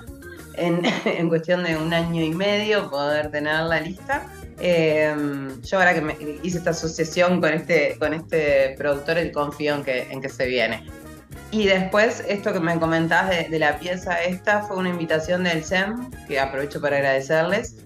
En, 0.54 0.82
en 1.04 1.28
cuestión 1.28 1.64
de 1.64 1.76
un 1.76 1.92
año 1.92 2.22
y 2.22 2.30
medio 2.30 2.90
poder 2.90 3.30
tenerla 3.30 3.80
lista. 3.80 4.26
Eh, 4.58 5.14
yo 5.62 5.78
ahora 5.78 5.92
que 5.94 6.00
me 6.00 6.16
hice 6.42 6.58
esta 6.58 6.70
asociación 6.70 7.40
con 7.40 7.52
este, 7.52 7.96
con 7.98 8.14
este 8.14 8.74
productor, 8.78 9.18
y 9.18 9.32
confío 9.32 9.74
en 9.74 9.84
que, 9.84 10.02
en 10.10 10.20
que 10.20 10.28
se 10.28 10.46
viene. 10.46 10.84
Y 11.50 11.66
después, 11.66 12.24
esto 12.28 12.52
que 12.52 12.60
me 12.60 12.78
comentás 12.78 13.28
de, 13.28 13.48
de 13.48 13.58
la 13.58 13.78
pieza 13.78 14.22
esta, 14.22 14.62
fue 14.62 14.78
una 14.78 14.88
invitación 14.88 15.44
del 15.44 15.62
SEM, 15.62 16.10
que 16.26 16.40
aprovecho 16.40 16.80
para 16.80 16.96
agradecerles, 16.96 17.76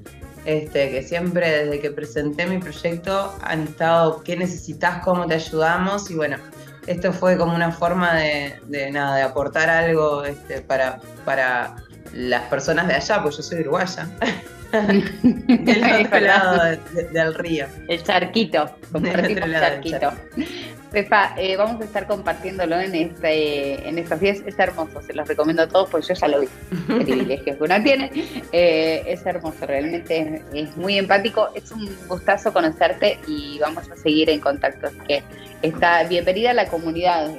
este, 0.59 0.91
que 0.91 1.03
siempre 1.03 1.65
desde 1.65 1.81
que 1.81 1.91
presenté 1.91 2.47
mi 2.47 2.59
proyecto 2.59 3.35
han 3.43 3.65
estado, 3.65 4.23
¿qué 4.23 4.37
necesitas? 4.37 5.03
¿Cómo 5.05 5.27
te 5.27 5.35
ayudamos? 5.35 6.11
Y 6.11 6.15
bueno, 6.15 6.37
esto 6.87 7.13
fue 7.13 7.37
como 7.37 7.55
una 7.55 7.71
forma 7.71 8.15
de, 8.17 8.61
de 8.67 8.91
nada, 8.91 9.17
de 9.17 9.23
aportar 9.23 9.71
algo 9.71 10.25
este, 10.25 10.61
para, 10.61 11.01
para 11.25 11.77
las 12.13 12.43
personas 12.49 12.89
de 12.89 12.95
allá, 12.95 13.23
pues 13.23 13.37
yo 13.37 13.43
soy 13.43 13.61
uruguaya, 13.61 14.09
del 14.73 16.07
otro 16.07 16.21
lado 16.21 16.65
de- 16.65 16.77
de- 17.03 17.09
del 17.11 17.35
río. 17.35 17.67
El 17.89 18.03
charquito, 18.03 18.71
compartimos 18.93 19.49
del 19.49 19.53
charquito. 19.61 20.13
Pepa, 20.91 21.35
eh, 21.37 21.57
vamos 21.57 21.81
a 21.81 21.85
estar 21.85 22.05
compartiéndolo 22.09 22.81
en 22.81 22.93
este, 22.97 23.89
en 23.89 23.97
estos 23.97 24.19
días. 24.19 24.39
Es 24.45 24.59
hermoso, 24.59 25.01
se 25.03 25.15
los 25.15 25.29
recomiendo 25.29 25.63
a 25.63 25.69
todos, 25.69 25.89
porque 25.89 26.09
yo 26.09 26.15
ya 26.15 26.27
lo 26.27 26.41
vi. 26.41 26.49
El 26.89 27.05
privilegio 27.05 27.57
que 27.57 27.63
uno 27.65 27.81
tiene. 27.81 28.11
Eh, 28.51 29.05
es 29.07 29.25
hermoso, 29.25 29.67
realmente 29.67 30.43
es, 30.53 30.69
es 30.69 30.77
muy 30.77 30.99
empático. 30.99 31.49
Es 31.55 31.71
un 31.71 31.89
gustazo 32.09 32.53
conocerte 32.53 33.21
y 33.29 33.61
vamos 33.61 33.89
a 33.89 33.97
seguir 33.97 34.31
en 34.31 34.41
contacto. 34.41 34.89
Así 34.89 34.99
que 35.07 35.23
está 35.63 36.03
bienvenida 36.05 36.51
a 36.51 36.55
la 36.55 36.67
comunidad. 36.67 37.31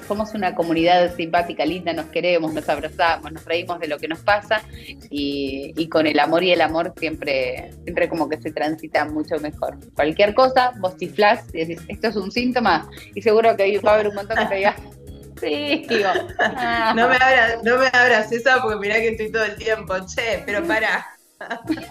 Somos 0.00 0.34
una 0.34 0.54
comunidad 0.54 1.14
simpática, 1.16 1.64
linda, 1.64 1.92
nos 1.92 2.06
queremos, 2.06 2.52
nos 2.52 2.68
abrazamos, 2.68 3.32
nos 3.32 3.44
reímos 3.44 3.80
de 3.80 3.88
lo 3.88 3.98
que 3.98 4.08
nos 4.08 4.20
pasa 4.20 4.62
y, 5.10 5.72
y 5.76 5.88
con 5.88 6.06
el 6.06 6.18
amor 6.18 6.42
y 6.44 6.52
el 6.52 6.60
amor 6.60 6.92
siempre, 6.98 7.70
siempre 7.84 8.08
como 8.08 8.28
que 8.28 8.40
se 8.40 8.50
transita 8.50 9.04
mucho 9.04 9.38
mejor. 9.40 9.78
Cualquier 9.94 10.34
cosa, 10.34 10.72
vos 10.78 10.96
chiflás 10.96 11.44
y 11.52 11.64
decís, 11.64 11.82
esto 11.88 12.08
es 12.08 12.16
un 12.16 12.30
síntoma 12.30 12.88
y 13.14 13.22
seguro 13.22 13.56
que 13.56 13.78
va 13.78 13.92
a 13.92 13.94
haber 13.94 14.08
un 14.08 14.14
montón 14.14 14.36
que 14.36 14.46
te 14.46 14.54
diga, 14.56 14.76
sí, 15.40 15.86
digo, 15.88 16.08
ah. 16.38 16.92
No 16.96 17.08
me 17.08 17.16
abras, 17.16 17.62
no 17.62 17.78
me 17.78 17.86
abras 17.86 18.32
esa 18.32 18.60
porque 18.62 18.78
mirá 18.78 18.96
que 18.96 19.08
estoy 19.08 19.30
todo 19.30 19.44
el 19.44 19.56
tiempo, 19.56 19.94
che, 20.06 20.42
pero 20.44 20.64
para. 20.66 21.06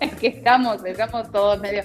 Es 0.00 0.14
que 0.16 0.26
estamos, 0.26 0.84
estamos 0.84 1.30
todos 1.30 1.60
medio. 1.60 1.84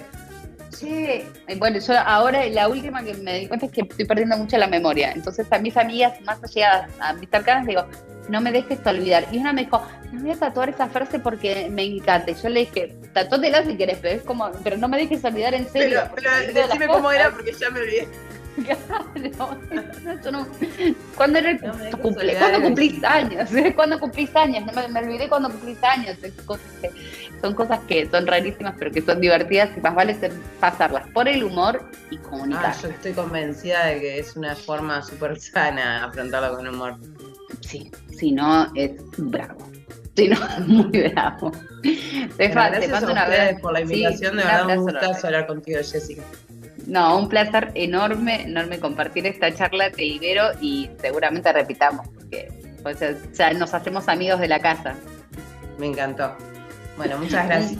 Che, 0.78 1.26
eh, 1.46 1.56
bueno, 1.56 1.78
yo 1.78 1.94
ahora 1.98 2.46
la 2.46 2.68
última 2.68 3.02
que 3.02 3.14
me 3.14 3.40
di 3.40 3.46
cuenta 3.46 3.66
es 3.66 3.72
que 3.72 3.82
estoy 3.82 4.04
perdiendo 4.04 4.36
mucho 4.36 4.56
la 4.56 4.66
memoria. 4.66 5.12
Entonces 5.12 5.46
a 5.50 5.58
mis 5.58 5.76
amigas 5.76 6.20
más 6.22 6.42
allegadas, 6.42 6.90
a 7.00 7.12
mis 7.12 7.28
cercanas, 7.28 7.66
digo, 7.66 7.86
no 8.28 8.40
me 8.40 8.52
dejes 8.52 8.78
olvidar. 8.86 9.26
Y 9.30 9.38
una 9.38 9.52
me 9.52 9.64
dijo, 9.64 9.82
me 10.12 10.22
voy 10.22 10.30
a 10.30 10.36
tatuar 10.36 10.70
esa 10.70 10.88
frase 10.88 11.18
porque 11.18 11.68
me 11.70 11.84
encanta. 11.84 12.30
Y 12.30 12.34
yo 12.34 12.48
le 12.48 12.60
dije, 12.60 12.94
tatúatela 13.12 13.64
si 13.64 13.76
querés, 13.76 13.98
pero 14.00 14.16
es 14.16 14.22
como, 14.22 14.50
pero 14.64 14.76
no 14.76 14.88
me 14.88 14.98
dejes 14.98 15.24
olvidar 15.24 15.54
en 15.54 15.68
serio. 15.68 16.02
Pero, 16.14 16.30
pero 16.52 16.66
decime 16.66 16.86
cómo 16.86 17.10
era 17.10 17.30
porque 17.30 17.52
ya 17.52 17.70
me 17.70 17.80
olvidé. 17.80 18.08
Claro, 18.64 19.60
yo 20.24 20.30
no- 20.30 20.46
¿Cuándo 21.16 21.38
era 21.38 21.50
el 21.52 21.60
No 21.62 21.74
me 21.74 21.90
cumple? 21.90 22.36
¿Cuándo 22.36 22.62
cumplís 22.62 23.02
años? 23.04 23.48
¿Cuándo 23.74 23.98
cumplís 23.98 24.36
años? 24.36 24.64
No 24.66 24.72
me, 24.72 24.88
me 24.88 25.00
olvidé 25.00 25.28
cuando 25.28 25.50
cumplís 25.50 25.82
años. 25.82 26.16
Cosas 26.44 26.66
que- 26.80 26.90
son 27.40 27.54
cosas 27.54 27.80
que 27.88 28.08
son 28.10 28.26
rarísimas, 28.26 28.74
pero 28.78 28.90
que 28.92 29.00
son 29.02 29.20
divertidas 29.20 29.70
y 29.76 29.80
más 29.80 29.94
vale 29.94 30.14
ser- 30.14 30.32
pasarlas 30.60 31.08
por 31.08 31.28
el 31.28 31.42
humor 31.44 31.88
y 32.10 32.18
comunicar. 32.18 32.66
Ah, 32.66 32.80
yo 32.82 32.88
estoy 32.90 33.12
convencida 33.12 33.86
de 33.86 34.00
que 34.00 34.18
es 34.18 34.36
una 34.36 34.54
forma 34.54 35.02
súper 35.02 35.38
sana 35.40 36.04
afrontarlo 36.04 36.56
con 36.56 36.68
humor. 36.68 36.96
Sí, 37.60 37.90
si 38.16 38.32
no, 38.32 38.70
es 38.74 38.92
bravo. 39.16 39.70
Si 40.14 40.28
no, 40.28 40.36
es 40.36 40.66
muy 40.68 40.90
bravo. 41.10 41.52
Te 42.36 42.48
gracias 42.48 42.90
mando 42.90 43.08
a 43.08 43.12
un 43.12 43.18
ustedes 43.18 43.40
abrazo. 43.40 43.58
por 43.62 43.72
la 43.72 43.78
Sí, 43.78 43.84
invitación, 43.84 44.36
de 44.36 44.42
un 44.42 44.48
verdad 44.48 44.78
un 44.78 44.82
gustazo 44.84 45.26
hablar 45.26 45.46
contigo, 45.46 45.78
Jessica. 45.78 46.22
No, 46.86 47.18
un 47.18 47.28
placer 47.28 47.70
enorme, 47.74 48.42
enorme 48.42 48.78
compartir 48.78 49.26
esta 49.26 49.54
charla, 49.54 49.90
te 49.90 50.02
libero 50.02 50.50
y 50.60 50.90
seguramente 51.00 51.52
repitamos, 51.52 52.08
porque 52.08 52.48
o 52.84 52.92
sea, 52.94 53.14
ya 53.32 53.52
nos 53.52 53.72
hacemos 53.74 54.08
amigos 54.08 54.40
de 54.40 54.48
la 54.48 54.58
casa. 54.58 54.94
Me 55.78 55.86
encantó. 55.86 56.36
Bueno, 56.96 57.18
muchas 57.18 57.46
gracias. 57.46 57.78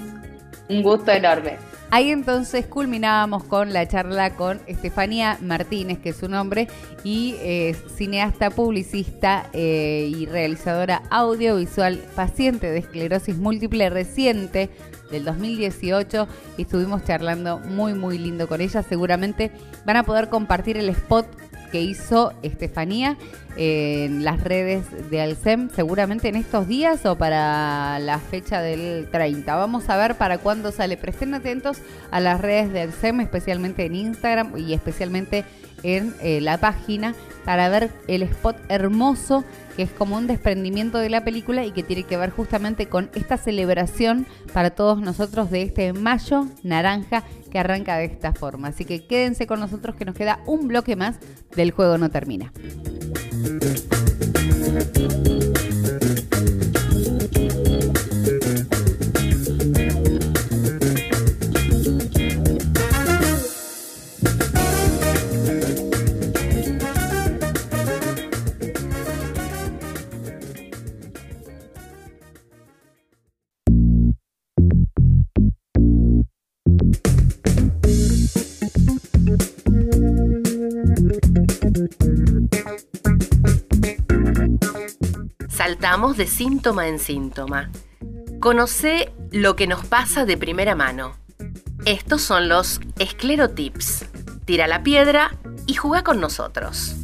Un 0.69 0.83
gusto 0.83 1.11
enorme. 1.11 1.57
Ahí 1.95 2.11
entonces 2.11 2.65
culminábamos 2.65 3.45
con 3.45 3.75
la 3.75 3.87
charla 3.87 4.35
con 4.35 4.63
Estefanía 4.67 5.37
Martínez, 5.43 5.99
que 5.99 6.09
es 6.09 6.17
su 6.17 6.27
nombre, 6.27 6.67
y 7.05 7.37
es 7.43 7.77
cineasta, 7.95 8.49
publicista 8.49 9.51
eh, 9.53 10.11
y 10.11 10.25
realizadora 10.25 11.03
audiovisual, 11.11 11.99
paciente 12.17 12.71
de 12.71 12.79
esclerosis 12.79 13.37
múltiple 13.37 13.91
reciente 13.91 14.71
del 15.11 15.27
2018 15.27 16.27
y 16.57 16.63
estuvimos 16.63 17.05
charlando 17.05 17.59
muy 17.59 17.93
muy 17.93 18.17
lindo 18.17 18.49
con 18.49 18.63
ella. 18.63 18.83
Seguramente 18.83 19.51
van 19.85 19.99
a 19.99 20.05
poder 20.05 20.31
compartir 20.31 20.79
el 20.79 20.89
spot 20.89 21.27
que 21.73 21.81
hizo 21.81 22.33
Estefanía 22.43 23.17
en 23.57 24.25
las 24.25 24.43
redes 24.45 24.85
de 25.11 25.21
Alcem, 25.21 25.69
seguramente 25.71 26.29
en 26.29 26.37
estos 26.37 26.69
días 26.69 27.05
o 27.05 27.17
para 27.17 27.99
la 27.99 28.19
fecha 28.19 28.63
del 28.63 29.09
30. 29.11 29.57
Vamos 29.57 29.89
a 29.89 29.97
ver 29.97 30.15
para 30.17 30.39
cuándo 30.39 30.71
sale. 30.71 30.97
Presten 30.97 31.35
atentos 31.35 31.79
a 32.11 32.21
las 32.21 32.41
redes 32.41 32.73
de 32.73 32.83
Alcem, 32.83 33.21
especialmente 33.21 33.85
en 33.85 33.95
Instagram 33.95 34.57
y 34.57 34.75
especialmente 34.75 35.45
en 35.83 36.15
eh, 36.23 36.41
la 36.41 36.59
página, 36.59 37.15
para 37.45 37.69
ver 37.69 37.91
el 38.07 38.23
spot 38.23 38.57
hermoso 38.69 39.45
que 39.77 39.83
es 39.83 39.91
como 39.91 40.17
un 40.17 40.27
desprendimiento 40.27 40.99
de 40.99 41.11
la 41.11 41.25
película 41.25 41.65
y 41.65 41.73
que 41.73 41.83
tiene 41.83 42.05
que 42.05 42.17
ver 42.17 42.31
justamente 42.31 42.87
con 42.87 43.11
esta 43.15 43.37
celebración 43.37 44.27
para 44.53 44.71
todos 44.71 45.01
nosotros 45.01 45.51
de 45.51 45.63
este 45.63 45.93
mayo 45.93 46.47
naranja 46.63 47.25
que 47.53 47.59
arranca 47.59 47.99
de 47.99 48.07
esta 48.07 48.33
forma. 48.33 48.69
Así 48.69 48.87
que 48.87 49.07
quédense 49.07 49.47
con 49.47 49.61
nosotros 49.61 49.95
que 49.95 50.07
nos 50.07 50.17
queda 50.17 50.41
un 50.47 50.67
bloque 50.69 50.97
más 50.97 51.19
del 51.55 51.71
juego 51.71 51.99
no 51.99 52.11
termina. 52.11 52.51
De 86.03 86.27
síntoma 86.27 86.89
en 86.89 86.99
síntoma. 86.99 87.71
Conoce 88.41 89.13
lo 89.31 89.55
que 89.55 89.69
nos 89.69 89.87
pasa 89.87 90.27
de 90.27 90.37
primera 90.37 90.75
mano. 90.75 91.17
Estos 91.87 92.21
son 92.23 92.49
los 92.49 92.81
esclerotips. 92.99 94.07
Tira 94.45 94.67
la 94.67 94.83
piedra 94.83 95.39
y 95.67 95.75
juega 95.75 96.03
con 96.03 96.21
nosotros. 96.21 96.97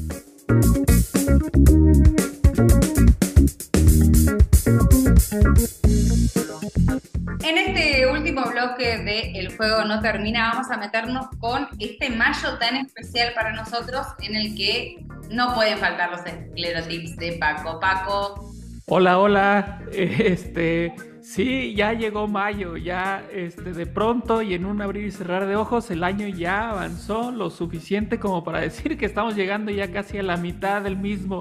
En 7.44 7.56
este 7.56 8.10
último 8.10 8.42
bloque 8.50 8.98
de 8.98 9.30
El 9.38 9.56
Juego 9.56 9.84
No 9.84 10.02
Termina, 10.02 10.50
vamos 10.52 10.70
a 10.72 10.76
meternos 10.76 11.28
con 11.38 11.68
este 11.78 12.10
mayo 12.10 12.58
tan 12.58 12.76
especial 12.76 13.32
para 13.34 13.52
nosotros 13.52 14.06
en 14.20 14.34
el 14.34 14.56
que 14.56 15.06
no 15.30 15.54
pueden 15.54 15.78
faltar 15.78 16.10
los 16.10 16.26
esclerotips 16.26 17.16
de 17.16 17.32
Paco. 17.34 17.78
Paco, 17.80 18.47
Hola, 18.90 19.18
hola. 19.18 19.82
Este, 19.92 20.94
sí, 21.20 21.74
ya 21.74 21.92
llegó 21.92 22.26
mayo, 22.26 22.76
ya 22.76 23.22
este 23.32 23.72
de 23.72 23.86
pronto 23.86 24.42
y 24.42 24.54
en 24.54 24.64
un 24.64 24.80
abrir 24.80 25.04
y 25.06 25.10
cerrar 25.10 25.46
de 25.46 25.56
ojos 25.56 25.90
el 25.90 26.04
año 26.04 26.28
ya 26.28 26.70
avanzó 26.70 27.30
lo 27.30 27.50
suficiente 27.50 28.18
como 28.18 28.44
para 28.44 28.60
decir 28.60 28.96
que 28.96 29.06
estamos 29.06 29.34
llegando 29.34 29.70
ya 29.70 29.90
casi 29.90 30.18
a 30.18 30.22
la 30.22 30.36
mitad 30.36 30.82
del 30.82 30.96
mismo. 30.96 31.40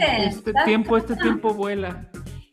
Este 0.00 0.52
tiempo, 0.64 0.96
este 0.96 1.16
tiempo 1.16 1.54
vuela. 1.54 2.08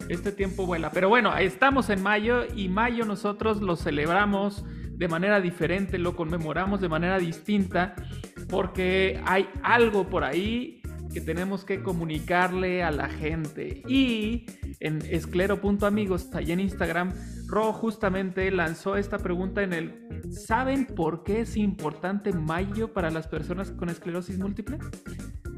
Este 0.09 0.31
tiempo 0.31 0.65
vuela. 0.65 0.89
Pero 0.91 1.09
bueno, 1.09 1.35
estamos 1.37 1.89
en 1.89 2.01
mayo 2.01 2.45
y 2.55 2.69
mayo 2.69 3.05
nosotros 3.05 3.61
lo 3.61 3.75
celebramos 3.75 4.65
de 4.91 5.07
manera 5.07 5.41
diferente, 5.41 5.97
lo 5.97 6.15
conmemoramos 6.15 6.79
de 6.79 6.89
manera 6.89 7.17
distinta 7.17 7.95
porque 8.49 9.21
hay 9.25 9.49
algo 9.63 10.09
por 10.09 10.23
ahí 10.23 10.82
que 11.13 11.21
tenemos 11.21 11.63
que 11.63 11.81
comunicarle 11.83 12.83
a 12.83 12.91
la 12.91 13.07
gente. 13.09 13.83
Y 13.87 14.45
en 14.79 14.99
esclero.amigos, 15.09 16.29
allá 16.33 16.53
en 16.53 16.59
Instagram, 16.59 17.13
Ro 17.47 17.71
justamente 17.73 18.49
lanzó 18.51 18.95
esta 18.95 19.17
pregunta 19.19 19.61
en 19.61 19.73
el 19.73 19.99
¿Saben 20.31 20.85
por 20.87 21.23
qué 21.23 21.41
es 21.41 21.55
importante 21.57 22.31
mayo 22.33 22.91
para 22.93 23.11
las 23.11 23.27
personas 23.27 23.71
con 23.71 23.89
esclerosis 23.89 24.39
múltiple? 24.39 24.79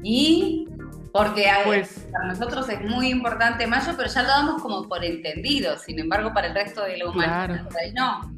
y 0.02 0.68
porque 1.12 1.48
a- 1.48 1.64
Pues 1.64 2.06
para 2.12 2.26
nosotros 2.28 2.68
es 2.68 2.82
muy 2.88 3.08
importante 3.08 3.66
mayo, 3.66 3.92
pero 3.96 4.08
ya 4.08 4.22
lo 4.22 4.28
damos 4.28 4.62
como 4.62 4.86
por 4.88 5.02
entendido. 5.04 5.78
Sin 5.78 5.98
embargo, 5.98 6.32
para 6.34 6.48
el 6.48 6.54
resto 6.54 6.84
de 6.84 6.98
la 6.98 7.08
humanidad, 7.08 7.66
Claro. 7.68 7.90
no. 7.94 8.36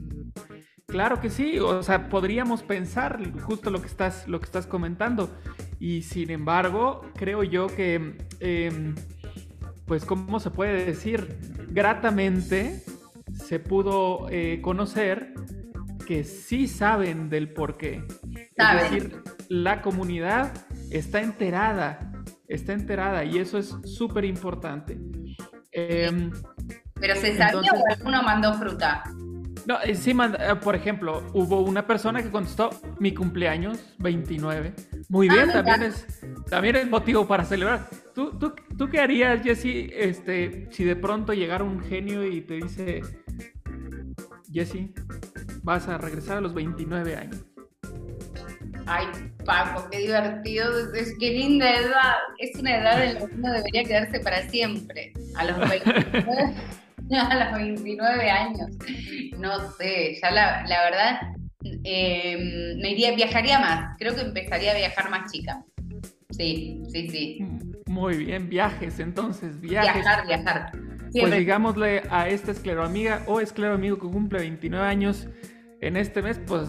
Claro 0.86 1.20
que 1.20 1.28
sí, 1.28 1.58
o 1.58 1.82
sea, 1.82 2.08
podríamos 2.08 2.62
pensar 2.62 3.20
justo 3.42 3.70
lo 3.70 3.80
que 3.82 3.88
estás, 3.88 4.26
lo 4.28 4.38
que 4.38 4.46
estás 4.46 4.66
comentando. 4.66 5.28
Y 5.80 6.02
sin 6.02 6.30
embargo, 6.30 7.02
creo 7.14 7.42
yo 7.44 7.68
que, 7.68 8.16
em, 8.40 8.94
pues, 9.86 10.04
¿cómo 10.04 10.40
se 10.40 10.50
puede 10.50 10.84
decir? 10.84 11.38
Gratamente 11.70 12.82
se 13.32 13.60
pudo 13.60 14.26
eh, 14.30 14.60
conocer 14.60 15.34
que 16.06 16.24
sí 16.24 16.66
saben 16.66 17.28
del 17.28 17.52
por 17.52 17.76
qué. 17.76 18.02
Saben. 18.56 18.84
Es 18.84 18.90
decir, 18.90 19.22
la 19.48 19.82
comunidad 19.82 20.52
está 20.90 21.20
enterada, 21.20 22.12
está 22.48 22.72
enterada 22.72 23.24
y 23.24 23.38
eso 23.38 23.58
es 23.58 23.74
súper 23.84 24.24
importante. 24.24 24.98
Em, 25.70 26.30
Pero 26.94 27.14
se 27.14 27.36
sabía 27.36 27.48
Entonces- 27.48 27.72
o 27.74 27.92
alguno 27.92 28.22
mandó 28.22 28.54
fruta. 28.54 29.04
No, 29.66 29.76
encima, 29.84 30.34
eh, 30.38 30.56
por 30.56 30.74
ejemplo, 30.74 31.22
hubo 31.34 31.60
una 31.60 31.86
persona 31.86 32.22
que 32.22 32.30
contestó 32.30 32.70
mi 32.98 33.12
cumpleaños 33.12 33.78
29. 33.98 34.72
Muy 35.08 35.28
Ah, 35.30 35.34
bien, 35.34 35.52
también 35.52 35.82
es, 35.84 36.06
también 36.50 36.76
es 36.76 36.88
motivo 36.88 37.26
para 37.26 37.44
celebrar. 37.44 37.88
¿Tú, 38.14 38.38
tú, 38.38 38.54
tú 38.76 38.88
qué 38.90 39.00
harías, 39.00 39.42
Jessy, 39.42 39.90
este, 39.94 40.68
si 40.70 40.84
de 40.84 40.96
pronto 40.96 41.32
llegara 41.32 41.64
un 41.64 41.80
genio 41.80 42.26
y 42.26 42.42
te 42.42 42.54
dice, 42.54 43.00
Jessy, 44.52 44.92
vas 45.62 45.88
a 45.88 45.96
regresar 45.98 46.38
a 46.38 46.40
los 46.40 46.52
29 46.52 47.16
años? 47.16 47.42
Ay, 48.86 49.06
Paco, 49.44 49.88
qué 49.90 49.98
divertido. 49.98 50.92
Es, 50.94 51.14
qué 51.18 51.30
linda 51.30 51.70
edad. 51.74 52.14
Es 52.38 52.58
una 52.58 52.76
edad 52.78 53.04
en 53.04 53.14
la 53.14 53.20
que 53.26 53.34
uno 53.34 53.52
debería 53.52 53.84
quedarse 53.84 54.20
para 54.20 54.48
siempre. 54.48 55.12
A 55.36 55.44
los 55.44 55.58
29, 55.70 56.54
a 57.18 57.44
los 57.44 57.58
29 57.58 58.30
años. 58.30 58.70
No 59.38 59.70
sé, 59.72 60.18
ya 60.22 60.30
la, 60.30 60.66
la 60.66 60.82
verdad, 60.84 61.20
eh, 61.84 62.74
me 62.80 62.90
iría, 62.92 63.14
viajaría 63.14 63.58
más. 63.58 63.96
Creo 63.98 64.14
que 64.14 64.22
empezaría 64.22 64.72
a 64.72 64.76
viajar 64.76 65.10
más 65.10 65.30
chica. 65.32 65.64
Sí, 66.30 66.82
sí, 66.92 67.08
sí. 67.08 67.38
Muy 67.86 68.16
bien, 68.18 68.48
viajes, 68.48 69.00
entonces, 69.00 69.60
viajes. 69.60 69.94
Viajar, 69.94 70.26
viajar. 70.26 70.72
Pues 71.12 71.36
digámosle 71.36 72.02
a 72.10 72.28
esta 72.28 72.52
escleroamiga 72.52 73.22
o 73.26 73.40
escleroamigo 73.40 73.96
que 73.98 74.08
cumple 74.08 74.40
29 74.40 74.86
años 74.86 75.26
en 75.80 75.96
este 75.96 76.20
mes, 76.22 76.38
pues 76.46 76.68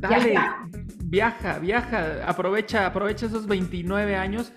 dale, 0.00 0.30
Viaja. 0.30 0.68
viaja, 1.04 1.58
viaja, 1.58 2.28
aprovecha, 2.28 2.86
aprovecha 2.86 3.26
esos 3.26 3.46
29 3.46 4.16
años. 4.16 4.52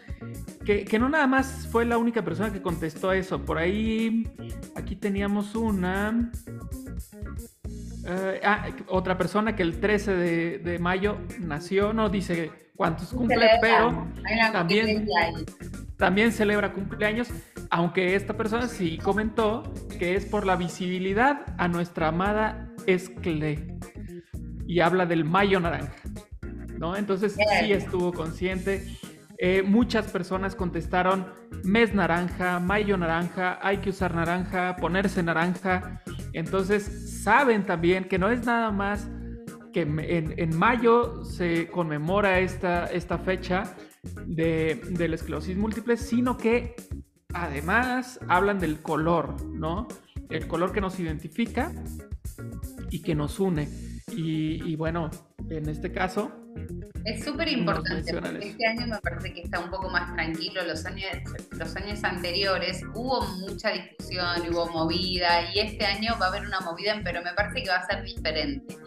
Que, 0.66 0.86
que 0.86 1.00
no 1.00 1.10
nada 1.10 1.28
más 1.28 1.68
fue 1.72 1.86
la 1.86 1.98
única 1.98 2.24
persona 2.24 2.52
que 2.54 2.62
contestó 2.62 3.10
a 3.10 3.18
eso. 3.18 3.44
Por 3.44 3.58
ahí, 3.58 4.28
aquí 4.76 4.96
teníamos 4.96 5.56
una. 5.56 6.32
Eh, 8.08 8.41
ah, 8.43 8.68
otra 8.88 9.18
persona 9.18 9.56
que 9.56 9.64
el 9.64 9.80
13 9.80 10.16
de, 10.16 10.58
de 10.60 10.80
mayo 10.80 11.18
nació, 11.39 11.93
no 11.93 12.10
dice 12.10 12.52
cuántos 12.76 13.10
cumple, 13.10 13.38
pero 13.62 14.08
también- 14.52 14.88
también 15.97 16.32
celebra 16.32 16.74
cumpleaños, 16.74 17.30
aunque 17.70 18.16
esta 18.16 18.36
persona 18.36 18.68
sí 18.68 18.97
comentó 18.97 19.64
que 19.99 20.16
es 20.16 20.26
por 20.26 20.45
la 20.47 20.56
visibilidad 20.56 21.41
a 21.58 21.68
nuestra 21.68 22.08
amada 22.08 22.70
Escle. 22.88 23.78
Y 24.66 24.80
habla 24.80 25.06
del 25.06 25.26
mayo 25.26 25.60
naranja, 25.60 25.93
¿no? 26.80 26.95
Entonces 26.95 27.36
sí 27.66 27.74
estuvo 27.74 28.14
consciente. 28.14 28.84
Eh, 29.38 29.64
muchas 29.64 30.08
personas 30.08 30.56
contestaron 30.56 31.28
mes 31.64 31.93
naranja, 31.93 32.60
mayo 32.60 32.95
naranja, 32.97 33.60
hay 33.62 33.78
que 33.78 33.89
usar 33.89 34.16
naranja, 34.16 34.76
ponerse 34.78 35.22
naranja. 35.24 36.02
Entonces 36.34 37.22
saben 37.24 37.66
también 37.66 38.06
que 38.06 38.18
no 38.18 38.30
es 38.30 38.46
nada 38.46 38.72
más 38.72 39.10
que 39.74 39.82
en 39.82 40.58
mayo 40.58 41.24
se 41.24 41.68
conmemora 41.68 42.40
esta, 42.40 42.88
esta 42.88 43.18
fecha 43.18 43.76
de, 44.26 44.82
de 44.90 45.08
la 45.08 45.16
esclerosis 45.16 45.56
múltiple, 45.56 45.96
sino 45.96 46.38
que 46.38 46.76
además 47.34 48.20
hablan 48.28 48.60
del 48.60 48.82
color, 48.82 49.42
¿no? 49.46 49.88
El 50.30 50.48
color 50.48 50.74
que 50.74 50.82
nos 50.82 51.00
identifica 51.00 51.72
y 52.90 53.02
que 53.02 53.16
nos 53.16 53.40
une. 53.40 53.91
Y, 54.16 54.62
y 54.64 54.76
bueno, 54.76 55.09
en 55.49 55.70
este 55.70 55.91
caso, 55.91 56.32
Es 57.03 57.24
súper 57.24 57.47
importante 57.47 58.12
este 58.41 58.68
año 58.68 58.88
me 58.88 58.99
parece 58.99 59.34
que 59.34 59.41
está 59.41 59.59
un 59.59 59.72
poco 59.72 59.89
más 59.89 60.14
tranquilo. 60.14 60.64
Los 60.66 60.86
años, 60.86 61.07
los 61.51 61.76
años 61.76 62.03
anteriores 62.03 62.84
hubo 62.93 63.26
mucha 63.39 63.70
discusión, 63.72 64.41
hubo 64.51 64.68
movida 64.68 65.51
y 65.53 65.59
este 65.59 65.86
año 65.86 66.14
va 66.22 66.28
a 66.28 66.30
haber 66.30 66.45
una 66.45 66.59
movida, 66.59 66.99
pero 67.03 67.24
me 67.24 67.34
parece 67.34 67.64
que 67.64 67.70
va 67.70 67.78
a 67.78 67.88
ser 67.88 68.03
diferente. 68.03 68.78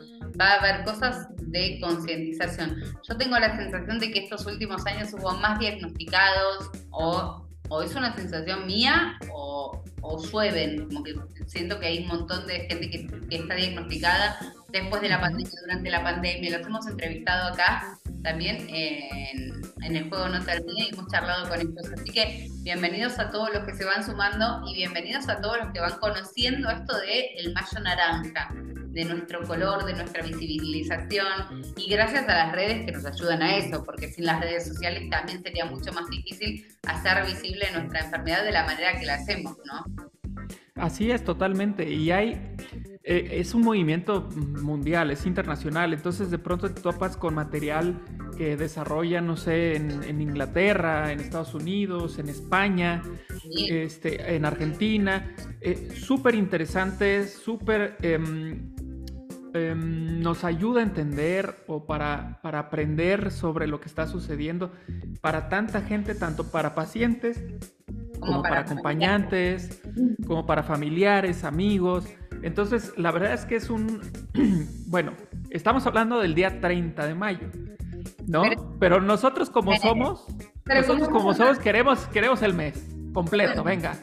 Va 0.41 0.53
a 0.53 0.61
haber 0.61 0.85
cosas 0.85 1.29
de 1.37 1.79
concientización. 1.81 2.83
Yo 3.09 3.17
tengo 3.17 3.39
la 3.39 3.57
sensación 3.57 3.99
de 3.99 4.11
que 4.11 4.21
estos 4.25 4.47
últimos 4.47 4.85
años 4.87 5.13
hubo 5.13 5.33
más 5.35 5.59
diagnosticados 5.59 6.71
o, 6.91 7.44
o 7.69 7.83
es 7.83 7.95
una 7.95 8.15
sensación 8.15 8.67
mía 8.67 9.19
o, 9.33 9.83
o 10.03 10.23
llueven, 10.23 10.87
como 10.87 11.03
que 11.03 11.15
siento 11.47 11.79
que 11.81 11.87
hay 11.87 11.99
un 12.01 12.09
montón 12.09 12.47
de 12.47 12.67
gente 12.69 12.91
que, 12.91 13.07
que 13.29 13.37
está 13.37 13.55
diagnosticada 13.55 14.39
después 14.69 15.01
de 15.03 15.09
la 15.09 15.21
pandemia, 15.21 15.53
durante 15.63 15.91
la 15.91 16.03
pandemia. 16.03 16.59
Los 16.59 16.67
hemos 16.67 16.87
entrevistado 16.87 17.53
acá 17.53 17.99
también 18.23 18.67
en, 18.69 19.63
en 19.83 19.97
el 19.97 20.09
juego 20.09 20.29
No 20.29 20.43
Termina 20.45 20.85
y 20.85 20.89
hemos 20.89 21.07
charlado 21.09 21.49
con 21.49 21.61
ellos. 21.61 21.93
Así 21.93 22.11
que 22.11 22.49
bienvenidos 22.63 23.19
a 23.19 23.31
todos 23.31 23.53
los 23.53 23.65
que 23.65 23.75
se 23.75 23.85
van 23.85 24.05
sumando 24.05 24.63
y 24.67 24.75
bienvenidos 24.75 25.29
a 25.29 25.41
todos 25.41 25.59
los 25.59 25.73
que 25.73 25.81
van 25.81 25.99
conociendo 25.99 26.71
esto 26.71 26.99
de 26.99 27.35
el 27.37 27.53
mayo 27.53 27.81
naranja, 27.81 28.55
de 28.95 29.05
nuestro 29.05 29.43
color, 29.43 29.85
de 29.85 29.95
nuestra 29.95 30.23
visibilización 30.23 31.63
y 31.77 31.91
gracias 31.91 32.29
a 32.29 32.35
las 32.35 32.53
redes 32.53 32.87
que 32.87 32.93
nos 32.93 33.05
ayudan 33.05 33.43
a 33.43 33.57
eso, 33.57 33.85
porque 33.85 34.09
sin 34.09 34.25
las 34.25 34.41
redes 34.41 34.69
sociales 34.69 35.11
también 35.11 35.43
sería 35.43 35.65
mucho 35.65 35.93
más 35.93 36.09
difícil 36.09 36.65
hacer 36.87 37.27
visible 37.27 37.67
nuestra 37.73 38.01
enfermedad 38.01 38.45
de 38.45 38.53
la 38.53 38.65
manera 38.65 38.99
que 38.99 39.05
la 39.05 39.15
hacemos, 39.15 39.57
¿no? 39.65 40.09
Así 40.77 41.11
es, 41.11 41.25
totalmente. 41.25 41.89
Y 41.89 42.11
hay, 42.11 42.33
eh, 43.05 43.29
es 43.33 43.55
un 43.55 43.63
movimiento 43.63 44.29
mundial, 44.63 45.11
es 45.11 45.25
internacional. 45.27 45.93
Entonces 45.93 46.31
de 46.31 46.39
pronto 46.39 46.73
te 46.73 46.81
topas 46.81 47.17
con 47.17 47.35
material 47.35 48.01
que 48.37 48.57
desarrollan, 48.57 49.27
no 49.27 49.37
sé, 49.37 49.77
en, 49.77 50.03
en 50.05 50.21
Inglaterra, 50.21 51.13
en 51.13 51.21
Estados 51.21 51.55
Unidos, 51.55 52.19
en 52.19 52.29
España, 52.29 53.03
este, 53.69 54.35
en 54.35 54.45
Argentina. 54.45 55.35
Eh, 55.61 55.91
súper 55.95 56.35
interesante, 56.35 57.27
súper... 57.27 57.97
em, 58.03 58.74
em, 59.55 60.21
nos 60.21 60.45
ayuda 60.45 60.81
a 60.81 60.83
entender 60.83 61.65
o 61.67 61.87
para, 61.87 62.41
para 62.43 62.59
aprender 62.59 63.31
sobre 63.31 63.67
lo 63.67 63.81
que 63.81 63.89
está 63.89 64.07
sucediendo 64.07 64.73
para 65.21 65.49
tanta 65.49 65.81
gente, 65.81 66.15
tanto 66.15 66.51
para 66.51 66.75
pacientes 66.75 67.43
como, 68.21 68.43
para, 68.43 68.61
acompañantes, 68.61 69.83
como 70.27 70.47
para 70.47 70.63
familiares, 70.63 71.45
amigos. 71.45 72.07
Entonces, 72.43 72.93
la 72.97 73.11
verdad 73.11 73.33
es 73.35 73.45
que 73.45 73.57
es 73.57 73.71
un... 73.71 74.01
bueno, 74.89 75.13
estamos 75.51 75.87
hablando 75.87 76.21
del 76.21 76.35
día 76.35 76.61
30 76.61 77.07
de 77.07 77.15
mayo, 77.15 77.49
¿no? 78.27 78.43
Pero- 78.43 78.77
Pero 78.79 79.01
nosotros 79.01 79.51
como 79.51 79.71
Pero- 79.73 79.83
somos, 79.83 80.27
pero 80.65 80.81
nosotros 80.81 81.09
como- 81.09 81.35
somos 81.35 81.59
queremos, 81.59 82.07
queremos 82.09 82.43
el 82.43 82.55
mes 82.55 82.87
completo, 83.13 83.63
venga. 83.63 83.95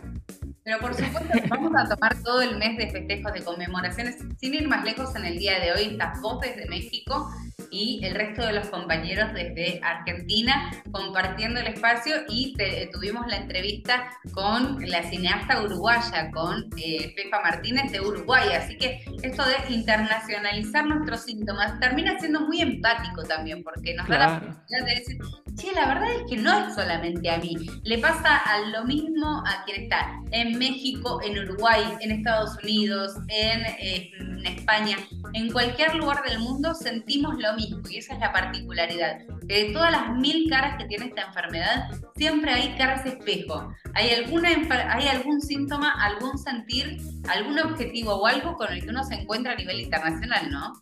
Pero 0.64 0.80
por 0.80 0.94
supuesto 0.94 1.34
que 1.34 1.48
vamos 1.48 1.72
a 1.76 1.88
tomar 1.88 2.22
todo 2.22 2.42
el 2.42 2.58
mes 2.58 2.78
de 2.78 2.92
festejos, 2.92 3.34
de 3.34 3.44
conmemoraciones, 3.44 4.18
sin 4.40 4.54
ir 4.54 4.68
más 4.68 4.84
lejos 4.86 5.16
en 5.16 5.26
el 5.26 5.40
día 5.40 5.60
de 5.60 5.74
hoy, 5.74 5.82
estas 5.94 6.22
voces 6.22 6.56
de 6.56 6.68
México 6.68 7.34
y 7.72 8.04
el 8.06 8.14
resto 8.16 8.46
de 8.46 8.54
los 8.54 8.68
compañeros 8.68 9.34
desde 9.34 9.80
Argentina 9.84 10.72
compartiendo 10.92 11.60
el 11.62 11.68
espacio 11.68 12.16
y 12.30 12.54
te- 12.56 12.90
tuvimos 12.92 13.26
la 13.28 13.38
entrevista 13.38 14.12
con 14.34 14.78
la 14.90 15.04
cineasta 15.04 15.62
uruguaya, 15.64 16.30
con 16.32 16.66
eh, 16.78 17.14
Pepa 17.16 17.42
Martínez 17.42 17.92
de 17.92 18.02
Uruguay. 18.02 18.50
Así 18.58 18.78
que 18.78 19.00
esto 19.24 19.44
de 19.46 19.74
internacionalizar 19.74 20.86
nuestros 20.86 21.22
síntomas 21.24 21.80
termina 21.80 22.20
siendo 22.20 22.42
muy 22.42 22.62
empático 22.62 23.24
también, 23.24 23.64
porque 23.64 23.94
nos 23.96 24.08
da 24.08 24.18
la 24.18 24.40
Claro. 24.40 24.56
posibilidad 24.58 24.86
de 24.86 24.96
decir, 25.00 25.18
che, 25.56 25.72
la 25.74 25.86
verdad 25.88 26.12
es 26.16 26.24
que 26.30 26.38
no 26.38 26.68
es 26.68 26.76
solamente 26.76 27.30
a 27.30 27.38
mí, 27.38 27.56
le 27.84 27.98
pasa 28.00 28.38
a 28.38 28.60
lo 28.70 28.84
mismo 28.86 29.44
a 29.48 29.64
quien 29.66 29.84
está 29.84 30.12
en 30.32 30.58
México, 30.60 31.22
en 31.24 31.40
Uruguay, 31.40 31.84
en 32.02 32.12
Estados 32.12 32.58
Unidos, 32.64 33.14
en, 33.30 33.62
eh, 33.80 34.12
en 34.20 34.46
España, 34.46 34.98
en 35.34 35.52
cualquier 35.52 35.96
lugar 35.96 36.22
del 36.24 36.40
mundo 36.40 36.74
sentimos 36.74 37.36
lo 37.38 37.54
mismo 37.54 37.61
y 37.90 37.98
esa 37.98 38.14
es 38.14 38.20
la 38.20 38.32
particularidad. 38.32 39.20
De 39.44 39.72
todas 39.74 39.92
las 39.92 40.18
mil 40.18 40.50
caras 40.50 40.78
que 40.78 40.86
tiene 40.86 41.06
esta 41.08 41.24
enfermedad, 41.24 41.90
siempre 42.16 42.52
hay 42.52 42.76
caras 42.78 43.06
espejo. 43.06 43.74
Hay, 43.94 44.10
alguna, 44.12 44.50
hay 44.90 45.08
algún 45.08 45.42
síntoma, 45.42 45.92
algún 46.04 46.38
sentir, 46.38 46.98
algún 47.30 47.60
objetivo 47.60 48.16
o 48.16 48.28
algo 48.28 48.56
con 48.56 48.72
el 48.72 48.82
que 48.82 48.90
uno 48.90 49.04
se 49.04 49.16
encuentra 49.16 49.54
a 49.54 49.56
nivel 49.56 49.82
internacional, 49.82 50.50
¿no? 50.50 50.74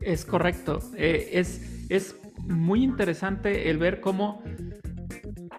Es 0.00 0.24
correcto. 0.24 0.80
Eh, 0.96 1.30
es, 1.32 1.86
es 1.88 2.16
muy 2.38 2.82
interesante 2.82 3.70
el 3.70 3.78
ver 3.78 4.00
cómo 4.00 4.42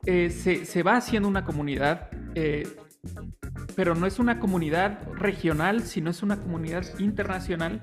eh, 0.06 0.30
se, 0.30 0.66
se 0.66 0.84
va 0.84 0.98
haciendo 0.98 1.28
una 1.28 1.44
comunidad, 1.44 2.10
eh, 2.36 2.68
pero 3.80 3.96
no 3.96 4.06
es 4.08 4.20
una 4.20 4.40
comunidad 4.40 5.08
regional, 5.14 5.84
sino 5.84 6.10
es 6.10 6.22
una 6.22 6.42
comunidad 6.42 6.84
internacional 7.00 7.82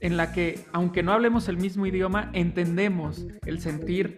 en 0.00 0.16
la 0.16 0.32
que, 0.32 0.64
aunque 0.72 1.02
no 1.02 1.12
hablemos 1.12 1.48
el 1.48 1.58
mismo 1.58 1.84
idioma, 1.84 2.30
entendemos 2.32 3.26
el 3.44 3.60
sentir 3.60 4.16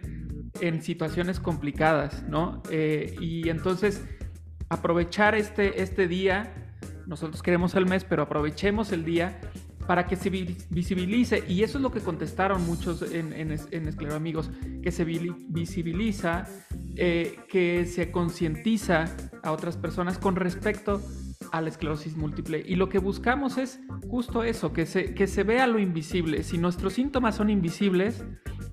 en 0.61 0.81
situaciones 0.81 1.41
complicadas, 1.41 2.23
¿no? 2.29 2.63
Eh, 2.71 3.13
y 3.19 3.49
entonces, 3.49 4.05
aprovechar 4.69 5.35
este, 5.35 5.81
este 5.81 6.07
día, 6.07 6.73
nosotros 7.07 7.43
queremos 7.43 7.75
el 7.75 7.87
mes, 7.87 8.05
pero 8.05 8.23
aprovechemos 8.23 8.93
el 8.93 9.03
día 9.03 9.41
para 9.87 10.05
que 10.05 10.15
se 10.15 10.29
vi- 10.29 10.57
visibilice, 10.69 11.43
y 11.47 11.63
eso 11.63 11.77
es 11.77 11.81
lo 11.81 11.91
que 11.91 12.01
contestaron 12.01 12.65
muchos 12.65 13.01
en, 13.01 13.33
en, 13.33 13.51
es- 13.51 13.67
en 13.71 13.87
Escleroamigos, 13.87 14.51
que 14.83 14.91
se 14.91 15.05
visibiliza, 15.05 16.45
eh, 16.95 17.37
que 17.49 17.85
se 17.85 18.11
concientiza 18.11 19.05
a 19.43 19.51
otras 19.51 19.77
personas 19.77 20.17
con 20.17 20.35
respecto 20.35 21.01
a 21.51 21.61
la 21.61 21.69
esclerosis 21.69 22.17
múltiple. 22.17 22.61
Y 22.67 22.75
lo 22.75 22.89
que 22.89 22.99
buscamos 22.99 23.57
es 23.57 23.79
justo 24.09 24.43
eso, 24.43 24.73
que 24.73 24.85
se, 24.85 25.13
que 25.13 25.27
se 25.27 25.43
vea 25.43 25.65
lo 25.67 25.79
invisible. 25.79 26.43
Si 26.43 26.57
nuestros 26.57 26.93
síntomas 26.93 27.35
son 27.35 27.49
invisibles 27.49 28.23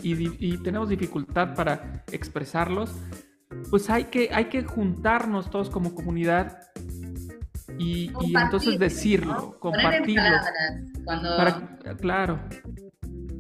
y, 0.03 0.59
tenemos 0.59 0.89
dificultad 0.89 1.55
para 1.55 2.05
expresarlos, 2.11 2.91
pues 3.71 3.89
hay 3.91 4.05
que, 4.05 4.31
hay 4.33 4.47
que 4.47 4.65
juntarnos 4.65 5.49
todos 5.51 5.71
como 5.71 5.95
comunidad 5.95 6.59
y, 7.79 8.11
y 8.21 8.37
entonces 8.37 8.79
decirlo, 8.79 9.59
compartirlo. 9.61 10.23
Cuando, 11.05 11.37
Para, 11.37 11.97
claro, 11.97 12.41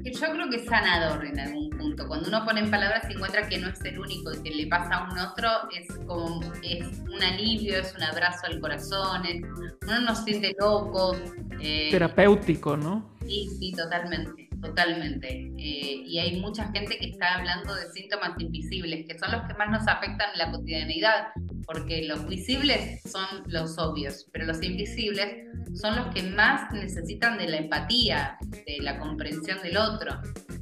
yo 0.04 0.30
creo 0.32 0.50
que 0.50 0.56
es 0.56 0.66
sanador 0.66 1.24
en 1.24 1.40
algún 1.40 1.70
punto. 1.70 2.06
Cuando 2.06 2.28
uno 2.28 2.44
pone 2.44 2.60
en 2.60 2.70
palabras 2.70 3.06
y 3.08 3.14
encuentra 3.14 3.48
que 3.48 3.58
no 3.58 3.68
es 3.68 3.82
el 3.84 3.98
único 3.98 4.32
y 4.32 4.42
que 4.42 4.50
le 4.50 4.66
pasa 4.66 4.96
a 4.96 5.10
un 5.12 5.18
otro, 5.18 5.48
es 5.74 5.88
como 6.06 6.40
es 6.62 6.86
un 7.00 7.22
alivio, 7.22 7.78
es 7.78 7.94
un 7.96 8.02
abrazo 8.02 8.46
al 8.46 8.60
corazón, 8.60 9.24
es- 9.26 9.42
uno 9.86 10.00
no 10.00 10.14
se 10.14 10.24
siente 10.24 10.54
loco. 10.58 11.16
eh, 11.60 11.88
terapéutico, 11.90 12.76
¿no? 12.76 13.08
Sí, 13.26 13.48
sí, 13.58 13.72
totalmente, 13.72 14.50
totalmente. 14.64 15.52
Eh, 15.58 16.02
y 16.06 16.18
hay 16.18 16.40
mucha 16.40 16.70
gente 16.72 16.96
que 16.98 17.10
está 17.10 17.34
hablando 17.36 17.74
de 17.74 17.90
síntomas 17.92 18.32
invisibles, 18.38 19.06
que 19.06 19.18
son 19.18 19.32
los 19.32 19.42
que 19.42 19.54
más 19.54 19.70
nos 19.70 19.86
afectan 19.86 20.30
en 20.32 20.38
la 20.38 20.50
cotidianidad, 20.50 21.28
porque 21.66 22.04
los 22.04 22.26
visibles 22.26 23.02
son 23.04 23.26
los 23.46 23.78
obvios, 23.78 24.26
pero 24.32 24.46
los 24.46 24.62
invisibles 24.62 25.28
son 25.74 25.96
los 25.96 26.14
que 26.14 26.22
más 26.22 26.72
necesitan 26.72 27.36
de 27.38 27.48
la 27.48 27.56
empatía, 27.58 28.38
de 28.66 28.78
la 28.80 28.98
comprensión 28.98 29.62
del 29.62 29.76
otro. 29.76 30.12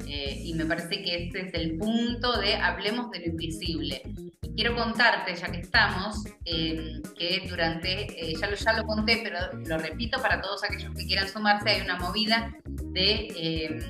Eh, 0.07 0.42
y 0.44 0.55
me 0.55 0.64
parece 0.66 1.03
que 1.03 1.24
este 1.24 1.48
es 1.48 1.55
el 1.55 1.78
punto 1.78 2.38
de 2.40 2.57
hablemos 2.57 3.11
de 3.11 3.20
lo 3.20 3.26
invisible. 3.26 4.03
Y 4.42 4.55
quiero 4.55 4.74
contarte, 4.74 5.34
ya 5.34 5.50
que 5.50 5.61
estamos, 5.61 6.24
eh, 6.44 7.00
que 7.18 7.46
durante, 7.48 8.03
eh, 8.20 8.34
ya, 8.38 8.48
lo, 8.48 8.57
ya 8.57 8.72
lo 8.72 8.84
conté, 8.84 9.20
pero 9.22 9.38
lo 9.66 9.78
repito 9.78 10.20
para 10.20 10.40
todos 10.40 10.64
aquellos 10.64 10.94
que 10.94 11.07
quieran 11.07 11.28
sumarse, 11.28 11.70
hay 11.70 11.80
una 11.82 11.96
movida 11.96 12.55
de 12.66 13.80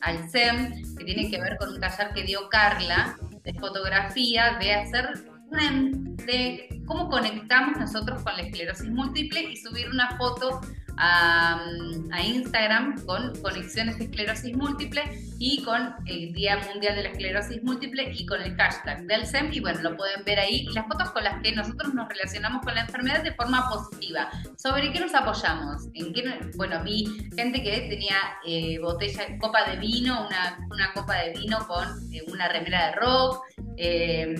Alcem 0.00 0.96
que 0.96 1.04
tiene 1.04 1.30
que 1.30 1.40
ver 1.40 1.56
con 1.58 1.70
un 1.70 1.80
taller 1.80 2.12
que 2.14 2.22
dio 2.22 2.48
Carla 2.48 3.16
de 3.44 3.54
fotografía, 3.54 4.56
de 4.60 4.74
hacer 4.74 5.08
una, 5.50 5.90
de 6.26 6.82
cómo 6.86 7.08
conectamos 7.08 7.78
nosotros 7.78 8.22
con 8.22 8.36
la 8.36 8.42
esclerosis 8.42 8.90
múltiple 8.90 9.42
y 9.42 9.56
subir 9.56 9.88
una 9.88 10.16
foto 10.16 10.60
a, 11.00 11.64
Instagram 12.22 13.04
con 13.06 13.34
conexiones 13.40 13.98
de 13.98 14.04
esclerosis 14.04 14.54
múltiple 14.56 15.02
y 15.38 15.62
con 15.62 15.94
el 16.06 16.32
Día 16.34 16.58
Mundial 16.58 16.94
de 16.96 17.02
la 17.04 17.08
Esclerosis 17.10 17.62
Múltiple 17.62 18.12
y 18.14 18.26
con 18.26 18.42
el 18.42 18.54
hashtag 18.56 19.02
del 19.06 19.24
SEM. 19.26 19.50
Y 19.52 19.60
bueno, 19.60 19.80
lo 19.80 19.96
pueden 19.96 20.22
ver 20.24 20.38
ahí. 20.38 20.66
Las 20.74 20.86
fotos 20.86 21.10
con 21.12 21.24
las 21.24 21.40
que 21.42 21.52
nosotros 21.52 21.94
nos 21.94 22.08
relacionamos 22.08 22.62
con 22.62 22.74
la 22.74 22.82
enfermedad 22.82 23.22
de 23.22 23.32
forma 23.32 23.68
positiva. 23.70 24.28
¿Sobre 24.56 24.92
qué 24.92 25.00
nos 25.00 25.14
apoyamos? 25.14 25.86
¿En 25.94 26.12
qué, 26.12 26.22
no- 26.24 26.34
bueno, 26.56 26.82
vi 26.84 27.06
gente 27.34 27.62
que 27.62 27.86
tenía 27.88 28.16
eh, 28.46 28.78
botella, 28.80 29.22
copa 29.38 29.64
de 29.70 29.76
vino, 29.76 30.26
una, 30.26 30.58
una 30.70 30.92
copa 30.92 31.14
de 31.22 31.32
vino 31.32 31.66
con 31.66 31.88
eh, 32.12 32.22
una 32.30 32.48
remera 32.48 32.86
de 32.88 32.92
rock. 32.96 33.42
eh, 33.78 34.34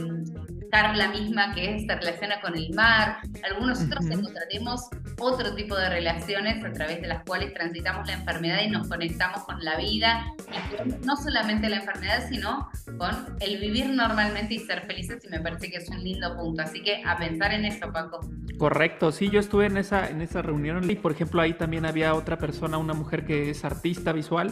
Carla 0.71 1.09
misma 1.09 1.55
que 1.55 1.85
se 1.87 1.95
relaciona 1.95 2.41
con 2.41 2.57
el 2.57 2.73
mar. 2.75 3.19
Algunos 3.49 3.83
otros 3.83 4.05
Ujú. 4.05 4.19
encontraremos 4.21 4.89
otro 5.19 5.55
tipo 5.55 5.77
de 5.77 5.89
relaciones 5.89 6.65
a 6.65 6.73
través 6.73 7.01
de 7.01 7.09
las 7.09 7.25
cuales 7.25 7.53
transitamos 7.55 8.07
la 8.07 8.15
enfermedad 8.15 8.61
y 8.65 8.71
nos 8.71 8.89
conectamos 8.89 9.45
con 9.45 9.63
la 9.65 9.77
vida 9.77 10.27
y 10.49 10.77
con 10.77 11.01
no 11.03 11.17
solamente 11.17 11.69
la 11.69 11.77
enfermedad, 11.77 12.27
sino 12.29 12.69
con 12.99 13.37
el 13.41 13.59
vivir 13.59 13.87
normalmente 13.91 14.55
y 14.55 14.59
ser 14.61 14.87
felices 14.87 15.25
y 15.25 15.29
me 15.29 15.41
parece 15.41 15.71
que 15.71 15.79
es 15.79 15.89
un 15.89 16.03
lindo 16.03 16.37
punto. 16.37 16.63
Así 16.63 16.83
que 16.83 17.03
a 17.05 17.17
pensar 17.17 17.53
en 17.53 17.65
eso, 17.65 17.93
Paco. 17.93 18.21
Correcto, 18.59 19.11
sí, 19.11 19.31
yo 19.31 19.41
estuve 19.41 19.67
en 19.67 19.77
esa, 19.77 20.09
en 20.09 20.21
esa 20.21 20.43
reunión 20.43 20.91
y 20.91 20.95
por 20.95 21.13
ejemplo 21.13 21.41
ahí 21.41 21.55
también 21.55 21.87
había 21.87 22.15
otra 22.15 22.39
persona, 22.39 22.77
una 22.77 22.93
mujer 22.95 23.25
que 23.25 23.51
es 23.51 23.65
artista 23.65 24.13
visual 24.13 24.51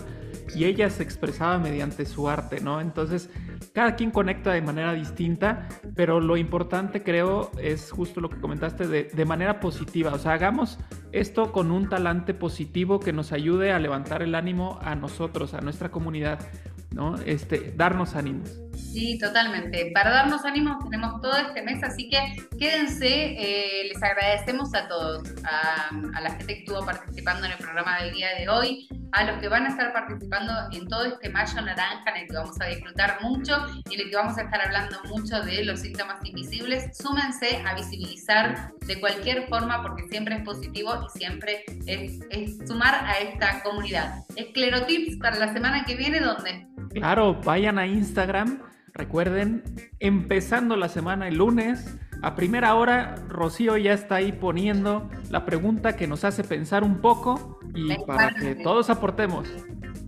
y 0.55 0.65
ella 0.65 0.89
se 0.89 1.03
expresaba 1.03 1.59
mediante 1.59 2.07
su 2.07 2.29
arte, 2.29 2.61
¿no? 2.61 2.81
Entonces, 2.81 3.29
cada 3.75 3.97
quien 3.97 4.11
conecta 4.11 4.53
de 4.53 4.63
manera 4.63 4.95
distinta, 4.95 5.69
pero 5.95 6.08
lo 6.09 6.37
importante 6.37 7.03
creo 7.03 7.51
es 7.61 7.91
justo 7.91 8.21
lo 8.21 8.31
que 8.31 8.41
comentaste 8.41 8.87
de, 8.87 9.05
de 9.05 9.25
manera 9.25 9.61
positiva, 9.61 10.13
o 10.13 10.19
sea, 10.19 10.33
hagamos 10.33 10.79
esto 11.13 11.53
con 11.53 11.71
un 11.71 11.89
talante 11.89 12.35
positivo 12.35 13.01
que 13.01 13.13
nos 13.13 13.33
ayude 13.33 13.73
a 13.73 13.79
levantar 13.79 14.23
el 14.23 14.35
ánimo 14.35 14.79
a 14.83 14.95
nosotros, 14.95 15.55
a 15.55 15.61
nuestra 15.61 15.91
comunidad, 15.91 16.39
¿no? 16.91 17.17
Este, 17.17 17.73
darnos 17.77 18.15
ánimos. 18.15 18.59
Sí, 18.75 19.19
totalmente. 19.19 19.91
Para 19.93 20.11
darnos 20.11 20.45
ánimos 20.45 20.79
tenemos 20.91 21.21
todo 21.21 21.37
este 21.37 21.63
mes, 21.63 21.83
así 21.83 22.09
que 22.09 22.19
quédense. 22.59 23.07
eh, 23.07 23.89
les 23.93 24.03
agradecemos 24.03 24.75
a 24.75 24.89
todos, 24.89 25.23
a, 25.45 25.91
a 26.15 26.21
la 26.21 26.31
gente 26.31 26.55
que 26.55 26.61
estuvo 26.61 26.85
participando 26.85 27.47
en 27.47 27.53
el 27.53 27.59
programa 27.59 28.03
del 28.03 28.15
día 28.15 28.29
de 28.39 28.49
hoy, 28.49 28.89
a 29.13 29.25
los 29.25 29.41
que 29.41 29.49
van 29.49 29.67
a 29.67 29.69
estar 29.69 29.93
participando 29.93 30.53
en 30.73 30.87
todo 30.89 31.05
este 31.05 31.31
mayo 31.31 31.61
naranja 31.63 32.11
en 32.11 32.23
el 32.23 32.29
que 32.29 32.35
vamos 32.35 32.61
a 32.61 32.67
disfrutar 32.67 33.19
mucho 33.23 33.57
y 33.89 33.95
en 33.95 34.01
el 34.01 34.11
que 34.11 34.17
vamos 34.17 34.39
a 34.39 34.43
estar 34.43 34.61
hablando 34.61 34.97
mucho 35.09 35.41
de 35.43 35.65
los 35.65 35.81
síntomas 35.81 36.25
invisibles. 36.25 36.97
Súmense 36.97 37.63
a 37.67 37.75
visibilizar 37.75 38.73
de 38.87 39.01
cualquier 39.01 39.49
forma 39.49 39.83
porque 39.83 40.09
siempre 40.09 40.37
es 40.37 40.43
positivo 40.43 40.93
y 41.07 41.19
siempre 41.19 41.65
es, 41.87 42.21
es 42.31 42.69
sumar 42.69 42.95
a 43.07 43.19
esta 43.19 43.63
comunidad. 43.63 44.25
Esclerotips 44.37 45.17
para 45.17 45.39
la 45.39 45.53
semana 45.53 45.85
que 45.85 45.97
viene, 45.97 46.21
¿dónde? 46.21 46.67
Claro, 46.93 47.35
vayan 47.45 47.79
a 47.79 47.87
Instagram. 47.87 48.63
Recuerden, 48.95 49.63
empezando 50.01 50.77
la 50.77 50.89
semana 50.89 51.29
el 51.29 51.37
lunes, 51.37 51.97
a 52.23 52.35
primera 52.35 52.75
hora, 52.75 53.15
Rocío 53.29 53.77
ya 53.77 53.93
está 53.93 54.17
ahí 54.17 54.33
poniendo 54.33 55.09
la 55.31 55.45
pregunta 55.45 55.97
que 55.97 56.07
nos 56.07 56.25
hace 56.25 56.45
pensar 56.45 56.83
un 56.83 57.01
poco 57.01 57.61
y 57.75 57.97
para 58.05 58.35
que 58.35 58.55
todos 58.57 58.91
aportemos. 58.91 59.49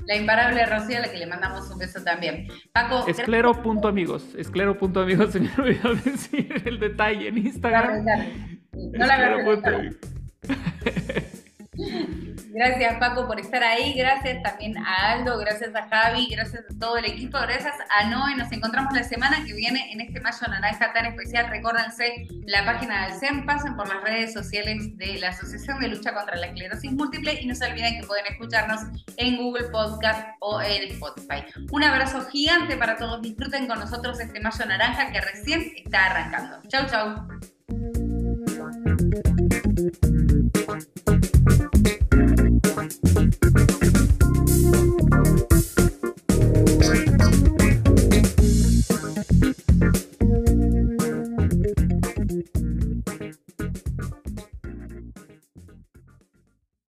La 0.07 0.17
imparable 0.17 0.67
Rocío, 0.67 0.99
a 0.99 1.01
la 1.01 1.11
que 1.11 1.19
le 1.19 1.27
mandamos 1.27 1.71
un 1.71 1.79
beso 1.79 2.03
también. 2.03 2.49
Paco, 2.73 3.07
Esclero.amigos, 3.07 4.35
esclero.amigos, 4.37 5.31
se 5.33 5.41
me 5.41 5.51
olvidó 5.57 5.95
decir 5.95 6.63
el 6.65 6.81
detalle 6.81 7.29
en 7.29 7.39
Instagram. 7.39 8.05
No 8.73 9.07
la 9.07 9.15
agarré. 9.15 9.53
Esclero.amigos. 9.53 9.97
Gracias 12.53 12.97
Paco 12.99 13.29
por 13.29 13.39
estar 13.39 13.63
ahí, 13.63 13.95
gracias 13.95 14.43
también 14.43 14.77
a 14.79 15.13
Aldo, 15.13 15.39
gracias 15.39 15.73
a 15.75 15.89
Javi, 15.89 16.27
gracias 16.31 16.65
a 16.69 16.79
todo 16.81 16.97
el 16.99 17.05
equipo, 17.05 17.39
gracias 17.39 17.75
a 17.97 18.09
Noé. 18.09 18.35
Nos 18.37 18.51
encontramos 18.51 18.93
la 18.93 19.05
semana 19.05 19.45
que 19.47 19.53
viene 19.55 19.93
en 19.93 20.01
este 20.01 20.21
Mayo 20.21 20.47
Naranja 20.49 20.93
tan 20.93 21.07
especial. 21.07 21.49
Recuérdense 21.49 22.27
la 22.47 22.65
página 22.65 23.07
del 23.07 23.19
CEM, 23.21 23.47
pasen 23.47 23.77
por 23.77 23.89
las 23.89 24.03
redes 24.03 24.33
sociales 24.33 24.97
de 24.97 25.19
la 25.19 25.29
Asociación 25.29 25.79
de 25.79 25.89
Lucha 25.89 26.13
contra 26.13 26.37
la 26.37 26.47
Esclerosis 26.47 26.91
Múltiple 26.93 27.41
y 27.41 27.47
no 27.47 27.55
se 27.55 27.67
olviden 27.67 28.01
que 28.01 28.07
pueden 28.07 28.27
escucharnos 28.27 28.81
en 29.17 29.37
Google 29.37 29.69
Podcast 29.69 30.31
o 30.41 30.61
en 30.61 30.91
Spotify. 30.91 31.45
Un 31.71 31.85
abrazo 31.85 32.27
gigante 32.27 32.77
para 32.77 32.97
todos, 32.97 33.23
disfruten 33.23 33.69
con 33.69 33.79
nosotros 33.79 34.19
este 34.19 34.41
Mayo 34.41 34.67
Naranja 34.67 35.13
que 35.13 35.21
recién 35.21 35.73
está 35.77 36.07
arrancando. 36.07 36.61
Chau, 36.69 36.87
chau. 36.89 37.29